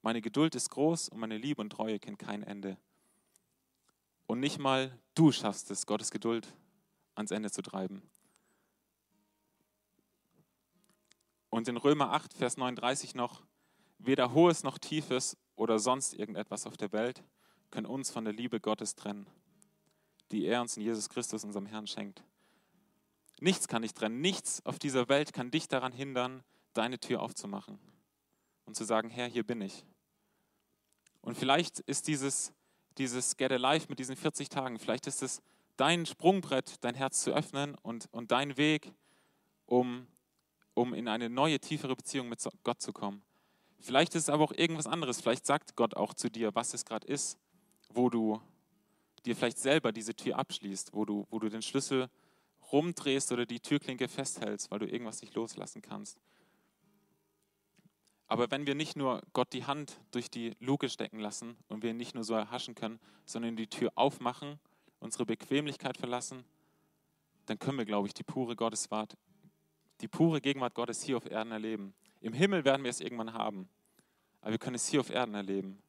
Meine 0.03 0.21
Geduld 0.21 0.55
ist 0.55 0.71
groß 0.71 1.09
und 1.09 1.19
meine 1.19 1.37
Liebe 1.37 1.61
und 1.61 1.71
Treue 1.71 1.99
kennt 1.99 2.19
kein 2.19 2.43
Ende. 2.43 2.77
Und 4.27 4.41
nicht 4.41 4.59
mal 4.59 4.99
du 5.15 5.33
schaffst 5.33 5.71
es, 5.71 5.87
Gottes 5.87 6.11
Geduld 6.11 6.53
ans 7.15 7.31
Ende 7.31 7.51
zu 7.51 7.63
treiben. 7.63 8.03
Und 11.51 11.69
in 11.69 11.77
Römer 11.77 12.13
8, 12.13 12.33
Vers 12.33 12.57
39 12.57 13.15
noch, 13.15 13.43
weder 13.99 14.33
hohes 14.33 14.63
noch 14.63 14.79
tiefes 14.79 15.37
oder 15.55 15.79
sonst 15.79 16.15
irgendetwas 16.15 16.67
auf 16.67 16.77
der 16.77 16.93
Welt 16.93 17.23
können 17.71 17.87
uns 17.87 18.11
von 18.11 18.25
der 18.25 18.33
Liebe 18.33 18.59
Gottes 18.61 18.95
trennen, 18.95 19.27
die 20.31 20.47
er 20.47 20.63
uns 20.63 20.77
in 20.77 20.83
Jesus 20.83 21.09
Christus, 21.09 21.45
unserem 21.45 21.67
Herrn, 21.67 21.87
schenkt. 21.87 22.25
Nichts 23.43 23.67
kann 23.67 23.83
dich 23.83 23.93
trennen, 23.93 24.21
nichts 24.21 24.65
auf 24.65 24.79
dieser 24.79 25.09
Welt 25.09 25.33
kann 25.33 25.51
dich 25.51 25.67
daran 25.67 25.91
hindern, 25.91 26.45
deine 26.75 27.01
Tür 27.01 27.21
aufzumachen 27.21 27.77
und 28.67 28.77
zu 28.77 28.85
sagen, 28.85 29.11
Herr, 29.11 29.27
hier 29.27 29.43
bin 29.43 29.61
ich. 29.61 29.85
Und 31.23 31.37
vielleicht 31.37 31.81
ist 31.81 32.07
dieses, 32.07 32.53
dieses 32.99 33.37
Get 33.37 33.51
Alive 33.51 33.87
mit 33.89 33.99
diesen 33.99 34.15
40 34.15 34.49
Tagen, 34.49 34.79
vielleicht 34.79 35.09
ist 35.09 35.25
es 35.25 35.43
dein 35.77 36.07
Sprungbrett, 36.07 36.77
dein 36.85 36.95
Herz 36.95 37.25
zu 37.25 37.33
öffnen 37.33 37.75
und, 37.83 38.07
und 38.13 38.31
dein 38.31 38.57
Weg, 38.57 38.93
um, 39.67 40.07
um 40.75 40.95
in 40.95 41.09
eine 41.09 41.29
neue, 41.29 41.59
tiefere 41.59 41.97
Beziehung 41.97 42.29
mit 42.29 42.39
Gott 42.63 42.81
zu 42.81 42.93
kommen. 42.93 43.25
Vielleicht 43.81 44.15
ist 44.15 44.23
es 44.23 44.29
aber 44.29 44.45
auch 44.45 44.53
irgendwas 44.53 44.87
anderes. 44.87 45.21
Vielleicht 45.21 45.47
sagt 45.47 45.75
Gott 45.75 45.97
auch 45.97 46.15
zu 46.15 46.31
dir, 46.31 46.55
was 46.55 46.75
es 46.75 46.85
gerade 46.85 47.09
ist, 47.09 47.41
wo 47.89 48.09
du 48.09 48.41
dir 49.27 49.35
vielleicht 49.35 49.59
selber 49.59 49.91
diese 49.91 50.15
Tür 50.15 50.39
abschließt, 50.39 50.95
wo 50.95 51.05
du, 51.05 51.27
wo 51.29 51.41
du 51.41 51.49
den 51.49 51.63
Schlüssel 51.63 52.09
rumdrehst 52.73 53.31
oder 53.33 53.47
die 53.47 53.61
Türklinke 53.61 54.09
festhältst, 54.09 54.71
weil 54.71 54.79
du 54.79 54.87
irgendwas 54.87 55.21
nicht 55.21 55.35
loslassen 55.35 55.83
kannst. 55.83 56.19
Aber 58.27 58.51
wenn 58.51 58.67
wir 58.67 58.75
nicht 58.75 58.97
nur 58.97 59.23
Gott 59.35 59.53
die 59.53 59.67
Hand 59.67 60.01
durch 60.11 60.31
die 60.31 60.57
Luke 60.59 60.89
stecken 60.89 61.19
lassen 61.19 61.57
und 61.69 61.83
wir 61.83 61.93
nicht 61.93 62.15
nur 62.15 62.25
so 62.25 62.33
erhaschen 62.33 62.75
können, 62.75 62.99
sondern 63.27 63.57
die 63.57 63.67
Tür 63.67 63.93
aufmachen, 63.95 64.59
unsere 65.01 65.27
Bequemlichkeit 65.27 65.99
verlassen, 65.99 66.45
dann 67.45 67.59
können 67.59 67.77
wir, 67.77 67.85
glaube 67.85 68.09
ich, 68.09 68.15
die 68.15 68.23
pure 68.23 68.57
Gotteswart, 68.57 69.19
die 70.01 70.09
pure 70.09 70.41
Gegenwart 70.41 70.75
Gottes 70.75 71.03
hier 71.03 71.19
auf 71.19 71.31
Erden 71.31 71.53
erleben. 71.53 71.93
Im 72.21 72.33
Himmel 72.33 72.65
werden 72.65 72.85
wir 72.85 72.91
es 72.91 73.01
irgendwann 73.01 73.35
haben, 73.35 73.69
aber 74.41 74.53
wir 74.53 74.59
können 74.59 74.77
es 74.77 74.89
hier 74.89 75.01
auf 75.01 75.11
Erden 75.11 75.35
erleben. 75.35 75.83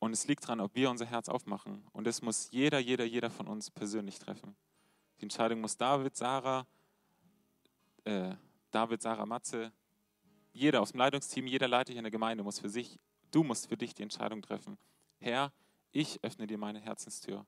Und 0.00 0.12
es 0.12 0.26
liegt 0.26 0.44
daran, 0.44 0.60
ob 0.60 0.74
wir 0.74 0.90
unser 0.90 1.06
Herz 1.06 1.28
aufmachen. 1.28 1.86
Und 1.92 2.04
das 2.06 2.22
muss 2.22 2.50
jeder, 2.50 2.78
jeder, 2.78 3.04
jeder 3.04 3.30
von 3.30 3.46
uns 3.46 3.70
persönlich 3.70 4.18
treffen. 4.18 4.56
Die 5.20 5.24
Entscheidung 5.24 5.60
muss 5.60 5.76
David, 5.76 6.16
Sarah, 6.16 6.66
äh, 8.04 8.34
David, 8.70 9.02
Sarah, 9.02 9.26
Matze, 9.26 9.70
jeder 10.54 10.80
aus 10.80 10.92
dem 10.92 10.98
Leitungsteam, 10.98 11.46
jeder 11.46 11.68
Leiter 11.68 11.92
hier 11.92 11.98
in 11.98 12.04
der 12.04 12.10
Gemeinde 12.10 12.42
muss 12.42 12.58
für 12.58 12.70
sich, 12.70 12.98
du 13.30 13.42
musst 13.42 13.68
für 13.68 13.76
dich 13.76 13.94
die 13.94 14.02
Entscheidung 14.02 14.40
treffen. 14.40 14.78
Herr, 15.18 15.52
ich 15.92 16.24
öffne 16.24 16.46
dir 16.46 16.56
meine 16.56 16.80
Herzenstür. 16.80 17.44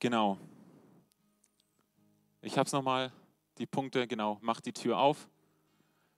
Genau. 0.00 0.36
Ich 2.40 2.58
habe 2.58 2.66
es 2.66 2.72
nochmal, 2.72 3.12
die 3.58 3.66
Punkte, 3.66 4.08
genau, 4.08 4.38
mach 4.40 4.60
die 4.60 4.72
Tür 4.72 4.98
auf, 4.98 5.28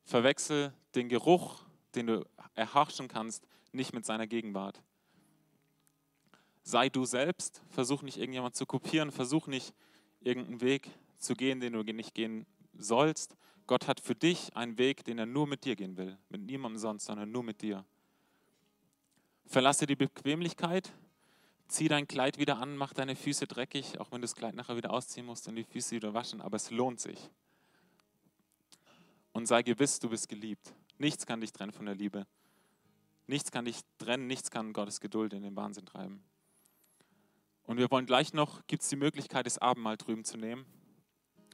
verwechsel 0.05 0.73
den 0.95 1.11
Geruch, 1.11 1.67
den 1.95 2.07
du 2.07 2.27
erhaschen 2.55 3.09
kannst, 3.09 3.47
nicht 3.73 3.93
mit 3.93 4.07
seiner 4.07 4.27
Gegenwart 4.27 4.83
sei 6.65 6.89
du 6.89 7.05
selbst, 7.05 7.63
versuch 7.69 8.03
nicht 8.03 8.17
irgendjemand 8.17 8.57
zu 8.57 8.67
kopieren, 8.67 9.13
versuch 9.13 9.47
nicht 9.47 9.75
irgendeinen 10.21 10.61
Weg 10.63 10.91
zu 11.19 11.35
gehen, 11.35 11.61
den 11.61 11.75
du 11.75 11.83
nicht 11.83 12.15
gehen 12.15 12.47
sollst. 12.73 13.37
Gott 13.67 13.87
hat 13.87 14.01
für 14.01 14.15
dich 14.15 14.57
einen 14.57 14.79
Weg, 14.79 15.05
den 15.05 15.19
er 15.19 15.27
nur 15.27 15.47
mit 15.47 15.65
dir 15.65 15.77
gehen 15.77 15.97
will, 15.97 16.19
mit 16.31 16.43
niemandem 16.43 16.79
sonst, 16.79 17.05
sondern 17.05 17.31
nur 17.31 17.43
mit 17.43 17.63
dir. 17.63 17.85
Verlasse 19.47 19.87
die 19.87 19.97
Bequemlichkeit, 19.97 20.93
zieh 21.69 21.89
dein 21.89 22.09
Kleid 22.09 22.39
wieder 22.39 22.59
an, 22.59 22.77
mach 22.77 22.95
deine 22.95 23.15
Füße 23.15 23.47
dreckig, 23.47 24.01
auch 24.01 24.11
wenn 24.11 24.21
du 24.21 24.25
das 24.25 24.35
Kleid 24.35 24.55
nachher 24.55 24.77
wieder 24.77 24.91
ausziehen 24.91 25.27
musst 25.27 25.47
und 25.49 25.57
die 25.57 25.65
Füße 25.65 25.95
wieder 25.95 26.15
waschen, 26.15 26.41
aber 26.41 26.57
es 26.57 26.71
lohnt 26.71 27.01
sich. 27.01 27.31
Und 29.33 29.47
sei 29.47 29.63
gewiss, 29.63 29.99
du 29.99 30.09
bist 30.09 30.29
geliebt. 30.29 30.75
Nichts 30.97 31.27
kann 31.27 31.41
dich 31.41 31.53
trennen 31.53 31.73
von 31.73 31.87
der 31.87 31.95
Liebe. 31.95 32.27
Nichts 33.27 33.51
kann 33.51 33.65
dich 33.65 33.81
trennen, 33.99 34.27
nichts 34.27 34.51
kann 34.51 34.73
Gottes 34.73 35.01
Geduld 35.01 35.33
in 35.33 35.43
den 35.43 35.57
Wahnsinn 35.57 35.87
treiben. 35.87 36.23
Und 37.67 37.79
wir 37.79 37.91
wollen 37.91 38.07
gleich 38.07 38.33
noch, 38.35 38.67
gibt 38.67 38.83
es 38.83 38.89
die 38.89 38.97
Möglichkeit, 38.97 39.47
das 39.47 39.59
Abendmahl 39.59 39.97
drüben 39.97 40.25
zu 40.25 40.37
nehmen. 40.37 40.67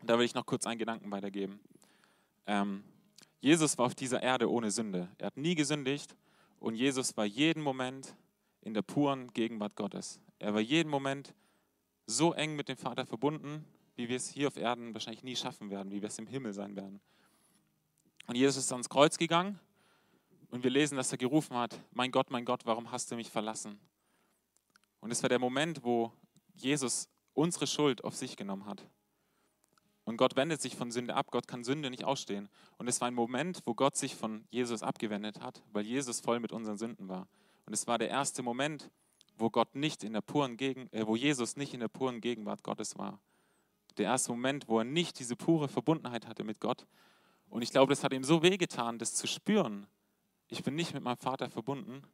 Da 0.02 0.18
will 0.18 0.24
ich 0.24 0.34
noch 0.34 0.46
kurz 0.46 0.66
einen 0.66 0.78
Gedanken 0.78 1.10
weitergeben. 1.10 1.60
Ähm, 2.46 2.82
Jesus 3.40 3.78
war 3.78 3.86
auf 3.86 3.94
dieser 3.94 4.22
Erde 4.22 4.50
ohne 4.50 4.70
Sünde. 4.70 5.08
Er 5.18 5.26
hat 5.26 5.36
nie 5.36 5.54
gesündigt 5.54 6.16
und 6.58 6.74
Jesus 6.74 7.16
war 7.16 7.24
jeden 7.24 7.62
Moment 7.62 8.14
in 8.62 8.74
der 8.74 8.82
puren 8.82 9.32
Gegenwart 9.32 9.76
Gottes. 9.76 10.20
Er 10.38 10.52
war 10.52 10.60
jeden 10.60 10.90
Moment 10.90 11.34
so 12.06 12.32
eng 12.32 12.56
mit 12.56 12.68
dem 12.68 12.76
Vater 12.76 13.06
verbunden, 13.06 13.64
wie 13.94 14.08
wir 14.08 14.16
es 14.16 14.28
hier 14.28 14.48
auf 14.48 14.56
Erden 14.56 14.92
wahrscheinlich 14.94 15.22
nie 15.22 15.36
schaffen 15.36 15.70
werden, 15.70 15.92
wie 15.92 16.02
wir 16.02 16.08
es 16.08 16.18
im 16.18 16.26
Himmel 16.26 16.52
sein 16.52 16.76
werden. 16.76 17.00
Und 18.26 18.36
Jesus 18.36 18.64
ist 18.64 18.72
ans 18.72 18.88
Kreuz 18.88 19.16
gegangen 19.16 19.58
und 20.50 20.62
wir 20.64 20.70
lesen, 20.70 20.96
dass 20.96 21.12
er 21.12 21.18
gerufen 21.18 21.56
hat, 21.56 21.80
mein 21.92 22.10
Gott, 22.10 22.30
mein 22.30 22.44
Gott, 22.44 22.66
warum 22.66 22.90
hast 22.90 23.10
du 23.10 23.16
mich 23.16 23.30
verlassen? 23.30 23.78
Und 25.10 25.14
es 25.14 25.24
war 25.24 25.28
der 25.28 25.40
Moment, 25.40 25.82
wo 25.82 26.12
Jesus 26.54 27.08
unsere 27.34 27.66
Schuld 27.66 28.04
auf 28.04 28.14
sich 28.14 28.36
genommen 28.36 28.64
hat. 28.66 28.86
Und 30.04 30.18
Gott 30.18 30.36
wendet 30.36 30.62
sich 30.62 30.76
von 30.76 30.92
Sünde 30.92 31.16
ab. 31.16 31.32
Gott 31.32 31.48
kann 31.48 31.64
Sünde 31.64 31.90
nicht 31.90 32.04
ausstehen. 32.04 32.48
Und 32.78 32.86
es 32.86 33.00
war 33.00 33.08
ein 33.08 33.14
Moment, 33.14 33.60
wo 33.64 33.74
Gott 33.74 33.96
sich 33.96 34.14
von 34.14 34.44
Jesus 34.50 34.84
abgewendet 34.84 35.40
hat, 35.40 35.64
weil 35.72 35.84
Jesus 35.84 36.20
voll 36.20 36.38
mit 36.38 36.52
unseren 36.52 36.78
Sünden 36.78 37.08
war. 37.08 37.26
Und 37.66 37.72
es 37.72 37.88
war 37.88 37.98
der 37.98 38.08
erste 38.08 38.44
Moment, 38.44 38.88
wo 39.36 39.50
Gott 39.50 39.74
nicht 39.74 40.04
in 40.04 40.12
der 40.12 40.20
puren 40.20 40.56
Gegen 40.56 40.86
äh, 40.92 41.04
wo 41.04 41.16
Jesus 41.16 41.56
nicht 41.56 41.74
in 41.74 41.80
der 41.80 41.88
puren 41.88 42.20
Gegenwart 42.20 42.62
Gottes 42.62 42.96
war. 42.96 43.18
Der 43.98 44.04
erste 44.04 44.30
Moment, 44.30 44.68
wo 44.68 44.78
er 44.78 44.84
nicht 44.84 45.18
diese 45.18 45.34
pure 45.34 45.66
Verbundenheit 45.66 46.28
hatte 46.28 46.44
mit 46.44 46.60
Gott. 46.60 46.86
Und 47.48 47.62
ich 47.62 47.72
glaube, 47.72 47.90
das 47.90 48.04
hat 48.04 48.12
ihm 48.12 48.22
so 48.22 48.44
wehgetan, 48.44 49.00
das 49.00 49.16
zu 49.16 49.26
spüren. 49.26 49.88
Ich 50.46 50.62
bin 50.62 50.76
nicht 50.76 50.94
mit 50.94 51.02
meinem 51.02 51.16
Vater 51.16 51.50
verbunden 51.50 52.04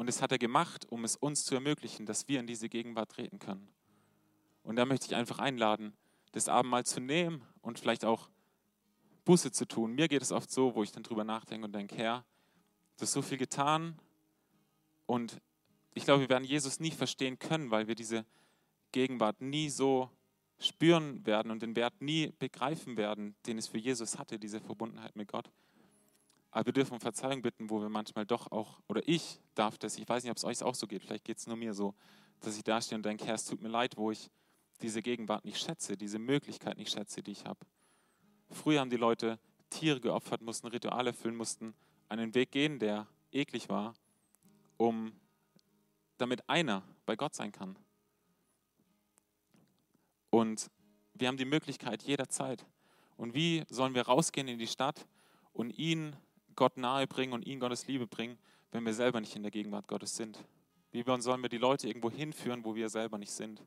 und 0.00 0.06
das 0.06 0.22
hat 0.22 0.32
er 0.32 0.38
gemacht, 0.38 0.86
um 0.88 1.04
es 1.04 1.14
uns 1.14 1.44
zu 1.44 1.54
ermöglichen, 1.54 2.06
dass 2.06 2.26
wir 2.26 2.40
in 2.40 2.46
diese 2.46 2.70
Gegenwart 2.70 3.10
treten 3.10 3.38
können. 3.38 3.68
Und 4.62 4.76
da 4.76 4.86
möchte 4.86 5.04
ich 5.04 5.14
einfach 5.14 5.40
einladen, 5.40 5.92
das 6.32 6.48
Abendmahl 6.48 6.86
zu 6.86 7.00
nehmen 7.00 7.42
und 7.60 7.78
vielleicht 7.78 8.06
auch 8.06 8.30
Buße 9.26 9.52
zu 9.52 9.68
tun. 9.68 9.92
Mir 9.92 10.08
geht 10.08 10.22
es 10.22 10.32
oft 10.32 10.50
so, 10.50 10.74
wo 10.74 10.82
ich 10.82 10.90
dann 10.90 11.02
drüber 11.02 11.22
nachdenke 11.22 11.66
und 11.66 11.74
denke, 11.74 11.96
Herr, 11.96 12.24
du 12.96 13.02
hast 13.02 13.12
so 13.12 13.20
viel 13.20 13.36
getan 13.36 14.00
und 15.04 15.38
ich 15.92 16.06
glaube, 16.06 16.22
wir 16.22 16.30
werden 16.30 16.44
Jesus 16.44 16.80
nie 16.80 16.92
verstehen 16.92 17.38
können, 17.38 17.70
weil 17.70 17.86
wir 17.86 17.94
diese 17.94 18.24
Gegenwart 18.92 19.42
nie 19.42 19.68
so 19.68 20.08
spüren 20.58 21.26
werden 21.26 21.50
und 21.50 21.60
den 21.60 21.76
Wert 21.76 22.00
nie 22.00 22.32
begreifen 22.38 22.96
werden, 22.96 23.34
den 23.44 23.58
es 23.58 23.66
für 23.66 23.76
Jesus 23.76 24.18
hatte, 24.18 24.38
diese 24.38 24.62
Verbundenheit 24.62 25.14
mit 25.14 25.28
Gott. 25.28 25.50
Aber 26.50 26.66
wir 26.66 26.72
dürfen 26.72 26.94
um 26.94 27.00
Verzeihung 27.00 27.42
bitten, 27.42 27.70
wo 27.70 27.80
wir 27.80 27.88
manchmal 27.88 28.26
doch 28.26 28.50
auch, 28.50 28.80
oder 28.88 29.02
ich 29.06 29.40
darf 29.54 29.78
das, 29.78 29.96
ich 29.96 30.08
weiß 30.08 30.24
nicht, 30.24 30.30
ob 30.30 30.36
es 30.36 30.44
euch 30.44 30.62
auch 30.62 30.74
so 30.74 30.86
geht, 30.86 31.02
vielleicht 31.02 31.24
geht 31.24 31.38
es 31.38 31.46
nur 31.46 31.56
mir 31.56 31.74
so, 31.74 31.94
dass 32.40 32.56
ich 32.56 32.64
da 32.64 32.80
stehe 32.80 32.96
und 32.96 33.04
denke, 33.04 33.24
Herr, 33.26 33.34
es 33.34 33.44
tut 33.44 33.62
mir 33.62 33.68
leid, 33.68 33.96
wo 33.96 34.10
ich 34.10 34.30
diese 34.82 35.02
Gegenwart 35.02 35.44
nicht 35.44 35.58
schätze, 35.58 35.96
diese 35.96 36.18
Möglichkeit 36.18 36.78
nicht 36.78 36.90
schätze, 36.90 37.22
die 37.22 37.32
ich 37.32 37.44
habe. 37.44 37.60
Früher 38.50 38.80
haben 38.80 38.90
die 38.90 38.96
Leute 38.96 39.38
Tiere 39.68 40.00
geopfert, 40.00 40.42
mussten 40.42 40.66
Rituale 40.66 41.12
füllen, 41.12 41.36
mussten 41.36 41.74
einen 42.08 42.34
Weg 42.34 42.50
gehen, 42.50 42.78
der 42.78 43.06
eklig 43.30 43.68
war, 43.68 43.94
um 44.76 45.12
damit 46.18 46.48
einer 46.48 46.82
bei 47.06 47.14
Gott 47.14 47.34
sein 47.34 47.52
kann. 47.52 47.76
Und 50.30 50.70
wir 51.14 51.28
haben 51.28 51.36
die 51.36 51.44
Möglichkeit 51.44 52.02
jederzeit. 52.02 52.66
Und 53.16 53.34
wie 53.34 53.64
sollen 53.68 53.94
wir 53.94 54.02
rausgehen 54.02 54.48
in 54.48 54.58
die 54.58 54.66
Stadt 54.66 55.06
und 55.52 55.70
ihn 55.78 56.16
Gott 56.60 56.76
nahe 56.76 57.06
bringen 57.06 57.32
und 57.32 57.46
ihnen 57.46 57.58
Gottes 57.58 57.86
Liebe 57.86 58.06
bringen, 58.06 58.38
wenn 58.70 58.84
wir 58.84 58.92
selber 58.92 59.18
nicht 59.18 59.34
in 59.34 59.40
der 59.40 59.50
Gegenwart 59.50 59.88
Gottes 59.88 60.14
sind? 60.14 60.38
Wie 60.92 61.02
sollen 61.20 61.40
wir 61.40 61.48
die 61.48 61.56
Leute 61.56 61.88
irgendwo 61.88 62.10
hinführen, 62.10 62.66
wo 62.66 62.74
wir 62.74 62.90
selber 62.90 63.16
nicht 63.16 63.32
sind? 63.32 63.62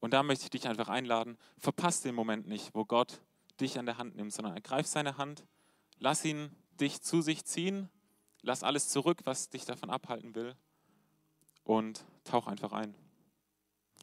Und 0.00 0.12
da 0.12 0.24
möchte 0.24 0.42
ich 0.46 0.50
dich 0.50 0.66
einfach 0.66 0.88
einladen, 0.88 1.38
verpasst 1.56 2.04
den 2.04 2.16
Moment 2.16 2.48
nicht, 2.48 2.74
wo 2.74 2.84
Gott 2.84 3.20
dich 3.60 3.78
an 3.78 3.86
der 3.86 3.96
Hand 3.96 4.16
nimmt, 4.16 4.32
sondern 4.32 4.54
ergreif 4.54 4.88
seine 4.88 5.18
Hand, 5.18 5.46
lass 6.00 6.24
ihn 6.24 6.50
dich 6.80 7.00
zu 7.00 7.22
sich 7.22 7.44
ziehen, 7.44 7.88
lass 8.42 8.64
alles 8.64 8.88
zurück, 8.88 9.20
was 9.22 9.50
dich 9.50 9.64
davon 9.64 9.90
abhalten 9.90 10.34
will 10.34 10.56
und 11.62 12.04
tauch 12.24 12.48
einfach 12.48 12.72
ein. 12.72 12.96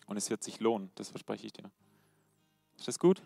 Und 0.08 0.16
es 0.16 0.30
wird 0.30 0.44
sich 0.44 0.62
lohnen, 0.62 0.92
das 0.96 1.10
verspreche 1.10 1.48
ich 1.48 1.52
dir. 1.52 1.70
Ist 2.78 2.88
das 2.88 3.00
gut? 3.00 3.22